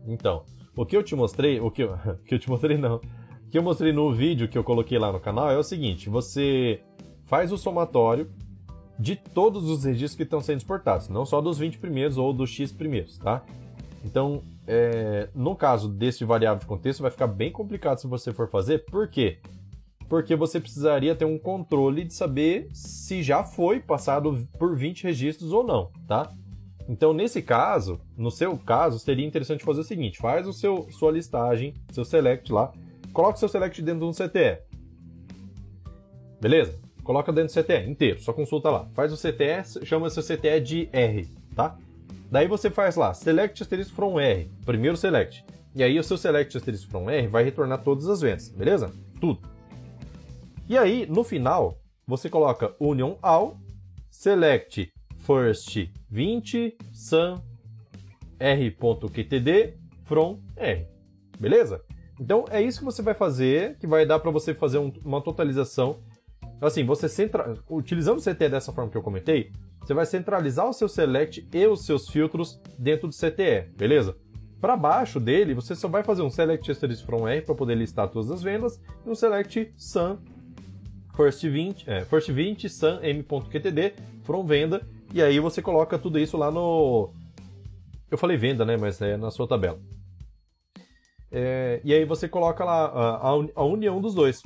então, 0.07 0.43
o 0.75 0.85
que 0.85 0.95
eu 0.95 1.03
te 1.03 1.15
mostrei, 1.15 1.59
o 1.59 1.71
que 1.71 1.83
eu, 1.83 1.97
que 2.25 2.35
eu 2.35 2.39
te 2.39 2.49
mostrei 2.49 2.77
não, 2.77 2.97
o 2.97 3.49
que 3.49 3.57
eu 3.57 3.63
mostrei 3.63 3.91
no 3.91 4.13
vídeo 4.13 4.47
que 4.47 4.57
eu 4.57 4.63
coloquei 4.63 4.97
lá 4.99 5.11
no 5.11 5.19
canal 5.19 5.49
é 5.49 5.57
o 5.57 5.63
seguinte: 5.63 6.09
você 6.09 6.81
faz 7.25 7.51
o 7.51 7.57
somatório 7.57 8.29
de 8.99 9.15
todos 9.15 9.69
os 9.69 9.83
registros 9.83 10.15
que 10.15 10.23
estão 10.23 10.41
sendo 10.41 10.57
exportados, 10.57 11.09
não 11.09 11.25
só 11.25 11.39
dos 11.39 11.57
20 11.57 11.77
primeiros 11.77 12.17
ou 12.17 12.33
dos 12.33 12.49
X 12.49 12.71
primeiros, 12.71 13.17
tá? 13.17 13.43
Então, 14.03 14.41
é, 14.65 15.29
no 15.35 15.55
caso 15.55 15.89
desse 15.89 16.23
variável 16.23 16.59
de 16.59 16.65
contexto, 16.65 17.01
vai 17.01 17.11
ficar 17.11 17.27
bem 17.27 17.51
complicado 17.51 17.99
se 17.99 18.07
você 18.07 18.33
for 18.33 18.49
fazer, 18.49 18.85
por 18.85 19.07
quê? 19.07 19.39
porque 19.43 19.56
você 20.35 20.59
precisaria 20.59 21.15
ter 21.15 21.25
um 21.25 21.37
controle 21.37 22.03
de 22.03 22.13
saber 22.13 22.69
se 22.73 23.21
já 23.21 23.43
foi 23.43 23.79
passado 23.79 24.47
por 24.57 24.75
20 24.75 25.03
registros 25.03 25.51
ou 25.51 25.63
não, 25.63 25.91
tá? 26.07 26.31
Então, 26.87 27.13
nesse 27.13 27.41
caso, 27.41 27.99
no 28.15 28.31
seu 28.31 28.57
caso, 28.57 28.97
seria 28.97 29.25
interessante 29.25 29.63
fazer 29.63 29.81
o 29.81 29.83
seguinte: 29.83 30.17
faz 30.17 30.47
o 30.47 30.53
seu 30.53 30.87
sua 30.91 31.11
listagem, 31.11 31.73
seu 31.91 32.05
select 32.05 32.51
lá, 32.51 32.71
coloca 33.11 33.35
o 33.35 33.39
seu 33.39 33.49
select 33.49 33.81
dentro 33.81 33.99
de 33.99 34.05
um 34.05 34.11
CTE. 34.11 34.59
Beleza? 36.39 36.79
Coloca 37.03 37.33
dentro 37.33 37.53
do 37.53 37.63
CTE 37.63 37.89
inteiro, 37.89 38.21
só 38.21 38.31
consulta 38.31 38.69
lá. 38.69 38.87
Faz 38.93 39.11
o 39.11 39.17
CTE, 39.17 39.85
chama 39.85 40.09
seu 40.09 40.23
CTE 40.23 40.59
de 40.61 40.89
R, 40.93 41.27
tá? 41.55 41.77
Daí 42.29 42.47
você 42.47 42.69
faz 42.69 42.95
lá, 42.95 43.13
select 43.13 43.61
asterisco 43.61 43.95
from 43.95 44.19
R, 44.19 44.49
primeiro 44.65 44.97
select. 44.97 45.43
E 45.75 45.83
aí 45.83 45.97
o 45.97 46.03
seu 46.03 46.17
select 46.17 46.55
asterisco 46.55 46.89
from 46.89 47.09
R 47.09 47.27
vai 47.27 47.43
retornar 47.43 47.81
todas 47.83 48.07
as 48.07 48.21
vendas, 48.21 48.49
beleza? 48.49 48.91
Tudo. 49.19 49.56
E 50.69 50.77
aí, 50.77 51.05
no 51.05 51.23
final, 51.23 51.79
você 52.05 52.29
coloca 52.29 52.75
union 52.77 53.15
all, 53.21 53.57
select 54.09 54.91
first 55.19 55.89
20 56.09 56.77
sum 56.91 57.41
r.qtd 58.37 59.77
from 60.03 60.41
r. 60.57 60.85
Beleza? 61.39 61.81
Então 62.19 62.43
é 62.49 62.61
isso 62.61 62.79
que 62.79 62.85
você 62.85 63.01
vai 63.01 63.13
fazer, 63.13 63.77
que 63.77 63.87
vai 63.87 64.05
dar 64.05 64.19
para 64.19 64.29
você 64.29 64.53
fazer 64.53 64.77
um, 64.77 64.91
uma 65.05 65.21
totalização. 65.21 65.99
Assim, 66.59 66.83
você 66.83 67.07
centra... 67.07 67.53
utilizando 67.69 68.17
o 68.17 68.21
CTE 68.21 68.49
dessa 68.49 68.73
forma 68.73 68.91
que 68.91 68.97
eu 68.97 69.03
comentei, 69.03 69.53
você 69.79 69.93
vai 69.93 70.05
centralizar 70.05 70.67
o 70.67 70.73
seu 70.73 70.89
select 70.89 71.47
e 71.53 71.65
os 71.65 71.85
seus 71.85 72.09
filtros 72.09 72.59
dentro 72.77 73.07
do 73.07 73.15
CTE, 73.15 73.69
beleza? 73.77 74.17
Para 74.59 74.75
baixo 74.75 75.17
dele, 75.17 75.53
você 75.53 75.75
só 75.75 75.87
vai 75.87 76.03
fazer 76.03 76.23
um 76.23 76.29
select 76.29 76.73
from 77.05 77.25
r 77.25 77.41
para 77.41 77.55
poder 77.55 77.75
listar 77.75 78.09
todas 78.09 78.29
as 78.31 78.43
vendas 78.43 78.81
e 79.05 79.09
um 79.09 79.15
select 79.15 79.71
sum 79.77 80.17
first 81.17 81.43
20, 81.43 81.89
é, 81.89 82.05
first 82.05 82.31
20 82.31 82.69
sun 82.69 82.99
m.qtd 83.01 83.93
from 84.23 84.45
venda 84.45 84.87
e 85.11 85.21
aí 85.21 85.39
você 85.39 85.61
coloca 85.61 85.97
tudo 85.97 86.19
isso 86.19 86.37
lá 86.37 86.51
no 86.51 87.11
eu 88.09 88.17
falei 88.17 88.37
venda, 88.37 88.63
né, 88.63 88.77
mas 88.77 89.01
é 89.01 89.17
na 89.17 89.29
sua 89.31 89.47
tabela. 89.47 89.79
É, 91.29 91.81
e 91.83 91.93
aí 91.93 92.05
você 92.05 92.29
coloca 92.29 92.63
lá 92.63 92.85
a, 92.85 93.29
a, 93.55 93.63
união 93.65 93.99
dos 93.99 94.13
dois. 94.13 94.41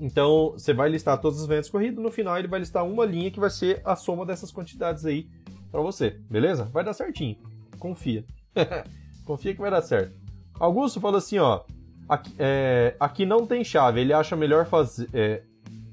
Então 0.00 0.52
você 0.52 0.72
vai 0.72 0.88
listar 0.88 1.20
todas 1.20 1.40
as 1.40 1.46
vendas 1.46 1.70
corridas, 1.70 2.02
no 2.02 2.10
final 2.10 2.36
ele 2.36 2.48
vai 2.48 2.58
listar 2.58 2.84
uma 2.84 3.04
linha 3.04 3.30
que 3.30 3.38
vai 3.38 3.50
ser 3.50 3.80
a 3.84 3.94
soma 3.94 4.26
dessas 4.26 4.50
quantidades 4.50 5.04
aí 5.04 5.28
para 5.70 5.80
você, 5.80 6.18
beleza? 6.28 6.64
Vai 6.64 6.82
dar 6.82 6.94
certinho, 6.94 7.36
confia. 7.78 8.24
confia 9.24 9.54
que 9.54 9.60
vai 9.60 9.70
dar 9.70 9.82
certo. 9.82 10.16
Augusto 10.58 11.00
falou 11.00 11.18
assim, 11.18 11.38
ó, 11.38 11.62
aqui, 12.08 12.34
é, 12.38 12.96
aqui 12.98 13.24
não 13.24 13.46
tem 13.46 13.62
chave, 13.62 14.00
ele 14.00 14.12
acha 14.12 14.34
melhor 14.34 14.66
fazer, 14.66 15.08
é, 15.12 15.42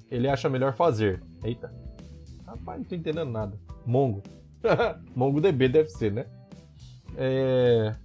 ele 0.09 0.27
acha 0.27 0.49
melhor 0.49 0.73
fazer. 0.73 1.21
Eita. 1.43 1.73
Rapaz, 2.45 2.79
não 2.79 2.85
tô 2.85 2.95
entendendo 2.95 3.29
nada. 3.31 3.57
Mongo. 3.85 4.21
MongoDB 5.15 5.69
deve 5.69 5.89
ser, 5.89 6.11
né? 6.11 6.25
É... 7.17 7.95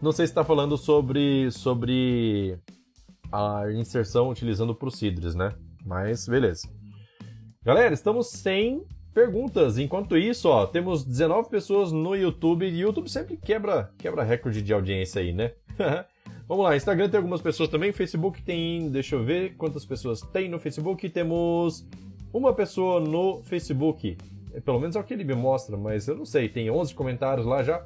Não 0.00 0.10
sei 0.10 0.26
se 0.26 0.32
está 0.32 0.44
falando 0.44 0.76
sobre, 0.76 1.50
sobre 1.52 2.58
a 3.30 3.70
inserção 3.72 4.30
utilizando 4.30 4.74
procedures, 4.74 5.34
né? 5.34 5.54
Mas 5.84 6.26
beleza. 6.26 6.68
Galera, 7.64 7.94
estamos 7.94 8.28
sem 8.30 8.84
perguntas. 9.14 9.78
Enquanto 9.78 10.16
isso, 10.16 10.48
ó, 10.48 10.66
temos 10.66 11.04
19 11.04 11.48
pessoas 11.48 11.92
no 11.92 12.16
YouTube. 12.16 12.68
E 12.68 12.84
o 12.84 12.88
YouTube 12.88 13.08
sempre 13.08 13.36
quebra, 13.36 13.92
quebra 13.98 14.24
recorde 14.24 14.62
de 14.62 14.72
audiência 14.72 15.20
aí, 15.20 15.32
né? 15.32 15.52
Vamos 16.52 16.66
lá, 16.66 16.76
Instagram 16.76 17.08
tem 17.08 17.16
algumas 17.16 17.40
pessoas 17.40 17.70
também, 17.70 17.92
Facebook 17.92 18.42
tem, 18.42 18.90
deixa 18.90 19.14
eu 19.14 19.24
ver 19.24 19.54
quantas 19.56 19.86
pessoas 19.86 20.20
tem 20.20 20.50
no 20.50 20.58
Facebook. 20.58 21.08
Temos 21.08 21.82
uma 22.30 22.52
pessoa 22.52 23.00
no 23.00 23.42
Facebook, 23.42 24.18
é, 24.52 24.60
pelo 24.60 24.78
menos 24.78 24.94
é 24.94 25.00
o 25.00 25.02
que 25.02 25.14
ele 25.14 25.24
me 25.24 25.34
mostra, 25.34 25.78
mas 25.78 26.06
eu 26.08 26.14
não 26.14 26.26
sei, 26.26 26.50
tem 26.50 26.70
11 26.70 26.94
comentários 26.94 27.46
lá 27.46 27.62
já. 27.62 27.82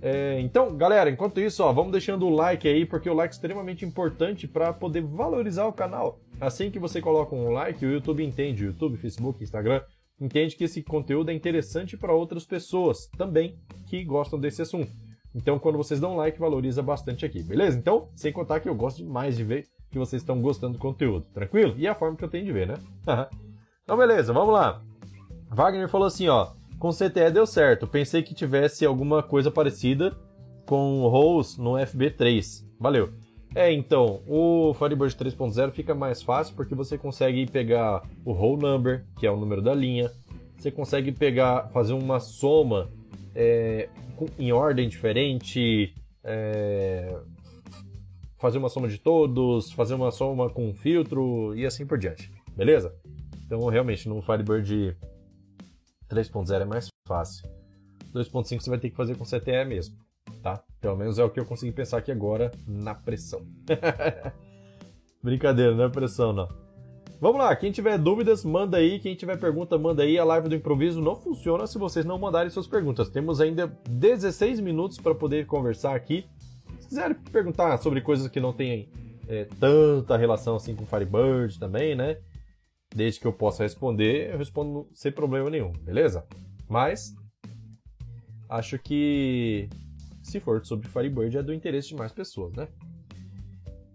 É, 0.00 0.40
então, 0.40 0.74
galera, 0.74 1.10
enquanto 1.10 1.38
isso, 1.38 1.62
ó, 1.62 1.70
vamos 1.70 1.92
deixando 1.92 2.26
o 2.26 2.34
like 2.34 2.66
aí, 2.66 2.86
porque 2.86 3.10
o 3.10 3.14
like 3.14 3.34
é 3.34 3.36
extremamente 3.36 3.84
importante 3.84 4.48
para 4.48 4.72
poder 4.72 5.02
valorizar 5.02 5.66
o 5.66 5.72
canal. 5.74 6.18
Assim 6.40 6.70
que 6.70 6.78
você 6.78 6.98
coloca 6.98 7.34
um 7.34 7.50
like, 7.50 7.84
o 7.84 7.92
YouTube 7.92 8.24
entende, 8.24 8.64
YouTube, 8.64 8.96
Facebook, 8.96 9.44
Instagram, 9.44 9.82
entende 10.18 10.56
que 10.56 10.64
esse 10.64 10.82
conteúdo 10.82 11.30
é 11.30 11.34
interessante 11.34 11.98
para 11.98 12.14
outras 12.14 12.46
pessoas 12.46 13.10
também 13.18 13.54
que 13.86 14.02
gostam 14.02 14.40
desse 14.40 14.62
assunto. 14.62 14.90
Então, 15.34 15.58
quando 15.58 15.78
vocês 15.78 15.98
dão 15.98 16.16
like, 16.16 16.38
valoriza 16.38 16.82
bastante 16.82 17.24
aqui, 17.24 17.42
beleza? 17.42 17.78
Então, 17.78 18.08
sem 18.14 18.32
contar 18.32 18.60
que 18.60 18.68
eu 18.68 18.74
gosto 18.74 18.98
demais 18.98 19.36
de 19.36 19.44
ver 19.44 19.66
que 19.90 19.98
vocês 19.98 20.22
estão 20.22 20.40
gostando 20.40 20.74
do 20.74 20.78
conteúdo, 20.78 21.26
tranquilo? 21.32 21.74
E 21.76 21.86
é 21.86 21.90
a 21.90 21.94
forma 21.94 22.16
que 22.16 22.24
eu 22.24 22.28
tenho 22.28 22.44
de 22.44 22.52
ver, 22.52 22.66
né? 22.66 22.74
então, 23.82 23.96
beleza, 23.96 24.32
vamos 24.32 24.52
lá. 24.52 24.82
Wagner 25.50 25.88
falou 25.88 26.06
assim, 26.06 26.28
ó, 26.28 26.52
com 26.78 26.90
CTE 26.90 27.30
deu 27.32 27.46
certo. 27.46 27.86
Pensei 27.86 28.22
que 28.22 28.34
tivesse 28.34 28.84
alguma 28.84 29.22
coisa 29.22 29.50
parecida 29.50 30.16
com 30.66 31.06
Rose 31.08 31.60
no 31.60 31.72
FB3. 31.72 32.64
Valeu. 32.78 33.10
É, 33.54 33.70
então, 33.70 34.22
o 34.26 34.72
Firebird 34.74 35.14
3.0 35.14 35.72
fica 35.72 35.94
mais 35.94 36.22
fácil 36.22 36.54
porque 36.56 36.74
você 36.74 36.96
consegue 36.96 37.44
pegar 37.46 38.02
o 38.24 38.32
roll 38.32 38.56
number, 38.56 39.04
que 39.18 39.26
é 39.26 39.30
o 39.30 39.36
número 39.36 39.60
da 39.60 39.74
linha, 39.74 40.10
você 40.56 40.70
consegue 40.70 41.12
pegar, 41.12 41.68
fazer 41.68 41.92
uma 41.92 42.18
soma 42.18 42.90
é, 43.34 43.88
em 44.38 44.52
ordem 44.52 44.88
diferente, 44.88 45.94
é, 46.22 47.16
fazer 48.38 48.58
uma 48.58 48.68
soma 48.68 48.88
de 48.88 48.98
todos, 48.98 49.72
fazer 49.72 49.94
uma 49.94 50.10
soma 50.10 50.50
com 50.50 50.74
filtro 50.74 51.54
e 51.54 51.64
assim 51.66 51.86
por 51.86 51.98
diante, 51.98 52.30
beleza? 52.56 52.94
Então, 53.44 53.66
realmente, 53.66 54.08
no 54.08 54.22
Firebird 54.22 54.96
3.0 56.08 56.60
é 56.60 56.64
mais 56.64 56.88
fácil. 57.06 57.48
2.5 58.14 58.60
você 58.60 58.70
vai 58.70 58.78
ter 58.78 58.90
que 58.90 58.96
fazer 58.96 59.16
com 59.16 59.24
CTE 59.24 59.64
mesmo 59.66 59.96
tá? 60.42 60.62
Pelo 60.80 60.96
menos 60.96 61.18
é 61.18 61.24
o 61.24 61.30
que 61.30 61.40
eu 61.40 61.46
consegui 61.46 61.72
pensar 61.72 61.98
aqui 61.98 62.10
agora 62.10 62.50
na 62.66 62.94
pressão. 62.94 63.46
Brincadeira, 65.22 65.74
não 65.74 65.84
é 65.84 65.88
pressão 65.88 66.32
não. 66.32 66.48
Vamos 67.22 67.38
lá, 67.38 67.54
quem 67.54 67.70
tiver 67.70 67.96
dúvidas, 67.98 68.44
manda 68.44 68.78
aí. 68.78 68.98
Quem 68.98 69.14
tiver 69.14 69.38
pergunta, 69.38 69.78
manda 69.78 70.02
aí. 70.02 70.18
A 70.18 70.24
live 70.24 70.48
do 70.48 70.56
improviso 70.56 71.00
não 71.00 71.14
funciona 71.14 71.68
se 71.68 71.78
vocês 71.78 72.04
não 72.04 72.18
mandarem 72.18 72.50
suas 72.50 72.66
perguntas. 72.66 73.08
Temos 73.08 73.40
ainda 73.40 73.68
16 73.88 74.58
minutos 74.58 74.98
para 74.98 75.14
poder 75.14 75.46
conversar 75.46 75.94
aqui. 75.94 76.26
Se 76.80 76.88
quiserem 76.88 77.14
perguntar 77.30 77.78
sobre 77.78 78.00
coisas 78.00 78.26
que 78.26 78.40
não 78.40 78.52
têm 78.52 78.88
é, 79.28 79.44
tanta 79.60 80.16
relação 80.16 80.56
assim 80.56 80.74
com 80.74 80.84
Firebird 80.84 81.60
também, 81.60 81.94
né? 81.94 82.18
Desde 82.92 83.20
que 83.20 83.26
eu 83.28 83.32
possa 83.32 83.62
responder, 83.62 84.32
eu 84.32 84.38
respondo 84.38 84.88
sem 84.92 85.12
problema 85.12 85.48
nenhum, 85.48 85.70
beleza? 85.70 86.26
Mas 86.68 87.14
acho 88.48 88.80
que 88.80 89.68
se 90.24 90.40
for 90.40 90.66
sobre 90.66 90.88
Firebird, 90.88 91.38
é 91.38 91.42
do 91.44 91.54
interesse 91.54 91.86
de 91.86 91.94
mais 91.94 92.10
pessoas, 92.10 92.52
né? 92.54 92.66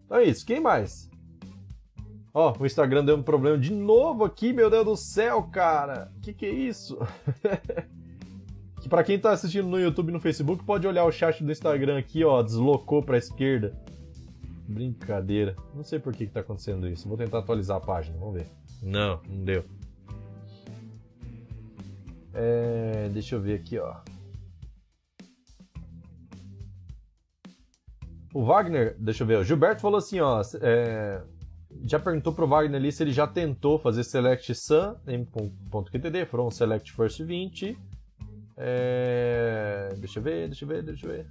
Então 0.06 0.16
é 0.16 0.24
isso. 0.24 0.46
Quem 0.46 0.62
mais? 0.62 1.10
Ó, 2.40 2.54
o 2.60 2.68
Instagram 2.68 3.04
deu 3.04 3.18
um 3.18 3.24
problema 3.24 3.58
de 3.58 3.74
novo 3.74 4.24
aqui, 4.24 4.54
meu 4.54 4.70
Deus 4.70 4.86
do 4.86 4.96
céu, 4.96 5.42
cara. 5.52 6.12
Que 6.22 6.32
que 6.32 6.46
é 6.46 6.52
isso? 6.52 6.96
que 8.80 8.88
para 8.88 9.04
quem 9.04 9.18
tá 9.18 9.32
assistindo 9.32 9.68
no 9.68 9.80
YouTube 9.80 10.10
e 10.10 10.12
no 10.12 10.20
Facebook, 10.20 10.64
pode 10.64 10.86
olhar 10.86 11.04
o 11.06 11.12
chat 11.12 11.44
do 11.44 11.52
Instagram 11.52 11.98
aqui, 11.98 12.24
ó, 12.24 12.44
deslocou 12.44 13.02
pra 13.02 13.18
esquerda. 13.18 13.76
Brincadeira. 14.68 15.56
Não 15.74 15.84
sei 15.84 15.98
por 15.98 16.14
que 16.14 16.28
que 16.28 16.32
tá 16.32 16.42
acontecendo 16.42 16.88
isso. 16.88 17.08
Vou 17.10 17.18
tentar 17.18 17.40
atualizar 17.40 17.78
a 17.78 17.82
página, 17.82 18.16
vamos 18.20 18.36
ver. 18.36 18.46
Não, 18.84 19.20
não 19.28 19.44
deu. 19.44 19.66
É, 22.36 23.10
deixa 23.10 23.34
eu 23.34 23.42
ver 23.42 23.56
aqui, 23.56 23.80
ó. 23.80 23.96
O 28.32 28.46
Wagner, 28.46 28.96
deixa 29.00 29.24
eu 29.24 29.28
ver, 29.28 29.40
o 29.40 29.44
Gilberto 29.44 29.82
falou 29.82 29.98
assim, 29.98 30.20
ó, 30.20 30.40
é, 30.62 31.24
já 31.84 32.00
perguntou 32.00 32.34
pro 32.34 32.48
Wagner 32.48 32.80
ali 32.80 32.92
se 32.92 33.04
ele 33.04 33.12
já 33.12 33.28
tentou 33.28 33.78
fazer 33.80 34.04
select 34.04 34.54
sun 34.56 34.96
m.qtd, 35.06 36.26
from 36.26 36.50
select 36.52 36.92
first 36.92 37.22
20. 37.22 37.78
É, 38.56 39.94
deixa 39.98 40.20
eu 40.20 40.24
ver, 40.24 40.48
deixa 40.48 40.66
eu 40.66 40.70
ver, 40.70 40.84
deixa 40.84 41.06
eu 41.06 41.12
ver. 41.12 41.28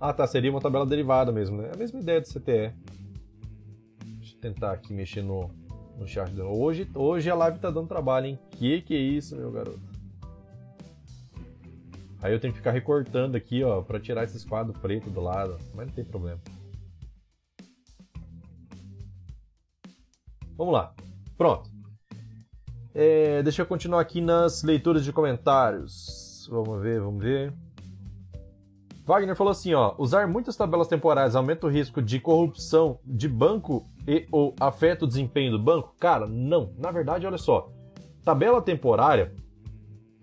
Ah, 0.00 0.12
tá, 0.12 0.26
seria 0.26 0.50
uma 0.50 0.60
tabela 0.60 0.84
derivada 0.84 1.30
mesmo, 1.30 1.58
né? 1.58 1.68
É 1.68 1.74
a 1.74 1.78
mesma 1.78 2.00
ideia 2.00 2.20
do 2.20 2.26
CTE. 2.26 2.72
Deixa 4.18 4.34
eu 4.36 4.40
tentar 4.40 4.72
aqui 4.72 4.92
mexer 4.92 5.22
no, 5.22 5.50
no 5.96 6.06
chat. 6.06 6.30
Hoje, 6.40 6.88
hoje 6.94 7.30
a 7.30 7.34
live 7.34 7.58
tá 7.58 7.70
dando 7.70 7.88
trabalho, 7.88 8.26
hein? 8.26 8.38
Que 8.50 8.82
que 8.82 8.94
é 8.94 8.98
isso, 8.98 9.36
meu 9.36 9.50
garoto? 9.50 9.80
Aí 12.20 12.32
eu 12.32 12.40
tenho 12.40 12.52
que 12.52 12.58
ficar 12.58 12.72
recortando 12.72 13.36
aqui, 13.36 13.62
ó, 13.62 13.82
para 13.82 14.00
tirar 14.00 14.24
esses 14.24 14.44
quadros 14.44 14.76
pretos 14.78 15.12
do 15.12 15.20
lado, 15.20 15.58
mas 15.74 15.86
não 15.86 15.94
tem 15.94 16.04
problema. 16.04 16.40
Vamos 20.56 20.72
lá. 20.72 20.94
Pronto. 21.36 21.70
É, 22.94 23.42
deixa 23.42 23.62
eu 23.62 23.66
continuar 23.66 24.00
aqui 24.00 24.20
nas 24.20 24.62
leituras 24.62 25.04
de 25.04 25.12
comentários. 25.12 26.48
Vamos 26.50 26.80
ver, 26.80 27.00
vamos 27.00 27.22
ver. 27.22 27.52
Wagner 29.04 29.36
falou 29.36 29.50
assim, 29.50 29.74
ó, 29.74 29.94
usar 29.98 30.26
muitas 30.26 30.56
tabelas 30.56 30.88
temporais 30.88 31.36
aumenta 31.36 31.66
o 31.66 31.70
risco 31.70 32.00
de 32.00 32.18
corrupção 32.18 32.98
de 33.04 33.28
banco 33.28 33.84
e 34.08 34.26
ou 34.32 34.54
afeta 34.58 35.04
o 35.04 35.08
desempenho 35.08 35.52
do 35.52 35.58
banco? 35.58 35.94
Cara, 36.00 36.26
não. 36.26 36.72
Na 36.78 36.90
verdade, 36.90 37.26
olha 37.26 37.36
só. 37.36 37.70
Tabela 38.24 38.62
temporária 38.62 39.34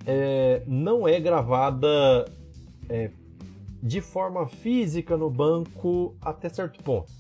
é, 0.06 0.64
não 0.66 1.08
é 1.08 1.20
gravada 1.20 2.26
é, 2.90 3.12
de 3.84 4.02
forma 4.02 4.48
física 4.48 5.16
no 5.16 5.30
banco 5.30 6.16
até 6.20 6.50
certo 6.50 6.84
ponto. 6.84 7.12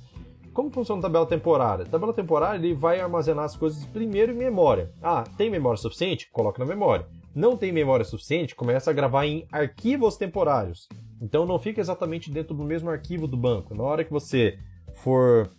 Como 0.54 0.70
funciona 0.70 1.00
a 1.00 1.04
tabela 1.04 1.26
temporária? 1.26 1.86
A 1.86 1.88
tabela 1.88 2.14
temporária 2.14 2.58
ele 2.58 2.74
vai 2.74 3.00
armazenar 3.00 3.46
as 3.46 3.56
coisas 3.56 3.86
primeiro 3.86 4.34
em 4.34 4.36
memória. 4.36 4.92
Ah, 5.02 5.24
tem 5.38 5.50
memória 5.50 5.78
suficiente? 5.78 6.30
Coloca 6.30 6.60
na 6.60 6.66
memória. 6.66 7.08
Não 7.34 7.56
tem 7.56 7.72
memória 7.72 8.04
suficiente? 8.04 8.56
Começa 8.56 8.92
a 8.92 8.94
gravar 8.94 9.26
em 9.26 9.48
arquivos 9.52 10.18
temporários. 10.18 10.90
Então 11.22 11.46
não 11.46 11.58
fica 11.58 11.80
exatamente 11.80 12.30
dentro 12.30 12.54
do 12.54 12.64
mesmo 12.64 12.90
arquivo 12.90 13.28
do 13.28 13.38
banco. 13.38 13.74
Na 13.74 13.84
hora 13.84 14.04
que 14.04 14.12
você 14.12 14.58
for. 14.96 15.50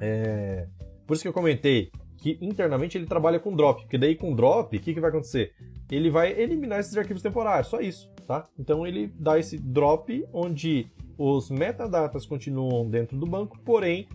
É... 0.00 0.66
Por 1.06 1.14
isso 1.14 1.22
que 1.22 1.28
eu 1.28 1.32
comentei 1.32 1.90
que 2.18 2.36
internamente 2.40 2.98
ele 2.98 3.06
trabalha 3.06 3.38
com 3.38 3.54
drop, 3.54 3.82
porque 3.82 3.96
daí 3.96 4.16
com 4.16 4.34
drop, 4.34 4.76
o 4.76 4.80
que, 4.80 4.92
que 4.92 5.00
vai 5.00 5.10
acontecer? 5.10 5.52
Ele 5.90 6.10
vai 6.10 6.32
eliminar 6.32 6.80
esses 6.80 6.96
arquivos 6.96 7.22
temporários, 7.22 7.68
só 7.68 7.80
isso, 7.80 8.10
tá? 8.26 8.44
Então 8.58 8.84
ele 8.84 9.12
dá 9.18 9.38
esse 9.38 9.56
drop 9.56 10.26
onde 10.32 10.90
os 11.18 11.50
metadatas 11.50 12.24
continuam 12.24 12.88
dentro 12.88 13.18
do 13.18 13.26
banco, 13.26 13.58
porém 13.64 14.08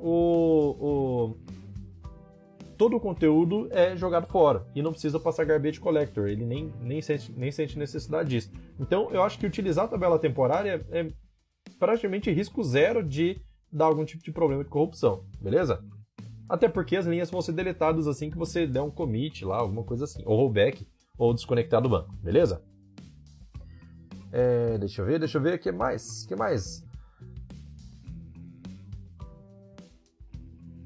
o, 0.00 0.76
o 0.80 1.36
todo 2.78 2.96
o 2.96 3.00
conteúdo 3.00 3.68
é 3.70 3.94
jogado 3.94 4.26
fora 4.26 4.66
e 4.74 4.82
não 4.82 4.92
precisa 4.92 5.20
passar 5.20 5.44
garbage 5.44 5.78
collector, 5.78 6.28
ele 6.28 6.46
nem, 6.46 6.72
nem, 6.80 7.02
sente, 7.02 7.32
nem 7.36 7.52
sente 7.52 7.78
necessidade 7.78 8.30
disso. 8.30 8.50
Então 8.80 9.10
eu 9.10 9.22
acho 9.22 9.38
que 9.38 9.46
utilizar 9.46 9.84
a 9.84 9.88
tabela 9.88 10.18
temporária 10.18 10.84
é 10.90 11.10
praticamente 11.78 12.30
risco 12.30 12.64
zero 12.64 13.02
de 13.02 13.38
dar 13.70 13.86
algum 13.86 14.04
tipo 14.04 14.24
de 14.24 14.32
problema 14.32 14.64
de 14.64 14.70
corrupção, 14.70 15.24
beleza? 15.40 15.84
Até 16.48 16.68
porque 16.68 16.96
as 16.96 17.06
linhas 17.06 17.30
vão 17.30 17.42
ser 17.42 17.52
deletadas 17.52 18.06
assim 18.06 18.30
que 18.30 18.38
você 18.38 18.66
der 18.66 18.80
um 18.80 18.90
commit 18.90 19.44
lá, 19.44 19.58
alguma 19.58 19.82
coisa 19.82 20.04
assim, 20.04 20.22
ou 20.24 20.36
rollback, 20.36 20.86
ou 21.18 21.34
desconectar 21.34 21.82
do 21.82 21.88
banco, 21.88 22.14
beleza? 22.22 22.62
É, 24.38 24.76
deixa 24.76 25.00
eu 25.00 25.06
ver, 25.06 25.18
deixa 25.18 25.38
eu 25.38 25.42
ver, 25.42 25.54
o 25.54 25.58
que 25.58 25.72
mais? 25.72 26.26
que 26.26 26.36
mais? 26.36 26.84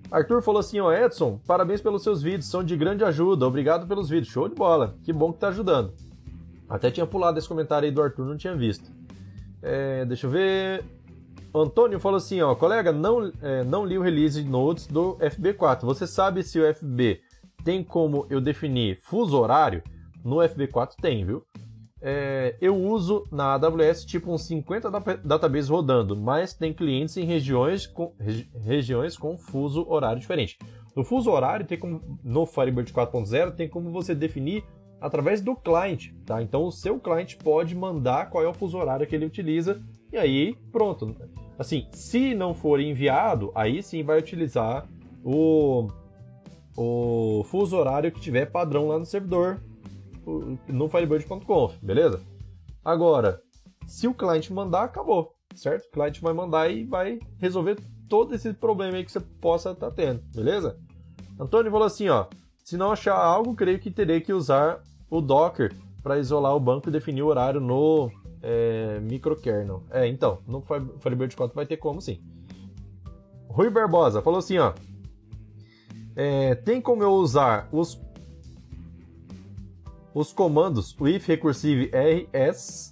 Arthur 0.08 0.40
falou 0.40 0.60
assim, 0.60 0.78
ó, 0.78 0.92
Edson, 0.92 1.40
parabéns 1.44 1.80
pelos 1.80 2.04
seus 2.04 2.22
vídeos, 2.22 2.46
são 2.46 2.62
de 2.62 2.76
grande 2.76 3.02
ajuda, 3.02 3.44
obrigado 3.44 3.88
pelos 3.88 4.08
vídeos, 4.08 4.32
show 4.32 4.48
de 4.48 4.54
bola, 4.54 4.94
que 5.02 5.12
bom 5.12 5.32
que 5.32 5.40
tá 5.40 5.48
ajudando. 5.48 5.92
Até 6.68 6.92
tinha 6.92 7.04
pulado 7.04 7.40
esse 7.40 7.48
comentário 7.48 7.86
aí 7.86 7.92
do 7.92 8.00
Arthur, 8.00 8.24
não 8.24 8.36
tinha 8.36 8.54
visto. 8.54 8.88
É, 9.60 10.04
deixa 10.04 10.28
eu 10.28 10.30
ver, 10.30 10.84
Antônio 11.52 11.98
falou 11.98 12.18
assim, 12.18 12.40
ó, 12.40 12.54
colega, 12.54 12.92
não, 12.92 13.32
é, 13.42 13.64
não 13.64 13.84
li 13.84 13.98
o 13.98 14.02
release 14.02 14.44
notes 14.44 14.86
do 14.86 15.16
FB4. 15.16 15.80
Você 15.80 16.06
sabe 16.06 16.44
se 16.44 16.60
o 16.60 16.72
FB 16.72 17.20
tem 17.64 17.82
como 17.82 18.28
eu 18.30 18.40
definir 18.40 19.00
fuso 19.00 19.36
horário? 19.36 19.82
No 20.24 20.36
FB4 20.36 20.94
tem, 21.00 21.26
viu? 21.26 21.44
É, 22.02 22.56
eu 22.60 22.74
uso 22.74 23.26
na 23.30 23.54
AWS 23.54 24.06
tipo 24.06 24.32
uns 24.32 24.46
50 24.46 24.90
databases 25.22 25.68
rodando, 25.68 26.16
mas 26.16 26.54
tem 26.54 26.72
clientes 26.72 27.16
em 27.18 27.24
regiões 27.24 27.86
com, 27.86 28.14
regi 28.18 28.48
regiões 28.64 29.18
com 29.18 29.36
fuso 29.36 29.86
horário 29.86 30.18
diferente. 30.18 30.58
No 30.96 31.04
fuso 31.04 31.30
horário, 31.30 31.66
tem 31.66 31.78
como, 31.78 32.18
no 32.24 32.46
Firebird 32.46 32.92
4.0, 32.92 33.52
tem 33.54 33.68
como 33.68 33.90
você 33.90 34.14
definir 34.14 34.64
através 35.00 35.40
do 35.40 35.54
cliente, 35.54 36.14
tá? 36.24 36.42
Então 36.42 36.64
o 36.64 36.72
seu 36.72 36.98
cliente 36.98 37.36
pode 37.36 37.74
mandar 37.74 38.30
qual 38.30 38.44
é 38.44 38.48
o 38.48 38.54
fuso 38.54 38.78
horário 38.78 39.06
que 39.06 39.14
ele 39.14 39.26
utiliza 39.26 39.80
e 40.12 40.16
aí 40.16 40.56
pronto. 40.72 41.14
Assim, 41.58 41.86
se 41.92 42.34
não 42.34 42.54
for 42.54 42.80
enviado, 42.80 43.52
aí 43.54 43.82
sim 43.82 44.02
vai 44.02 44.18
utilizar 44.18 44.88
o, 45.22 45.86
o 46.76 47.44
fuso 47.44 47.76
horário 47.76 48.10
que 48.10 48.20
tiver 48.20 48.46
padrão 48.46 48.88
lá 48.88 48.98
no 48.98 49.04
servidor 49.04 49.60
no 50.68 50.88
Firebird.conf, 50.88 51.76
beleza? 51.82 52.20
Agora, 52.84 53.40
se 53.86 54.06
o 54.06 54.14
cliente 54.14 54.52
mandar, 54.52 54.84
acabou, 54.84 55.34
certo? 55.54 55.86
O 55.86 55.90
cliente 55.90 56.20
vai 56.20 56.32
mandar 56.32 56.70
e 56.70 56.84
vai 56.84 57.18
resolver 57.38 57.78
todo 58.08 58.34
esse 58.34 58.52
problema 58.52 58.96
aí 58.96 59.04
que 59.04 59.12
você 59.12 59.20
possa 59.20 59.70
estar 59.70 59.90
tá 59.90 59.94
tendo, 59.94 60.22
beleza? 60.34 60.78
Antônio 61.38 61.70
falou 61.70 61.86
assim, 61.86 62.08
ó, 62.08 62.26
se 62.62 62.76
não 62.76 62.92
achar 62.92 63.16
algo, 63.16 63.54
creio 63.54 63.78
que 63.78 63.90
terei 63.90 64.20
que 64.20 64.32
usar 64.32 64.82
o 65.10 65.20
Docker 65.20 65.74
para 66.02 66.18
isolar 66.18 66.54
o 66.54 66.60
banco 66.60 66.88
e 66.88 66.92
definir 66.92 67.22
o 67.22 67.26
horário 67.26 67.60
no 67.60 68.10
é, 68.42 69.00
microkernel. 69.00 69.82
É, 69.90 70.06
então, 70.06 70.38
no 70.46 70.62
Firebird 71.00 71.36
4 71.36 71.54
vai 71.54 71.66
ter 71.66 71.76
como 71.76 72.00
sim. 72.00 72.20
Rui 73.48 73.70
Barbosa 73.70 74.22
falou 74.22 74.38
assim, 74.38 74.58
ó. 74.58 74.72
É, 76.14 76.54
tem 76.54 76.80
como 76.80 77.02
eu 77.02 77.12
usar 77.12 77.68
os 77.72 78.00
os 80.14 80.32
comandos 80.32 80.96
with 81.00 81.20
recursive 81.26 81.90
rs 81.94 82.90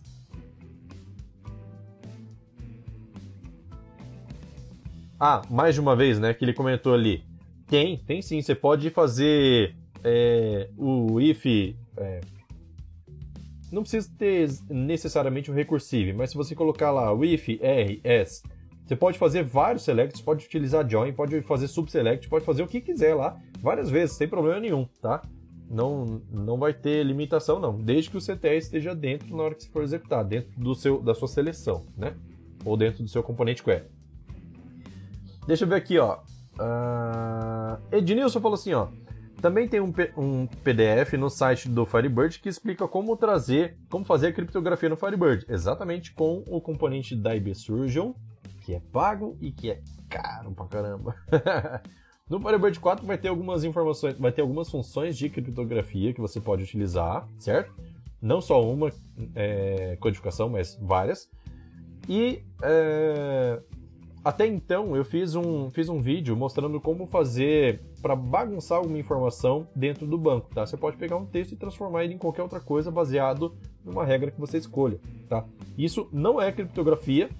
Ah, 5.20 5.42
mais 5.50 5.74
de 5.74 5.80
uma 5.80 5.96
vez, 5.96 6.18
né? 6.20 6.32
Que 6.32 6.44
ele 6.44 6.52
comentou 6.52 6.94
ali. 6.94 7.24
Tem, 7.66 7.98
tem 7.98 8.22
sim. 8.22 8.40
Você 8.40 8.54
pode 8.54 8.88
fazer 8.90 9.74
é, 10.04 10.70
o 10.76 11.20
if. 11.20 11.44
É, 11.96 12.20
não 13.72 13.82
precisa 13.82 14.08
ter 14.16 14.48
necessariamente 14.70 15.50
o 15.50 15.54
recursive, 15.54 16.12
mas 16.12 16.30
se 16.30 16.36
você 16.36 16.54
colocar 16.54 16.90
lá 16.90 17.12
o 17.12 17.24
if 17.24 17.48
rs, 17.48 18.42
você 18.86 18.96
pode 18.96 19.18
fazer 19.18 19.42
vários 19.42 19.82
selects, 19.82 20.22
pode 20.22 20.46
utilizar 20.46 20.88
join, 20.88 21.12
pode 21.12 21.42
fazer 21.42 21.68
subselect, 21.68 22.28
pode 22.28 22.44
fazer 22.44 22.62
o 22.62 22.66
que 22.66 22.80
quiser 22.80 23.14
lá, 23.14 23.36
várias 23.60 23.90
vezes, 23.90 24.16
sem 24.16 24.26
problema 24.26 24.60
nenhum, 24.60 24.86
tá? 25.02 25.20
Não, 25.70 26.22
não 26.30 26.58
vai 26.58 26.72
ter 26.72 27.02
limitação 27.02 27.60
não, 27.60 27.78
desde 27.78 28.10
que 28.10 28.16
o 28.16 28.20
CTE 28.20 28.56
esteja 28.56 28.94
dentro 28.94 29.36
na 29.36 29.42
hora 29.42 29.54
que 29.54 29.64
se 29.64 29.68
for 29.68 29.82
executar, 29.82 30.24
dentro 30.24 30.50
do 30.58 30.74
seu, 30.74 31.00
da 31.02 31.14
sua 31.14 31.28
seleção, 31.28 31.84
né? 31.96 32.14
Ou 32.64 32.76
dentro 32.76 33.02
do 33.02 33.08
seu 33.08 33.22
componente 33.22 33.62
query. 33.62 33.84
Deixa 35.46 35.64
eu 35.64 35.68
ver 35.68 35.76
aqui, 35.76 35.98
ó. 35.98 36.20
Uh... 36.58 37.96
Ednilson 37.96 38.40
falou 38.40 38.54
assim, 38.54 38.72
ó. 38.72 38.88
Também 39.40 39.68
tem 39.68 39.80
um, 39.80 39.92
um, 40.16 40.46
PDF 40.46 41.12
no 41.12 41.30
site 41.30 41.68
do 41.68 41.86
Firebird 41.86 42.40
que 42.40 42.48
explica 42.48 42.88
como 42.88 43.16
trazer, 43.16 43.78
como 43.88 44.04
fazer 44.04 44.28
a 44.28 44.32
criptografia 44.32 44.88
no 44.88 44.96
Firebird, 44.96 45.46
exatamente 45.48 46.12
com 46.12 46.42
o 46.48 46.60
componente 46.60 47.14
da 47.14 47.36
IB 47.36 47.54
Surgeon, 47.54 48.14
que 48.62 48.74
é 48.74 48.80
pago 48.92 49.38
e 49.40 49.52
que 49.52 49.70
é 49.70 49.80
caro 50.08 50.50
pra 50.52 50.66
caramba. 50.66 51.14
no 52.28 52.40
Firebird 52.40 52.78
4 52.78 53.06
vai 53.06 53.16
ter 53.16 53.28
algumas 53.28 53.64
informações, 53.64 54.18
vai 54.18 54.30
ter 54.30 54.42
algumas 54.42 54.70
funções 54.70 55.16
de 55.16 55.28
criptografia 55.30 56.12
que 56.12 56.20
você 56.20 56.40
pode 56.40 56.62
utilizar, 56.62 57.26
certo? 57.38 57.72
Não 58.20 58.40
só 58.40 58.62
uma 58.62 58.90
é, 59.34 59.96
codificação, 60.00 60.48
mas 60.48 60.78
várias. 60.80 61.30
E 62.08 62.42
é, 62.62 63.60
até 64.24 64.46
então 64.46 64.94
eu 64.94 65.04
fiz 65.04 65.34
um, 65.34 65.70
fiz 65.70 65.88
um 65.88 66.02
vídeo 66.02 66.36
mostrando 66.36 66.78
como 66.80 67.06
fazer 67.06 67.80
para 68.02 68.14
bagunçar 68.14 68.78
alguma 68.78 68.98
informação 68.98 69.66
dentro 69.74 70.06
do 70.06 70.18
banco, 70.18 70.50
tá? 70.54 70.66
Você 70.66 70.76
pode 70.76 70.96
pegar 70.96 71.16
um 71.16 71.24
texto 71.24 71.52
e 71.52 71.56
transformar 71.56 72.04
ele 72.04 72.14
em 72.14 72.18
qualquer 72.18 72.42
outra 72.42 72.60
coisa 72.60 72.90
baseado 72.90 73.56
numa 73.84 74.04
regra 74.04 74.30
que 74.30 74.38
você 74.38 74.58
escolha, 74.58 75.00
tá? 75.28 75.46
Isso 75.78 76.08
não 76.12 76.40
é 76.40 76.52
criptografia, 76.52 77.30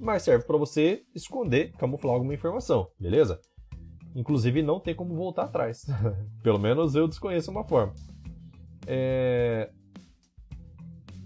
mas 0.00 0.22
serve 0.22 0.44
para 0.44 0.56
você 0.56 1.02
esconder, 1.14 1.72
camuflar 1.72 2.14
alguma 2.14 2.34
informação, 2.34 2.88
beleza? 2.98 3.40
Inclusive 4.16 4.62
não 4.62 4.80
tem 4.80 4.94
como 4.94 5.14
voltar 5.14 5.44
atrás. 5.44 5.84
Pelo 6.42 6.58
menos 6.58 6.94
eu 6.94 7.06
desconheço 7.06 7.50
uma 7.50 7.64
forma. 7.64 7.92
É... 8.86 9.70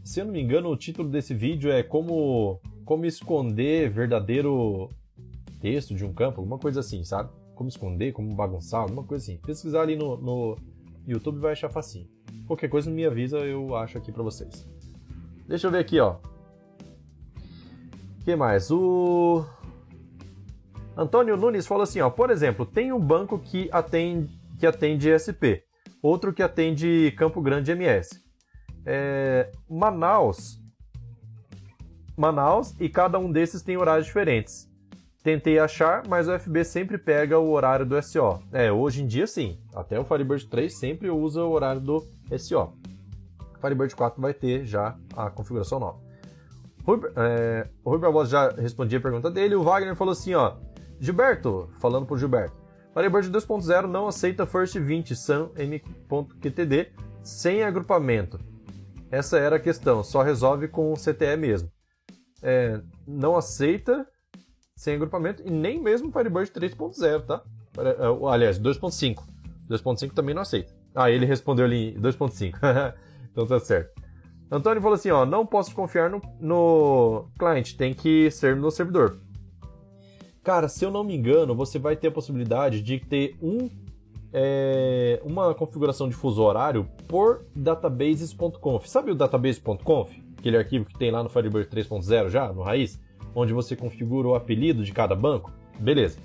Se 0.03 0.20
eu 0.20 0.24
não 0.24 0.32
me 0.32 0.43
engano, 0.43 0.68
o 0.68 0.76
título 0.76 1.09
desse 1.09 1.32
vídeo 1.32 1.70
é 1.70 1.84
como 1.84 2.61
como 2.84 3.07
esconder 3.07 3.88
verdadeiro 3.88 4.88
texto 5.61 5.95
de 5.95 6.05
um 6.05 6.12
campo, 6.12 6.41
alguma 6.41 6.59
coisa 6.59 6.80
assim, 6.80 7.05
sabe? 7.05 7.30
Como 7.55 7.68
esconder, 7.68 8.12
como 8.12 8.34
bagunçar, 8.34 8.80
alguma 8.80 9.05
coisa 9.05 9.22
assim. 9.22 9.36
Pesquisar 9.36 9.82
ali 9.82 9.95
no, 9.95 10.16
no 10.16 10.57
YouTube 11.07 11.38
vai 11.38 11.53
achar 11.53 11.70
facinho. 11.70 12.09
Qualquer 12.49 12.68
coisa 12.68 12.91
me 12.91 13.07
avisa, 13.07 13.38
eu 13.38 13.76
acho 13.76 13.97
aqui 13.97 14.11
para 14.11 14.24
vocês. 14.24 14.68
Deixa 15.47 15.68
eu 15.68 15.70
ver 15.70 15.78
aqui, 15.78 16.01
ó. 16.01 16.16
O 18.20 18.24
que 18.24 18.34
mais? 18.34 18.68
O 18.72 19.45
Antônio 20.97 21.36
Nunes 21.36 21.66
falou 21.66 21.84
assim, 21.84 22.01
ó, 22.01 22.11
por 22.11 22.30
exemplo, 22.30 22.66
tem 22.66 22.93
um 22.93 23.01
banco 23.01 23.38
que 23.38 23.68
atende, 23.72 24.30
que 24.59 24.66
atende 24.66 25.11
SP, 25.16 25.64
outro 26.03 26.32
que 26.32 26.43
atende 26.43 27.14
Campo 27.16 27.41
Grande 27.41 27.72
MS. 27.72 28.20
É, 28.84 29.51
Manaus 29.68 30.61
Manaus 32.20 32.74
e 32.78 32.88
cada 32.88 33.18
um 33.18 33.32
desses 33.32 33.62
tem 33.62 33.78
horários 33.78 34.07
diferentes. 34.07 34.68
Tentei 35.22 35.59
achar, 35.59 36.03
mas 36.07 36.28
o 36.28 36.38
FB 36.38 36.64
sempre 36.64 36.99
pega 36.99 37.38
o 37.38 37.51
horário 37.51 37.86
do 37.86 38.01
SO. 38.03 38.41
É, 38.53 38.70
hoje 38.70 39.03
em 39.03 39.07
dia 39.07 39.26
sim. 39.26 39.59
Até 39.74 39.99
o 39.99 40.05
Firebird 40.05 40.47
3 40.47 40.78
sempre 40.78 41.11
usa 41.11 41.43
o 41.43 41.51
horário 41.51 41.80
do 41.80 42.05
SO. 42.38 42.74
Firebird 43.59 43.97
4 43.97 44.20
vai 44.20 44.34
ter 44.34 44.64
já 44.66 44.97
a 45.16 45.30
configuração 45.30 45.80
nova. 45.80 45.99
Rui, 46.84 47.01
é, 47.16 47.66
o 47.84 47.97
Rui 47.97 48.26
já 48.26 48.51
respondia 48.51 48.99
a 48.99 49.03
pergunta 49.03 49.30
dele. 49.30 49.55
O 49.55 49.62
Wagner 49.62 49.97
falou 49.97 50.12
assim, 50.12 50.34
ó. 50.34 50.57
Gilberto, 51.01 51.70
falando 51.80 52.07
pro 52.07 52.18
Gilberto. 52.18 52.57
Firebird 52.94 53.30
2.0 53.30 53.86
não 53.86 54.07
aceita 54.07 54.46
First 54.46 54.76
20 54.78 55.16
SAM 55.16 55.51
M.QTD 55.57 56.92
sem 57.22 57.62
agrupamento. 57.62 58.38
Essa 59.11 59.38
era 59.38 59.57
a 59.57 59.61
questão, 59.61 60.05
só 60.05 60.22
resolve 60.22 60.68
com 60.68 60.92
o 60.92 60.96
CTE 60.96 61.36
mesmo 61.36 61.70
é, 62.42 62.80
não 63.07 63.36
aceita 63.36 64.07
sem 64.74 64.94
agrupamento 64.94 65.42
e 65.44 65.51
nem 65.51 65.80
mesmo 65.80 66.11
Firebird 66.11 66.51
3.0, 66.51 67.26
tá? 67.26 67.42
É, 67.78 68.32
aliás, 68.32 68.59
2.5. 68.59 69.22
2.5 69.68 70.12
também 70.12 70.34
não 70.34 70.42
aceita. 70.42 70.72
Ah, 70.94 71.11
ele 71.11 71.26
respondeu 71.26 71.64
ali 71.64 71.94
2.5. 71.98 72.55
então 73.30 73.46
tá 73.46 73.61
certo. 73.61 74.01
Antônio 74.51 74.82
falou 74.82 74.96
assim, 74.96 75.11
ó, 75.11 75.24
não 75.24 75.46
posso 75.46 75.74
confiar 75.74 76.11
no, 76.11 76.20
no 76.40 77.30
cliente, 77.38 77.76
tem 77.76 77.94
que 77.94 78.30
ser 78.30 78.57
no 78.57 78.70
servidor. 78.70 79.20
Cara, 80.43 80.68
se 80.68 80.84
eu 80.84 80.91
não 80.91 81.05
me 81.05 81.14
engano, 81.14 81.55
você 81.55 81.78
vai 81.78 81.97
ter 81.97 82.09
a 82.09 82.12
possibilidade 82.12 82.82
de 82.82 82.99
ter 82.99 83.36
um, 83.43 83.68
é, 84.32 85.20
uma 85.24 85.55
configuração 85.55 86.09
de 86.09 86.14
fuso 86.14 86.43
horário 86.43 86.88
por 87.07 87.45
databases.conf. 87.55 88.86
Sabe 88.86 89.11
o 89.11 89.14
database.conf? 89.14 90.30
aquele 90.41 90.57
arquivo 90.57 90.86
que 90.86 90.99
tem 90.99 91.11
lá 91.11 91.22
no 91.22 91.28
Firebird 91.28 91.68
3.0 91.68 92.28
já, 92.28 92.53
no 92.53 92.62
raiz, 92.62 93.01
onde 93.34 93.53
você 93.53 93.76
configura 93.76 94.28
o 94.28 94.34
apelido 94.34 94.82
de 94.82 94.93
cada 94.93 95.14
banco. 95.14 95.53
Beleza. 95.78 96.18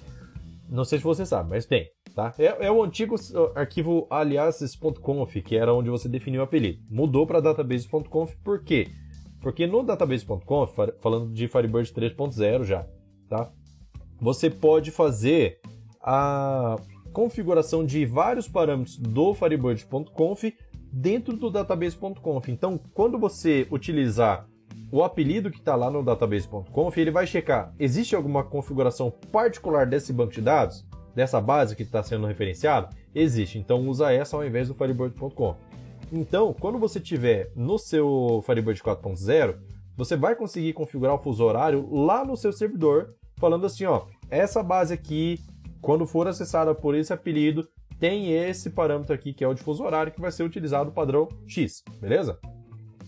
Não 0.67 0.83
sei 0.83 0.97
se 0.97 1.03
você 1.03 1.25
sabe, 1.25 1.51
mas 1.51 1.65
tem. 1.65 1.87
Tá? 2.15 2.33
É, 2.39 2.67
é 2.67 2.71
o 2.71 2.81
antigo 2.81 3.15
arquivo 3.53 4.07
aliases.conf, 4.09 5.35
que 5.43 5.55
era 5.55 5.73
onde 5.73 5.89
você 5.89 6.07
definiu 6.07 6.41
o 6.41 6.43
apelido. 6.43 6.81
Mudou 6.89 7.27
para 7.27 7.41
database.conf 7.41 8.35
por 8.43 8.63
quê? 8.63 8.87
Porque 9.41 9.67
no 9.67 9.83
database.conf, 9.83 10.75
falando 11.01 11.31
de 11.31 11.47
Firebird 11.47 11.93
3.0 11.93 12.63
já, 12.63 12.87
tá? 13.29 13.51
Você 14.19 14.49
pode 14.49 14.91
fazer 14.91 15.59
a 16.01 16.75
configuração 17.13 17.85
de 17.85 18.05
vários 18.05 18.47
parâmetros 18.47 18.97
do 18.97 19.33
Firebird.conf 19.33 20.43
dentro 20.91 21.35
do 21.35 21.49
database.conf. 21.49 22.49
Então, 22.49 22.79
quando 22.93 23.17
você 23.17 23.67
utilizar 23.71 24.47
o 24.91 25.03
apelido 25.03 25.51
que 25.51 25.59
está 25.59 25.75
lá 25.75 25.89
no 25.89 26.03
database.conf, 26.03 26.97
ele 26.97 27.11
vai 27.11 27.25
checar: 27.25 27.73
existe 27.79 28.15
alguma 28.15 28.43
configuração 28.43 29.11
particular 29.31 29.85
desse 29.85 30.13
banco 30.13 30.33
de 30.33 30.41
dados, 30.41 30.85
dessa 31.13 31.41
base 31.41 31.75
que 31.75 31.83
está 31.83 32.03
sendo 32.03 32.27
referenciado? 32.27 32.95
Existe. 33.13 33.57
Então, 33.57 33.87
usa 33.87 34.11
essa 34.11 34.35
ao 34.35 34.45
invés 34.45 34.67
do 34.67 34.75
Firebird.conf. 34.75 35.57
Então, 36.11 36.53
quando 36.53 36.77
você 36.77 36.99
tiver 36.99 37.51
no 37.55 37.77
seu 37.77 38.43
Firebird 38.45 38.81
4.0, 38.81 39.57
você 39.97 40.15
vai 40.15 40.35
conseguir 40.35 40.73
configurar 40.73 41.15
o 41.15 41.19
fuso 41.19 41.43
horário 41.43 41.89
lá 41.91 42.23
no 42.23 42.35
seu 42.37 42.51
servidor, 42.51 43.15
falando 43.37 43.65
assim, 43.65 43.85
ó, 43.85 44.05
essa 44.29 44.63
base 44.63 44.93
aqui, 44.93 45.39
quando 45.81 46.05
for 46.05 46.27
acessada 46.27 46.73
por 46.73 46.95
esse 46.95 47.13
apelido, 47.13 47.67
tem 47.99 48.31
esse 48.33 48.69
parâmetro 48.69 49.13
aqui 49.13 49.33
que 49.33 49.43
é 49.43 49.47
o 49.47 49.53
difuso 49.53 49.83
horário 49.83 50.11
que 50.11 50.21
vai 50.21 50.31
ser 50.31 50.43
utilizado 50.43 50.89
o 50.89 50.93
padrão 50.93 51.27
X, 51.47 51.83
beleza? 51.99 52.39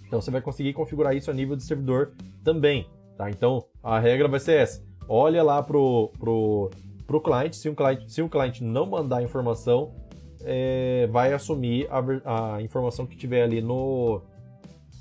Então 0.05 0.21
você 0.21 0.31
vai 0.31 0.41
conseguir 0.41 0.73
configurar 0.73 1.15
isso 1.15 1.29
a 1.29 1.33
nível 1.33 1.55
de 1.55 1.63
servidor 1.63 2.13
também, 2.43 2.87
tá? 3.17 3.29
Então 3.29 3.65
a 3.83 3.99
regra 3.99 4.27
vai 4.27 4.39
ser 4.39 4.61
essa: 4.61 4.81
olha 5.07 5.43
lá 5.43 5.61
pro, 5.61 6.11
pro, 6.17 6.71
pro 7.05 7.21
cliente, 7.21 7.57
se 7.57 7.69
um 7.69 7.75
cliente, 7.75 8.11
se 8.11 8.21
o 8.21 8.29
cliente 8.29 8.63
não 8.63 8.85
mandar 8.85 9.21
informação, 9.21 9.93
é, 10.41 11.07
vai 11.11 11.33
assumir 11.33 11.87
a, 11.89 12.55
a 12.55 12.61
informação 12.61 13.05
que 13.05 13.17
tiver 13.17 13.43
ali 13.43 13.61
no, 13.61 14.21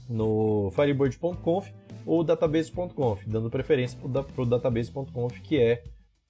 no 0.09 0.73
firebird.conf 0.73 1.71
ou 2.07 2.23
database.conf, 2.23 3.27
dando 3.27 3.51
preferência 3.51 3.99
para 3.99 4.43
o 4.43 4.47
database.conf, 4.47 5.41
que 5.41 5.61
é 5.61 5.83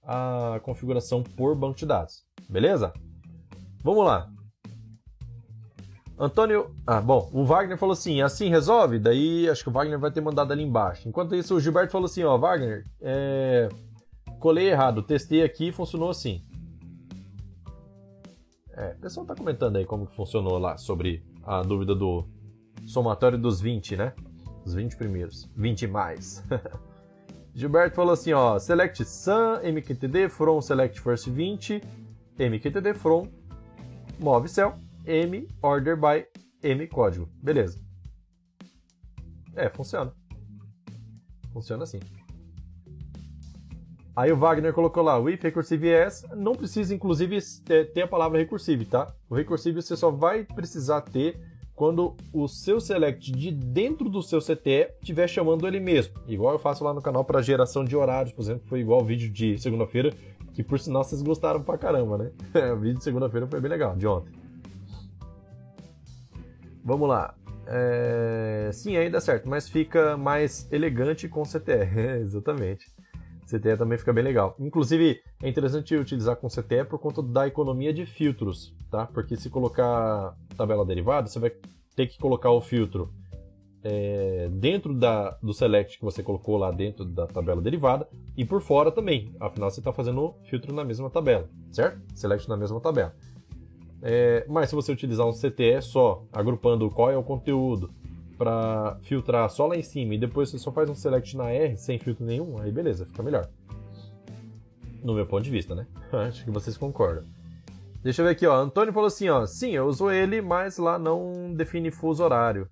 a 0.03 0.59
configuração 0.63 1.23
por 1.23 1.55
banco 1.55 1.79
de 1.79 1.85
dados. 1.85 2.25
Beleza? 2.49 2.93
Vamos 3.83 4.05
lá. 4.05 4.31
Antônio. 6.19 6.75
Ah, 6.87 7.01
bom, 7.01 7.29
o 7.33 7.45
Wagner 7.45 7.77
falou 7.77 7.93
assim: 7.93 8.23
assim 8.23 8.49
resolve? 8.49 8.99
Daí 8.99 9.49
acho 9.51 9.63
que 9.63 9.69
o 9.69 9.73
Wagner 9.73 9.99
vai 9.99 10.11
ter 10.11 10.23
mandado 10.23 10.51
ali 10.53 10.63
embaixo. 10.63 11.07
Enquanto 11.09 11.35
isso, 11.35 11.55
o 11.55 11.61
Gilberto 11.61 11.93
falou 11.93 12.07
assim: 12.07 12.25
ó, 12.25 12.39
Wagner, 12.39 12.87
é... 13.03 13.69
colei 14.41 14.71
errado, 14.71 15.03
testei 15.03 15.43
aqui 15.43 15.69
e 15.69 15.73
funcionou 15.73 16.09
assim. 16.09 16.41
É, 18.73 18.93
o 18.93 19.01
pessoal 19.01 19.27
tá 19.27 19.35
comentando 19.35 19.77
aí 19.77 19.85
como 19.85 20.07
que 20.07 20.15
funcionou 20.15 20.59
lá 20.59 20.77
sobre 20.77 21.23
a 21.43 21.63
dúvida 21.63 21.95
do 21.95 22.27
somatório 22.87 23.39
dos 23.39 23.61
20, 23.61 23.97
né? 23.97 24.15
Os 24.67 24.75
20 24.75 24.97
primeiros. 24.97 25.49
20 25.57 25.87
mais. 25.87 26.43
Gilberto 27.55 27.95
falou 27.95 28.13
assim, 28.13 28.33
ó, 28.33 28.59
select 28.59 29.03
sun, 29.05 29.61
mqtd, 29.63 30.29
from 30.29 30.61
select 30.61 31.01
first 31.01 31.29
20, 31.29 31.81
mqtd 32.39 32.93
from, 32.95 33.29
move 34.19 34.49
cell, 34.49 34.75
m 35.07 35.49
order 35.63 35.97
by 35.97 36.27
m 36.63 36.87
código. 36.89 37.31
Beleza. 37.41 37.81
É, 39.55 39.71
funciona. 39.71 40.13
Funciona 41.53 41.85
assim. 41.85 42.01
Aí 44.17 44.33
o 44.33 44.37
Wagner 44.37 44.73
colocou 44.73 45.03
lá, 45.03 45.19
o 45.19 45.31
if 45.31 45.43
recursive 45.43 45.87
yes, 45.87 46.27
não 46.35 46.55
precisa 46.55 46.95
inclusive 46.95 47.39
ter 47.65 48.03
a 48.03 48.09
palavra 48.09 48.39
recursive, 48.39 48.85
tá? 48.85 49.15
O 49.31 49.35
recursive 49.35 49.81
você 49.81 49.97
só 49.97 50.11
vai 50.11 50.43
precisar 50.45 51.03
ter 51.03 51.41
quando 51.77 52.17
o 52.33 52.49
seu 52.49 52.81
select 52.81 53.31
de 53.31 53.53
dentro 53.53 54.09
do 54.09 54.23
seu 54.23 54.41
CTE 54.41 54.89
estiver 54.99 55.29
chamando 55.29 55.69
ele 55.69 55.79
mesmo. 55.79 56.15
Igual 56.27 56.55
eu 56.55 56.59
faço 56.59 56.83
lá 56.83 56.95
no 56.95 57.03
canal 57.03 57.23
para 57.23 57.43
geração 57.43 57.85
de 57.85 57.95
horários, 57.95 58.33
por 58.33 58.41
exemplo, 58.41 58.67
foi 58.67 58.81
igual 58.81 59.03
o 59.03 59.05
vídeo 59.05 59.31
de 59.31 59.59
segunda-feira, 59.59 60.11
que 60.55 60.65
por 60.65 60.81
sinal 60.81 61.05
vocês 61.05 61.21
gostaram 61.21 61.63
pra 61.63 61.77
caramba, 61.77 62.17
né? 62.17 62.31
o 62.73 62.77
vídeo 62.79 62.97
de 62.97 63.05
segunda-feira 63.05 63.47
foi 63.47 63.61
bem 63.61 63.71
legal, 63.71 63.95
de 63.95 64.07
ontem. 64.07 64.33
Vamos 66.83 67.09
lá. 67.09 67.35
É... 67.67 68.71
Sim, 68.73 68.97
aí 68.97 69.11
dá 69.11 69.21
certo, 69.21 69.47
mas 69.47 69.69
fica 69.69 70.17
mais 70.17 70.67
elegante 70.73 71.29
com 71.29 71.43
CTE. 71.43 71.99
Exatamente. 72.23 72.96
CTE 73.47 73.77
também 73.77 73.97
fica 73.97 74.13
bem 74.13 74.25
legal. 74.25 74.57
Inclusive, 74.59 75.21
é 75.43 75.49
interessante 75.49 75.95
utilizar 75.95 76.37
com 76.37 76.49
CTE 76.49 76.85
por 76.89 76.99
conta 76.99 77.23
da 77.23 77.47
economia 77.47 77.95
de 77.95 78.05
filtros, 78.05 78.75
tá? 78.91 79.07
Porque 79.07 79.37
se 79.37 79.49
colocar 79.49 80.37
tabela 80.57 80.85
derivada, 80.85 81.29
você 81.29 81.39
vai 81.39 81.53
ter 81.95 82.07
que 82.09 82.19
colocar 82.19 82.51
o 82.51 82.61
filtro 82.61 83.11
é, 83.85 84.49
dentro 84.51 84.93
da, 84.93 85.31
do 85.41 85.55
select 85.55 85.97
que 85.99 86.05
você 86.05 86.23
colocou 86.23 86.57
lá 86.57 86.73
dentro 86.73 87.05
da 87.05 87.27
tabela 87.27 87.63
derivada 87.63 88.09
e 88.37 88.45
por 88.45 88.61
fora 88.61 88.91
também. 88.91 89.33
Afinal, 89.39 89.71
você 89.71 89.81
está 89.81 89.93
fazendo 89.93 90.35
filtro 90.45 90.75
na 90.75 90.85
mesma 90.85 91.09
tabela, 91.09 91.49
certo? 91.71 92.01
Select 92.15 92.49
na 92.49 92.57
mesma 92.57 92.81
tabela. 92.81 93.15
É, 94.03 94.45
mas 94.49 94.69
se 94.69 94.75
você 94.75 94.91
utilizar 94.91 95.27
um 95.27 95.33
CTE 95.33 95.81
só, 95.81 96.25
agrupando 96.33 96.91
qual 96.91 97.11
é 97.11 97.17
o 97.17 97.23
conteúdo, 97.23 97.91
para 98.37 98.99
filtrar 99.03 99.49
só 99.51 99.67
lá 99.67 99.77
em 99.77 99.83
cima 99.83 100.15
e 100.15 100.19
depois 100.19 100.51
você 100.51 100.59
só 100.59 100.71
faz 100.71 100.89
um 100.89 100.95
select 100.95 101.37
na 101.37 101.51
R 101.51 101.77
sem 101.77 101.99
filtro 101.99 102.25
nenhum, 102.25 102.59
aí 102.61 102.71
beleza, 102.71 103.07
fica 103.07 103.23
melhor. 103.23 103.49
No 105.03 105.15
meu 105.15 105.27
ponto 105.27 105.45
de 105.45 105.51
vista, 105.51 105.75
né? 105.75 105.87
Acho 106.13 106.45
que 106.45 106.51
vocês 106.51 106.77
concordam. 106.77 107.25
Deixa 108.03 108.23
eu 108.23 108.27
ver 108.27 108.33
aqui, 108.33 108.47
ó. 108.47 108.57
Antônio 108.57 108.93
falou 108.93 109.09
assim, 109.09 109.29
ó. 109.29 109.45
Sim, 109.47 109.73
eu 109.73 109.87
uso 109.87 110.11
ele, 110.11 110.41
mas 110.41 110.79
lá 110.79 110.99
não 110.99 111.53
define 111.53 111.91
fuso 111.91 112.23
horário. 112.23 112.69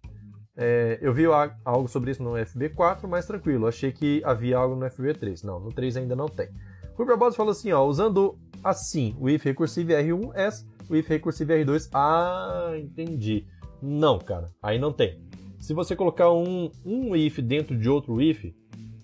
É, 0.57 0.99
eu 1.03 1.12
vi 1.12 1.25
algo 1.65 1.89
sobre 1.89 2.12
isso 2.12 2.23
no 2.23 2.35
FB4, 2.35 3.09
mas 3.09 3.27
tranquilo. 3.27 3.67
Achei 3.67 3.91
que 3.91 4.23
havia 4.25 4.57
algo 4.57 4.77
no 4.77 4.87
FB3. 4.87 5.43
Não, 5.43 5.59
no 5.59 5.73
3 5.73 5.97
ainda 5.97 6.15
não 6.15 6.29
tem. 6.29 6.49
Rui 6.95 7.07
Barbosa 7.07 7.37
falou 7.37 7.51
assim, 7.51 7.73
ó. 7.73 7.85
Usando 7.85 8.39
assim 8.62 9.17
o 9.19 9.29
if 9.29 9.45
recursive 9.45 9.93
R1S, 9.93 10.65
o 10.89 10.95
if 10.95 11.09
recursive 11.09 11.53
R2. 11.53 11.89
Ah, 11.93 12.73
entendi. 12.77 13.45
Não, 13.83 14.19
cara. 14.19 14.49
Aí 14.62 14.79
não 14.79 14.93
tem. 14.93 15.21
Se 15.65 15.73
você 15.73 15.97
colocar 15.97 16.31
um, 16.31 16.71
um 16.85 17.17
if 17.17 17.39
dentro 17.39 17.75
de 17.75 17.89
outro 17.89 18.21
if, 18.21 18.53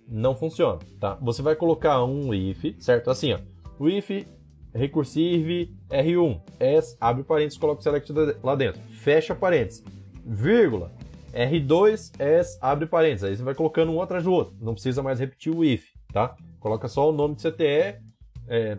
não 0.06 0.36
funciona, 0.36 0.78
tá? 1.00 1.14
Você 1.22 1.40
vai 1.40 1.56
colocar 1.56 2.04
um 2.04 2.34
if, 2.34 2.76
certo? 2.78 3.08
Assim, 3.08 3.32
ó. 3.32 3.38
O 3.78 3.88
if 3.88 4.26
recursive 4.74 5.74
R1, 5.88 6.38
S, 6.60 6.98
abre 7.00 7.24
parênteses, 7.24 7.58
coloca 7.58 7.80
o 7.80 7.82
select 7.82 8.12
lá 8.42 8.54
dentro. 8.54 8.78
Fecha 8.90 9.34
parênteses. 9.34 9.82
Vírgula. 10.22 10.92
R2, 11.32 12.12
S, 12.18 12.58
abre 12.60 12.84
parênteses. 12.84 13.24
Aí 13.24 13.36
você 13.36 13.42
vai 13.42 13.54
colocando 13.54 13.90
um 13.90 14.02
atrás 14.02 14.24
do 14.24 14.30
outro. 14.30 14.54
Não 14.60 14.74
precisa 14.74 15.02
mais 15.02 15.18
repetir 15.18 15.50
o 15.50 15.64
if, 15.64 15.86
tá? 16.12 16.36
Coloca 16.58 16.88
só 16.88 17.08
o 17.08 17.12
nome 17.12 17.36
de 17.36 17.50
CTE. 17.50 18.02
É... 18.48 18.76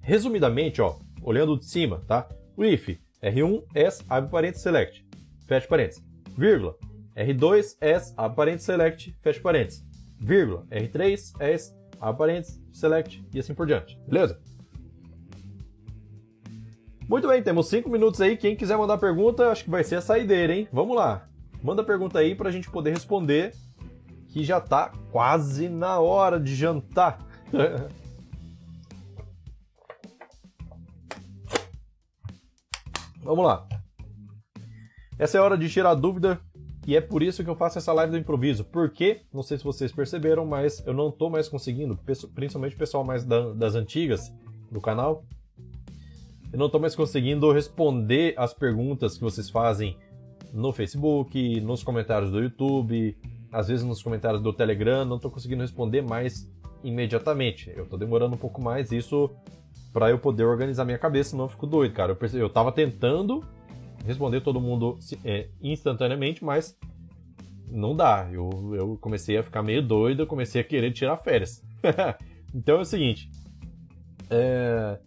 Resumidamente, 0.00 0.82
ó, 0.82 0.96
olhando 1.22 1.56
de 1.56 1.66
cima, 1.66 2.02
tá? 2.08 2.28
O 2.56 2.64
if 2.64 2.98
R1, 3.22 3.62
S, 3.72 4.02
abre 4.10 4.28
parênteses, 4.28 4.64
select. 4.64 5.06
Fecha 5.46 5.68
parênteses. 5.68 6.02
Vírgula. 6.36 6.76
R2, 7.16 7.76
S, 7.80 8.12
abre 8.16 8.58
select, 8.58 9.16
fecha 9.22 9.40
parênteses. 9.40 9.84
Vírgula, 10.18 10.66
R3, 10.70 11.32
S, 11.40 11.74
abre 12.00 12.42
select 12.72 13.24
e 13.32 13.38
assim 13.38 13.54
por 13.54 13.66
diante. 13.66 13.98
Beleza? 14.06 14.40
Muito 17.08 17.28
bem, 17.28 17.42
temos 17.42 17.68
5 17.68 17.88
minutos 17.88 18.20
aí. 18.20 18.36
Quem 18.36 18.56
quiser 18.56 18.76
mandar 18.76 18.98
pergunta, 18.98 19.50
acho 19.50 19.64
que 19.64 19.70
vai 19.70 19.84
ser 19.84 19.96
a 19.96 20.00
saideira, 20.00 20.54
hein? 20.54 20.68
Vamos 20.72 20.96
lá. 20.96 21.28
Manda 21.62 21.84
pergunta 21.84 22.18
aí 22.18 22.34
pra 22.34 22.50
gente 22.50 22.70
poder 22.70 22.90
responder, 22.90 23.54
que 24.28 24.42
já 24.42 24.60
tá 24.60 24.90
quase 25.12 25.68
na 25.68 26.00
hora 26.00 26.40
de 26.40 26.54
jantar. 26.54 27.18
Vamos 33.22 33.46
lá. 33.46 33.66
Essa 35.18 35.38
é 35.38 35.40
a 35.40 35.44
hora 35.44 35.56
de 35.56 35.68
tirar 35.70 35.94
dúvida 35.94 36.40
e 36.86 36.96
é 36.96 37.00
por 37.00 37.22
isso 37.22 37.42
que 37.42 37.50
eu 37.50 37.56
faço 37.56 37.78
essa 37.78 37.92
live 37.92 38.12
do 38.12 38.18
improviso. 38.18 38.64
Porque, 38.64 39.22
não 39.32 39.42
sei 39.42 39.58
se 39.58 39.64
vocês 39.64 39.92
perceberam, 39.92 40.44
mas 40.44 40.84
eu 40.86 40.92
não 40.92 41.10
tô 41.10 41.30
mais 41.30 41.48
conseguindo, 41.48 41.98
principalmente 42.34 42.74
o 42.74 42.78
pessoal 42.78 43.04
mais 43.04 43.24
das 43.24 43.74
antigas 43.74 44.32
do 44.70 44.80
canal, 44.80 45.24
eu 46.52 46.58
não 46.58 46.68
tô 46.68 46.78
mais 46.78 46.94
conseguindo 46.94 47.50
responder 47.50 48.34
as 48.36 48.54
perguntas 48.54 49.16
que 49.16 49.22
vocês 49.22 49.50
fazem 49.50 49.96
no 50.52 50.72
Facebook, 50.72 51.60
nos 51.60 51.82
comentários 51.82 52.30
do 52.30 52.40
YouTube, 52.40 53.16
às 53.50 53.68
vezes 53.68 53.84
nos 53.84 54.02
comentários 54.02 54.40
do 54.40 54.52
Telegram, 54.52 55.04
não 55.04 55.18
tô 55.18 55.30
conseguindo 55.30 55.62
responder 55.62 56.02
mais 56.02 56.48
imediatamente. 56.84 57.72
Eu 57.74 57.86
tô 57.86 57.96
demorando 57.96 58.34
um 58.34 58.38
pouco 58.38 58.62
mais 58.62 58.92
isso 58.92 59.30
para 59.92 60.10
eu 60.10 60.18
poder 60.18 60.44
organizar 60.44 60.84
minha 60.84 60.98
cabeça, 60.98 61.36
eu 61.36 61.48
fico 61.48 61.66
doido, 61.66 61.92
cara. 61.92 62.12
Eu, 62.12 62.16
percebi, 62.16 62.42
eu 62.42 62.50
tava 62.50 62.70
tentando 62.70 63.44
responder 64.04 64.40
todo 64.42 64.60
mundo 64.60 64.98
é, 65.24 65.48
instantaneamente, 65.60 66.44
mas 66.44 66.78
não 67.68 67.96
dá. 67.96 68.28
Eu, 68.30 68.74
eu 68.74 68.98
comecei 69.00 69.36
a 69.38 69.42
ficar 69.42 69.62
meio 69.62 69.82
doido, 69.82 70.22
eu 70.22 70.26
comecei 70.26 70.60
a 70.60 70.64
querer 70.64 70.92
tirar 70.92 71.16
férias. 71.16 71.62
então 72.54 72.78
é 72.78 72.80
o 72.80 72.84
seguinte. 72.84 73.30
É... 74.30 74.98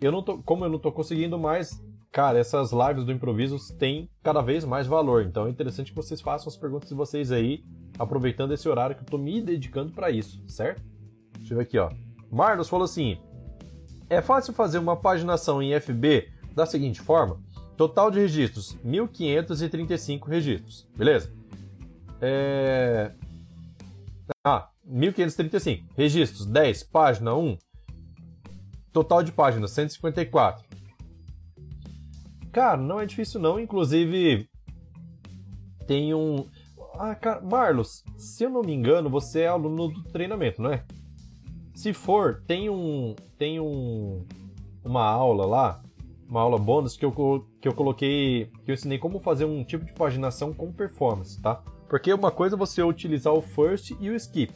Eu 0.00 0.12
não 0.12 0.22
tô, 0.22 0.38
como 0.38 0.64
eu 0.64 0.70
não 0.70 0.78
tô 0.78 0.92
conseguindo 0.92 1.38
mais, 1.38 1.82
cara, 2.12 2.38
essas 2.38 2.72
lives 2.72 3.04
do 3.04 3.12
improviso 3.12 3.58
têm 3.76 4.08
cada 4.22 4.40
vez 4.40 4.64
mais 4.64 4.86
valor. 4.86 5.24
Então 5.24 5.46
é 5.46 5.50
interessante 5.50 5.90
que 5.90 5.96
vocês 5.96 6.20
façam 6.20 6.48
as 6.48 6.56
perguntas 6.56 6.88
de 6.88 6.94
vocês 6.94 7.30
aí, 7.32 7.64
aproveitando 7.98 8.54
esse 8.54 8.68
horário 8.68 8.96
que 8.96 9.02
eu 9.02 9.06
tô 9.06 9.18
me 9.18 9.42
dedicando 9.42 9.92
para 9.92 10.10
isso, 10.10 10.42
certo? 10.48 10.82
Deixa 11.38 11.52
eu 11.52 11.58
ver 11.58 11.64
aqui, 11.64 11.78
ó. 11.78 11.90
Marlos 12.30 12.68
falou 12.68 12.84
assim: 12.84 13.18
é 14.08 14.22
fácil 14.22 14.54
fazer 14.54 14.78
uma 14.78 14.96
paginação 14.96 15.60
em 15.62 15.78
FB 15.78 16.37
da 16.54 16.66
seguinte 16.66 17.00
forma: 17.00 17.40
total 17.76 18.10
de 18.10 18.18
registros 18.18 18.76
1535 18.82 20.28
registros, 20.28 20.86
beleza? 20.96 21.32
É... 22.20 23.12
Ah, 24.44 24.68
1535 24.84 25.94
registros 25.96 26.46
10, 26.46 26.82
página 26.84 27.34
1. 27.34 27.56
Total 28.92 29.22
de 29.22 29.30
páginas 29.30 29.70
154. 29.72 30.64
Cara, 32.50 32.76
não 32.76 32.98
é 32.98 33.06
difícil 33.06 33.38
não, 33.40 33.60
inclusive 33.60 34.48
tem 35.86 36.12
um 36.12 36.46
ah, 36.98 37.14
cara, 37.14 37.40
Marlos, 37.40 38.02
se 38.16 38.42
eu 38.42 38.50
não 38.50 38.60
me 38.60 38.74
engano, 38.74 39.08
você 39.08 39.42
é 39.42 39.46
aluno 39.46 39.88
do 39.88 40.02
treinamento, 40.04 40.60
não 40.60 40.72
é? 40.72 40.84
Se 41.72 41.92
for, 41.92 42.42
tem 42.44 42.68
um 42.68 43.14
tem 43.38 43.60
um 43.60 44.26
uma 44.84 45.04
aula 45.04 45.46
lá 45.46 45.82
uma 46.28 46.42
aula 46.42 46.58
bônus 46.58 46.96
que 46.96 47.04
eu, 47.04 47.46
que 47.60 47.66
eu 47.66 47.72
coloquei, 47.72 48.50
que 48.64 48.70
eu 48.70 48.74
ensinei 48.74 48.98
como 48.98 49.18
fazer 49.18 49.46
um 49.46 49.64
tipo 49.64 49.84
de 49.84 49.92
paginação 49.94 50.52
com 50.52 50.70
performance, 50.70 51.40
tá? 51.40 51.62
Porque 51.88 52.12
uma 52.12 52.30
coisa 52.30 52.54
é 52.54 52.58
você 52.58 52.82
utilizar 52.82 53.32
o 53.32 53.40
first 53.40 53.92
e 53.98 54.10
o 54.10 54.14
skip, 54.14 54.52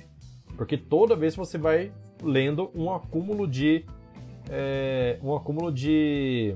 porque 0.56 0.76
toda 0.76 1.16
vez 1.16 1.34
você 1.34 1.56
vai 1.56 1.90
lendo 2.22 2.70
um 2.74 2.92
acúmulo 2.92 3.48
de 3.48 3.86
é, 4.50 5.18
um 5.22 5.34
acúmulo 5.34 5.72
de, 5.72 6.54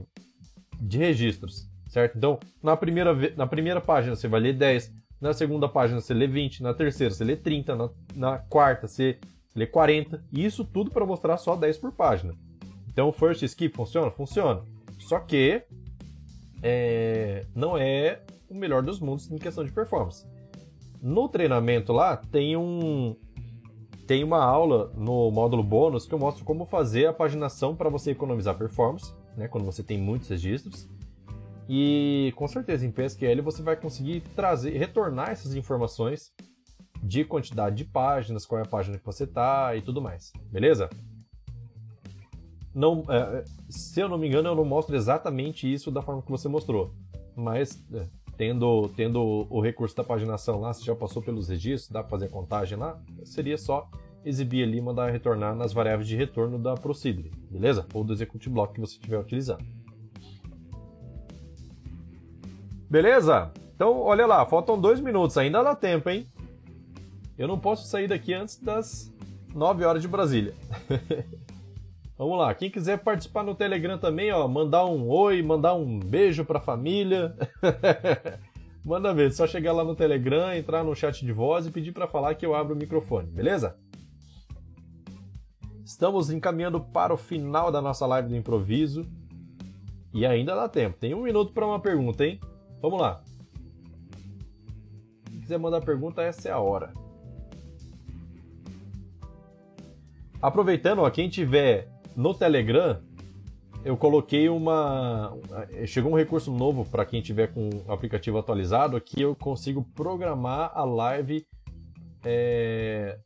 de 0.79 0.99
registros, 0.99 1.67
certo? 1.89 2.19
Então, 2.19 2.39
na 2.63 2.77
primeira, 2.77 3.15
na 3.37 3.47
primeira 3.47 3.81
página 3.81 4.15
você 4.15 4.29
vai 4.29 4.41
ler 4.41 4.53
10, 4.53 4.93
na 5.19 5.33
segunda 5.33 5.67
página 5.67 5.99
você 5.99 6.13
lê 6.13 6.27
20, 6.27 6.63
na 6.63 6.75
terceira 6.75 7.15
você 7.15 7.25
lê 7.25 7.37
30, 7.37 7.75
na, 7.75 7.91
na 8.15 8.39
quarta 8.39 8.87
você 8.87 9.19
lê 9.55 9.67
40, 9.67 10.23
e 10.31 10.45
isso 10.45 10.63
tudo 10.63 10.91
para 10.91 11.07
mostrar 11.07 11.39
só 11.39 11.57
10 11.57 11.79
por 11.79 11.93
página. 11.93 12.35
Então, 12.87 13.11
first 13.13 13.43
skip 13.43 13.75
funciona? 13.75 14.11
Funciona. 14.11 14.76
Só 14.99 15.19
que 15.19 15.63
é, 16.63 17.47
não 17.55 17.77
é 17.77 18.23
o 18.49 18.55
melhor 18.55 18.83
dos 18.83 19.01
mundos 19.01 19.31
em 19.31 19.39
questão 19.39 19.65
de 19.65 19.73
performance. 19.73 20.27
No 21.03 21.29
treinamento 21.29 21.93
lá 21.93 22.17
tem 22.17 22.57
um 22.57 23.17
tem 24.07 24.23
uma 24.23 24.43
aula 24.43 24.93
no 24.97 25.31
módulo 25.33 25.65
bônus 25.65 26.07
que 26.07 26.15
eu 26.15 26.19
mostro 26.19 26.45
como 26.45 26.65
fazer 26.65 27.07
a 27.07 27.13
paginação 27.13 27.75
para 27.75 27.91
você 27.91 28.13
economizar 28.13 28.57
performance, 28.57 29.13
né, 29.37 29.49
quando 29.49 29.65
você 29.65 29.83
tem 29.83 29.99
muitos 29.99 30.29
registros. 30.29 30.89
E 31.69 32.33
com 32.37 32.47
certeza 32.47 32.87
em 32.87 32.93
PSQL 32.93 33.43
você 33.43 33.63
vai 33.63 33.75
conseguir 33.75 34.21
trazer, 34.37 34.77
retornar 34.77 35.31
essas 35.31 35.57
informações 35.57 36.33
de 37.03 37.25
quantidade 37.25 37.77
de 37.77 37.85
páginas, 37.85 38.47
qual 38.47 38.61
é 38.61 38.63
a 38.63 38.69
página 38.69 38.99
que 38.99 39.05
você 39.05 39.25
está 39.25 39.75
e 39.75 39.83
tudo 39.83 40.01
mais. 40.01 40.33
Beleza? 40.51 40.89
Não, 42.77 43.03
é, 43.09 43.43
se 43.71 44.01
eu 44.01 44.07
não 44.07 44.19
me 44.19 44.29
engano, 44.29 44.51
eu 44.51 44.55
não 44.55 44.65
mostro 44.67 44.95
exatamente 44.95 45.73
isso 45.73 45.91
da 45.91 46.03
forma 46.03 46.21
que 46.21 46.31
você 46.31 46.47
mostrou. 46.47 46.93
Mas 47.35 47.83
é, 47.91 48.07
tendo, 48.37 48.91
tendo 48.91 49.47
o 49.49 49.63
recurso 49.63 49.97
da 49.97 50.05
paginação 50.05 50.61
lá, 50.61 50.75
se 50.75 50.85
já 50.85 50.95
passou 50.95 51.23
pelos 51.23 51.49
registros, 51.49 51.91
dá 51.91 52.03
para 52.03 52.11
fazer 52.11 52.27
a 52.27 52.29
contagem 52.29 52.77
lá, 52.77 53.01
seria 53.25 53.57
só 53.57 53.89
exibir 54.23 54.63
ali 54.63 54.77
e 54.77 54.83
mandar 54.83 55.11
retornar 55.11 55.57
nas 55.57 55.73
variáveis 55.73 56.07
de 56.07 56.17
retorno 56.17 56.59
da 56.59 56.75
Procedure, 56.75 57.33
beleza? 57.51 57.87
Ou 57.95 58.05
do 58.05 58.13
Execute 58.13 58.51
Block 58.51 58.75
que 58.75 58.81
você 58.81 58.97
estiver 58.97 59.19
utilizando. 59.19 59.65
Beleza? 62.91 63.53
Então, 63.75 64.01
olha 64.01 64.27
lá, 64.27 64.45
faltam 64.45 64.79
dois 64.79 65.01
minutos, 65.01 65.39
ainda 65.39 65.63
dá 65.63 65.75
tempo, 65.75 66.11
hein? 66.11 66.27
Eu 67.39 67.49
não 67.49 67.59
posso 67.59 67.89
sair 67.89 68.07
daqui 68.07 68.35
antes 68.35 68.59
das 68.59 69.11
9 69.55 69.83
horas 69.83 70.03
de 70.03 70.09
Brasília. 70.09 70.55
Vamos 72.19 72.39
lá, 72.39 72.55
quem 72.55 72.71
quiser 72.71 72.99
participar 72.99 73.43
no 73.43 73.55
Telegram 73.55 73.99
também, 73.99 74.33
ó, 74.33 74.49
mandar 74.49 74.87
um 74.87 75.07
oi, 75.07 75.43
mandar 75.43 75.75
um 75.75 75.99
beijo 75.99 76.47
pra 76.47 76.59
família. 76.59 77.37
Manda 78.83 79.13
ver, 79.13 79.33
só 79.33 79.47
chegar 79.47 79.73
lá 79.73 79.85
no 79.85 79.95
Telegram, 79.95 80.55
entrar 80.55 80.83
no 80.83 80.95
chat 80.95 81.27
de 81.27 81.33
voz 81.33 81.67
e 81.67 81.71
pedir 81.71 81.93
para 81.93 82.07
falar 82.07 82.35
que 82.35 82.47
eu 82.47 82.55
abro 82.55 82.75
o 82.75 82.79
microfone, 82.79 83.29
beleza? 83.29 83.77
Estamos 85.85 86.31
encaminhando 86.31 86.81
para 86.81 87.13
o 87.13 87.17
final 87.17 87.71
da 87.71 87.83
nossa 87.83 88.07
live 88.07 88.29
do 88.29 88.37
improviso. 88.37 89.07
E 90.15 90.25
ainda 90.25 90.55
dá 90.55 90.69
tempo. 90.69 90.97
Tem 90.99 91.15
um 91.15 91.23
minuto 91.23 91.53
para 91.53 91.67
uma 91.67 91.79
pergunta, 91.79 92.25
hein? 92.25 92.41
Vamos 92.81 93.01
lá. 93.01 93.23
Se 95.31 95.39
quiser 95.41 95.59
mandar 95.59 95.83
pergunta, 95.83 96.23
essa 96.23 96.49
é 96.49 96.53
a 96.53 96.59
hora. 96.59 96.93
Aproveitando, 100.41 101.01
ó, 101.01 101.11
quem 101.11 101.29
tiver 101.29 101.89
no 102.17 102.35
Telegram, 102.35 103.01
eu 103.85 103.97
coloquei 103.97 104.49
uma. 104.49 105.37
Chegou 105.87 106.11
um 106.11 106.17
recurso 106.17 106.51
novo 106.51 106.85
para 106.85 107.05
quem 107.05 107.23
tiver 107.23 107.53
com 107.53 107.69
o 107.87 107.93
aplicativo 107.93 108.39
atualizado 108.39 109.01
que 109.01 109.21
eu 109.21 109.37
consigo 109.37 109.85
programar 109.95 110.73
a 110.75 110.83
live 110.85 111.47
é, 112.25 113.19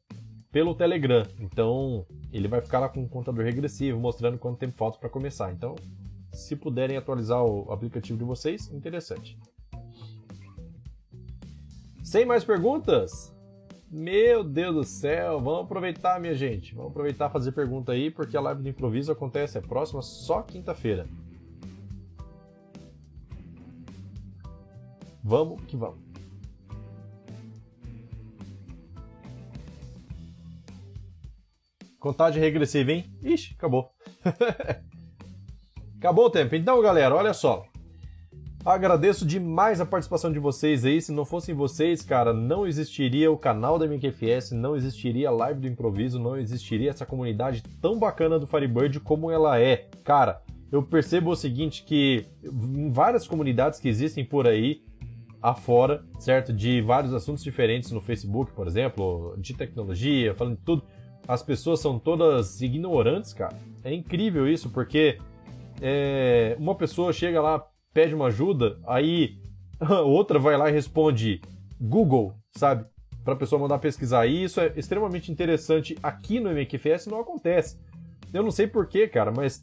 pelo 0.53 0.75
Telegram. 0.75 1.25
Então 1.39 2.05
ele 2.33 2.49
vai 2.49 2.61
ficar 2.61 2.81
lá 2.81 2.89
com 2.89 3.01
um 3.01 3.09
contador 3.09 3.45
regressivo 3.45 3.99
mostrando 3.99 4.37
quanto 4.39 4.59
tempo 4.59 4.77
falta 4.77 4.99
para 4.99 5.09
começar. 5.09 5.51
Então, 5.53 5.77
se 6.33 6.55
puderem 6.55 6.97
atualizar 6.97 7.43
o 7.43 7.73
aplicativo 7.73 8.19
de 8.19 8.25
vocês, 8.25 8.71
interessante. 8.71 9.39
Sem 12.03 12.27
mais 12.27 12.45
perguntas? 12.45 13.35
Meu 13.91 14.45
Deus 14.45 14.73
do 14.73 14.85
céu, 14.85 15.41
vamos 15.41 15.65
aproveitar, 15.65 16.21
minha 16.21 16.35
gente. 16.35 16.73
Vamos 16.77 16.93
aproveitar 16.93 17.29
fazer 17.29 17.51
pergunta 17.51 17.91
aí, 17.91 18.09
porque 18.09 18.37
a 18.37 18.41
live 18.41 18.63
do 18.63 18.69
improviso 18.69 19.11
acontece 19.11 19.59
é 19.59 19.61
próxima 19.61 20.01
só 20.01 20.43
quinta-feira. 20.43 21.09
Vamos 25.25 25.61
que 25.63 25.77
vamos. 25.77 25.99
Contagem 31.99 32.41
regressiva, 32.41 32.93
hein? 32.93 33.13
Ixi, 33.23 33.55
acabou. 33.59 33.93
acabou 35.99 36.27
o 36.27 36.31
tempo. 36.31 36.55
Então, 36.55 36.81
galera, 36.81 37.15
olha 37.15 37.35
só. 37.35 37.70
Agradeço 38.65 39.25
demais 39.25 39.81
a 39.81 39.87
participação 39.87 40.31
de 40.31 40.39
vocês 40.39 40.85
aí. 40.85 41.01
Se 41.01 41.11
não 41.13 41.25
fossem 41.25 41.55
vocês, 41.55 42.03
cara, 42.03 42.35
não 42.35 42.67
existiria 42.67 43.33
o 43.33 43.39
canal 43.39 43.79
da 43.79 43.87
MQFS, 43.87 44.53
não 44.53 44.77
existiria 44.77 45.29
a 45.29 45.33
live 45.33 45.61
do 45.61 45.67
improviso, 45.67 46.19
não 46.19 46.37
existiria 46.37 46.91
essa 46.91 47.07
comunidade 47.07 47.63
tão 47.81 47.99
bacana 47.99 48.39
do 48.39 48.47
Firebird 48.47 49.01
como 49.01 49.31
ela 49.31 49.59
é. 49.59 49.89
Cara, 50.05 50.43
eu 50.71 50.83
percebo 50.83 51.31
o 51.31 51.37
seguinte 51.37 51.83
que 51.85 52.27
em 52.45 52.93
várias 52.93 53.27
comunidades 53.27 53.81
que 53.81 53.89
existem 53.89 54.25
por 54.25 54.47
aí 54.47 54.83
afora, 55.41 56.05
certo? 56.19 56.53
De 56.53 56.83
vários 56.83 57.15
assuntos 57.15 57.43
diferentes 57.43 57.91
no 57.91 58.01
Facebook, 58.03 58.53
por 58.53 58.67
exemplo, 58.67 59.35
de 59.39 59.55
tecnologia, 59.55 60.35
falando 60.35 60.57
de 60.57 60.63
tudo, 60.63 60.83
as 61.27 61.43
pessoas 61.43 61.81
são 61.81 61.99
todas 61.99 62.61
ignorantes, 62.61 63.33
cara. 63.33 63.57
É 63.83 63.93
incrível 63.93 64.47
isso, 64.47 64.69
porque 64.69 65.19
é, 65.81 66.55
uma 66.59 66.75
pessoa 66.75 67.13
chega 67.13 67.41
lá, 67.41 67.67
pede 67.93 68.15
uma 68.15 68.27
ajuda, 68.27 68.79
aí 68.87 69.39
outra 70.05 70.39
vai 70.39 70.57
lá 70.57 70.69
e 70.69 70.73
responde 70.73 71.41
Google, 71.81 72.35
sabe? 72.53 72.85
Para 73.25 73.35
a 73.35 73.37
pessoa 73.37 73.61
mandar 73.61 73.79
pesquisar. 73.79 74.27
E 74.27 74.45
isso 74.45 74.61
é 74.61 74.73
extremamente 74.77 75.31
interessante. 75.31 75.97
Aqui 76.03 76.41
no 76.41 76.51
MQFS 76.51 77.07
não 77.07 77.21
acontece. 77.21 77.79
Eu 78.33 78.43
não 78.43 78.51
sei 78.51 78.67
porquê, 78.67 79.09
cara, 79.09 79.31
mas 79.31 79.63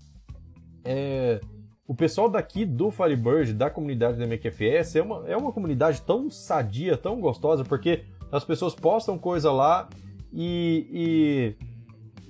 é, 0.84 1.40
o 1.88 1.96
pessoal 1.96 2.30
daqui 2.30 2.66
do 2.66 2.92
Firebird, 2.92 3.54
da 3.54 3.70
comunidade 3.70 4.18
do 4.18 4.28
MQFS, 4.28 4.98
é 4.98 5.02
uma, 5.02 5.28
é 5.28 5.38
uma 5.38 5.52
comunidade 5.52 6.02
tão 6.02 6.30
sadia, 6.30 6.98
tão 6.98 7.20
gostosa, 7.20 7.64
porque 7.64 8.04
as 8.32 8.44
pessoas 8.44 8.76
postam 8.76 9.18
coisa 9.18 9.52
lá 9.52 9.88
e, 10.34 11.56
e 11.60 11.66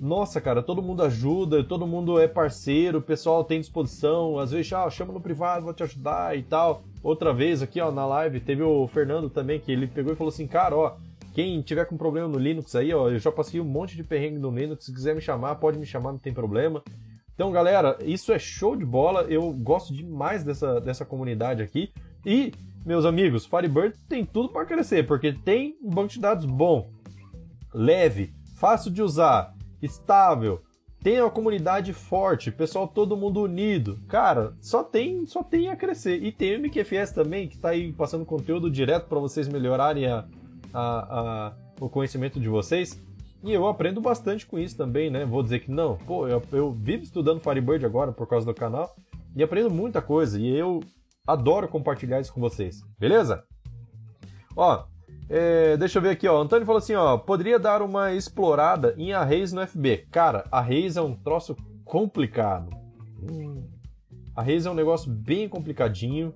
nossa, 0.00 0.40
cara, 0.40 0.62
todo 0.62 0.82
mundo 0.82 1.02
ajuda, 1.02 1.64
todo 1.64 1.86
mundo 1.86 2.20
é 2.20 2.28
parceiro, 2.28 2.98
o 2.98 3.02
pessoal 3.02 3.42
tem 3.42 3.60
disposição, 3.60 4.38
às 4.38 4.52
vezes, 4.52 4.72
ah, 4.72 4.88
chama 4.88 5.12
no 5.12 5.20
privado, 5.20 5.64
vou 5.64 5.74
te 5.74 5.82
ajudar 5.82 6.36
e 6.38 6.42
tal. 6.42 6.84
Outra 7.02 7.32
vez 7.32 7.62
aqui, 7.62 7.80
ó, 7.80 7.90
na 7.90 8.06
live, 8.06 8.40
teve 8.40 8.62
o 8.62 8.86
Fernando 8.86 9.28
também, 9.28 9.58
que 9.58 9.72
ele 9.72 9.86
pegou 9.86 10.12
e 10.12 10.16
falou 10.16 10.32
assim, 10.32 10.46
cara, 10.46 10.76
ó, 10.76 10.96
quem 11.34 11.60
tiver 11.62 11.84
com 11.84 11.96
problema 11.96 12.28
no 12.28 12.38
Linux 12.38 12.74
aí, 12.76 12.94
ó, 12.94 13.10
eu 13.10 13.18
já 13.18 13.32
passei 13.32 13.60
um 13.60 13.64
monte 13.64 13.96
de 13.96 14.04
perrengue 14.04 14.38
no 14.38 14.50
Linux, 14.50 14.84
se 14.84 14.94
quiser 14.94 15.14
me 15.14 15.20
chamar, 15.20 15.56
pode 15.56 15.78
me 15.78 15.86
chamar, 15.86 16.12
não 16.12 16.18
tem 16.18 16.32
problema. 16.32 16.82
Então, 17.34 17.50
galera, 17.52 17.96
isso 18.02 18.32
é 18.32 18.38
show 18.38 18.76
de 18.76 18.84
bola, 18.84 19.22
eu 19.22 19.52
gosto 19.52 19.92
demais 19.92 20.44
dessa, 20.44 20.80
dessa 20.80 21.04
comunidade 21.04 21.62
aqui. 21.62 21.92
E, 22.24 22.52
meus 22.84 23.04
amigos, 23.04 23.46
Firebird 23.46 23.96
tem 24.08 24.24
tudo 24.24 24.48
para 24.48 24.66
crescer, 24.66 25.06
porque 25.06 25.32
tem 25.32 25.76
um 25.82 25.90
banco 25.90 26.08
de 26.08 26.20
dados 26.20 26.44
bom, 26.44 26.90
leve, 27.72 28.32
fácil 28.56 28.90
de 28.90 29.00
usar, 29.02 29.54
estável, 29.82 30.62
tem 31.02 31.20
uma 31.20 31.30
comunidade 31.30 31.92
forte, 31.92 32.50
pessoal 32.50 32.88
todo 32.88 33.16
mundo 33.16 33.42
unido. 33.42 34.00
Cara, 34.08 34.52
só 34.60 34.82
tem, 34.82 35.24
só 35.26 35.44
tem 35.44 35.68
a 35.68 35.76
crescer. 35.76 36.22
E 36.22 36.32
tem 36.32 36.56
o 36.56 36.60
MQFS 36.60 37.12
também, 37.12 37.48
que 37.48 37.54
está 37.54 37.70
aí 37.70 37.92
passando 37.92 38.24
conteúdo 38.24 38.68
direto 38.68 39.06
para 39.06 39.20
vocês 39.20 39.48
melhorarem 39.48 40.06
a, 40.06 40.24
a, 40.74 41.20
a, 41.20 41.56
o 41.80 41.88
conhecimento 41.88 42.40
de 42.40 42.48
vocês. 42.48 43.00
E 43.44 43.52
eu 43.52 43.68
aprendo 43.68 44.00
bastante 44.00 44.44
com 44.44 44.58
isso 44.58 44.76
também, 44.76 45.08
né? 45.08 45.24
Vou 45.24 45.42
dizer 45.42 45.60
que 45.60 45.70
não. 45.70 45.96
Pô, 45.96 46.26
eu, 46.26 46.42
eu 46.50 46.72
vivo 46.72 47.04
estudando 47.04 47.40
Firebird 47.40 47.86
agora 47.86 48.10
por 48.10 48.26
causa 48.26 48.44
do 48.44 48.52
canal 48.52 48.96
e 49.36 49.42
aprendo 49.42 49.70
muita 49.70 50.02
coisa. 50.02 50.40
E 50.40 50.48
eu 50.48 50.80
adoro 51.24 51.68
compartilhar 51.68 52.20
isso 52.20 52.32
com 52.32 52.40
vocês. 52.40 52.80
Beleza? 52.98 53.44
Ó, 54.56 54.84
é, 55.28 55.76
deixa 55.76 55.98
eu 55.98 56.02
ver 56.02 56.10
aqui, 56.10 56.26
ó. 56.26 56.40
Antônio 56.40 56.64
falou 56.64 56.78
assim, 56.78 56.94
ó. 56.94 57.18
Poderia 57.18 57.58
dar 57.58 57.82
uma 57.82 58.12
explorada 58.12 58.94
em 58.96 59.12
arrays 59.12 59.52
no 59.52 59.66
FB. 59.66 60.06
Cara, 60.10 60.44
arrays 60.50 60.96
é 60.96 61.02
um 61.02 61.14
troço 61.14 61.54
complicado. 61.84 62.70
Hum. 63.22 63.62
Arrays 64.34 64.66
é 64.66 64.70
um 64.70 64.74
negócio 64.74 65.10
bem 65.10 65.48
complicadinho. 65.48 66.32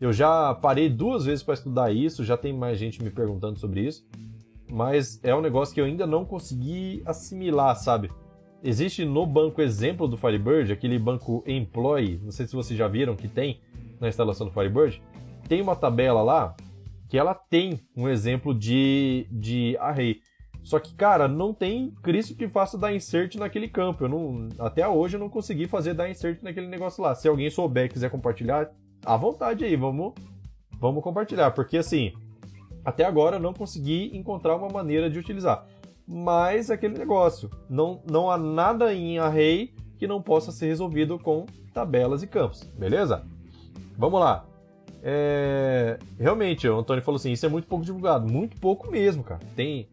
Eu 0.00 0.12
já 0.12 0.54
parei 0.54 0.88
duas 0.88 1.24
vezes 1.24 1.42
para 1.42 1.54
estudar 1.54 1.92
isso, 1.92 2.24
já 2.24 2.36
tem 2.36 2.52
mais 2.52 2.78
gente 2.78 3.02
me 3.02 3.10
perguntando 3.10 3.58
sobre 3.58 3.80
isso. 3.80 4.04
Mas 4.70 5.20
é 5.22 5.34
um 5.34 5.40
negócio 5.40 5.74
que 5.74 5.80
eu 5.80 5.84
ainda 5.84 6.06
não 6.06 6.24
consegui 6.24 7.02
assimilar, 7.04 7.76
sabe? 7.76 8.10
Existe 8.62 9.04
no 9.04 9.26
banco 9.26 9.60
exemplo 9.62 10.06
do 10.06 10.16
Firebird, 10.16 10.72
aquele 10.72 10.98
banco 10.98 11.42
Employee, 11.46 12.20
não 12.22 12.30
sei 12.30 12.46
se 12.46 12.54
vocês 12.54 12.78
já 12.78 12.86
viram 12.86 13.16
que 13.16 13.26
tem 13.26 13.60
na 13.98 14.08
instalação 14.08 14.46
do 14.46 14.52
Firebird. 14.52 15.02
Tem 15.48 15.60
uma 15.60 15.74
tabela 15.74 16.22
lá 16.22 16.54
que 17.10 17.18
ela 17.18 17.34
tem 17.34 17.80
um 17.96 18.08
exemplo 18.08 18.54
de, 18.54 19.26
de 19.32 19.76
array. 19.78 20.20
Só 20.62 20.78
que, 20.78 20.94
cara, 20.94 21.26
não 21.26 21.52
tem 21.52 21.90
Cristo 22.02 22.36
que 22.36 22.48
faça 22.48 22.78
dar 22.78 22.94
insert 22.94 23.34
naquele 23.34 23.66
campo. 23.66 24.04
Eu 24.04 24.08
não, 24.08 24.48
até 24.60 24.86
hoje 24.86 25.16
eu 25.16 25.20
não 25.20 25.28
consegui 25.28 25.66
fazer 25.66 25.92
dar 25.92 26.08
insert 26.08 26.40
naquele 26.40 26.68
negócio 26.68 27.02
lá. 27.02 27.12
Se 27.16 27.26
alguém 27.26 27.50
souber 27.50 27.86
e 27.86 27.88
quiser 27.88 28.10
compartilhar, 28.10 28.70
à 29.04 29.16
vontade 29.16 29.64
aí, 29.64 29.74
vamos, 29.74 30.14
vamos 30.78 31.02
compartilhar. 31.02 31.50
Porque 31.50 31.78
assim, 31.78 32.12
até 32.84 33.04
agora 33.04 33.36
eu 33.36 33.40
não 33.40 33.52
consegui 33.52 34.16
encontrar 34.16 34.54
uma 34.54 34.68
maneira 34.68 35.10
de 35.10 35.18
utilizar. 35.18 35.66
Mas 36.06 36.70
aquele 36.70 36.96
negócio, 36.96 37.50
não, 37.68 38.02
não 38.08 38.30
há 38.30 38.38
nada 38.38 38.94
em 38.94 39.18
array 39.18 39.74
que 39.98 40.06
não 40.06 40.22
possa 40.22 40.52
ser 40.52 40.66
resolvido 40.66 41.18
com 41.18 41.44
tabelas 41.74 42.22
e 42.22 42.28
campos, 42.28 42.62
beleza? 42.78 43.26
Vamos 43.98 44.20
lá. 44.20 44.49
É, 45.02 45.98
realmente, 46.18 46.68
o 46.68 46.78
Antônio 46.78 47.02
falou 47.02 47.16
assim: 47.16 47.32
isso 47.32 47.46
é 47.46 47.48
muito 47.48 47.66
pouco 47.66 47.84
divulgado. 47.84 48.30
Muito 48.30 48.58
pouco 48.58 48.90
mesmo, 48.90 49.22
cara. 49.24 49.40
Tem, 49.56 49.88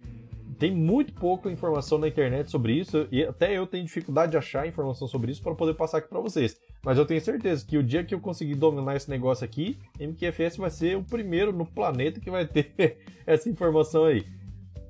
tem 0.60 0.72
muito 0.72 1.14
pouca 1.14 1.50
informação 1.50 1.98
na 1.98 2.08
internet 2.08 2.50
sobre 2.50 2.74
isso 2.74 3.08
e 3.12 3.24
até 3.24 3.58
eu 3.58 3.66
tenho 3.66 3.86
dificuldade 3.86 4.32
de 4.32 4.38
achar 4.38 4.68
informação 4.68 5.08
sobre 5.08 5.32
isso 5.32 5.42
para 5.42 5.56
poder 5.56 5.76
passar 5.76 6.00
aqui 6.00 6.10
para 6.10 6.20
vocês. 6.20 6.58
Mas 6.84 6.98
eu 6.98 7.06
tenho 7.06 7.22
certeza 7.22 7.66
que 7.66 7.78
o 7.78 7.84
dia 7.84 8.04
que 8.04 8.14
eu 8.14 8.20
conseguir 8.20 8.56
dominar 8.56 8.96
esse 8.96 9.10
negócio 9.10 9.46
aqui, 9.46 9.78
MQFS 10.00 10.58
vai 10.58 10.70
ser 10.70 10.98
o 10.98 11.04
primeiro 11.04 11.52
no 11.54 11.66
planeta 11.66 12.20
que 12.20 12.30
vai 12.30 12.46
ter 12.46 12.98
essa 13.26 13.50
informação 13.50 14.06
aí. 14.06 14.26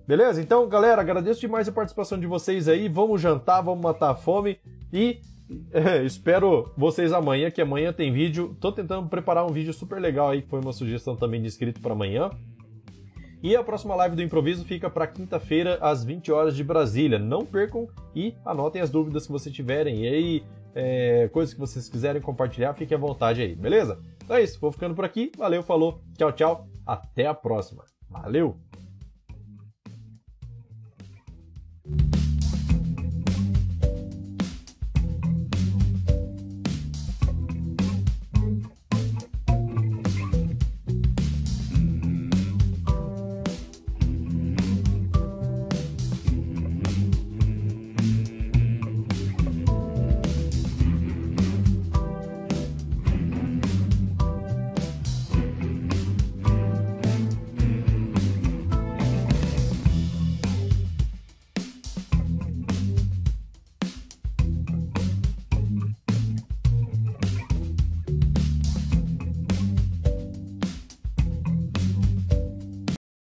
Beleza? 0.07 0.41
Então, 0.41 0.67
galera, 0.69 1.01
agradeço 1.01 1.41
demais 1.41 1.67
a 1.67 1.71
participação 1.71 2.17
de 2.17 2.25
vocês 2.25 2.69
aí. 2.69 2.87
Vamos 2.87 3.19
jantar, 3.19 3.61
vamos 3.61 3.83
matar 3.83 4.11
a 4.11 4.15
fome 4.15 4.57
e 4.91 5.19
é, 5.71 6.03
espero 6.03 6.71
vocês 6.77 7.13
amanhã, 7.13 7.49
que 7.49 7.61
amanhã 7.61 7.93
tem 7.93 8.11
vídeo. 8.11 8.55
Tô 8.59 8.71
tentando 8.71 9.07
preparar 9.07 9.45
um 9.45 9.53
vídeo 9.53 9.73
super 9.73 9.99
legal 9.99 10.29
aí, 10.29 10.41
que 10.41 10.49
foi 10.49 10.59
uma 10.59 10.73
sugestão 10.73 11.15
também 11.15 11.41
de 11.41 11.47
inscrito 11.47 11.79
para 11.79 11.93
amanhã. 11.93 12.29
E 13.41 13.55
a 13.55 13.63
próxima 13.63 13.95
live 13.95 14.15
do 14.15 14.21
improviso 14.21 14.65
fica 14.65 14.89
para 14.89 15.05
quinta-feira, 15.05 15.77
às 15.79 16.03
20 16.03 16.31
horas 16.31 16.55
de 16.55 16.63
Brasília. 16.63 17.19
Não 17.19 17.45
percam 17.45 17.87
e 18.15 18.33
anotem 18.45 18.81
as 18.81 18.89
dúvidas 18.89 19.25
que 19.25 19.31
vocês 19.31 19.53
tiverem. 19.53 20.03
E 20.03 20.07
aí, 20.07 20.43
é, 20.73 21.29
coisas 21.31 21.53
que 21.53 21.59
vocês 21.59 21.87
quiserem 21.87 22.21
compartilhar, 22.21 22.73
fiquem 22.73 22.97
à 22.97 22.99
vontade 22.99 23.41
aí, 23.41 23.55
beleza? 23.55 23.99
Então 24.23 24.35
é 24.35 24.43
isso, 24.43 24.59
vou 24.59 24.71
ficando 24.71 24.95
por 24.95 25.05
aqui. 25.05 25.31
Valeu, 25.37 25.63
falou, 25.63 26.01
tchau, 26.17 26.31
tchau. 26.31 26.67
Até 26.85 27.27
a 27.27 27.33
próxima. 27.33 27.85
Valeu! 28.09 28.66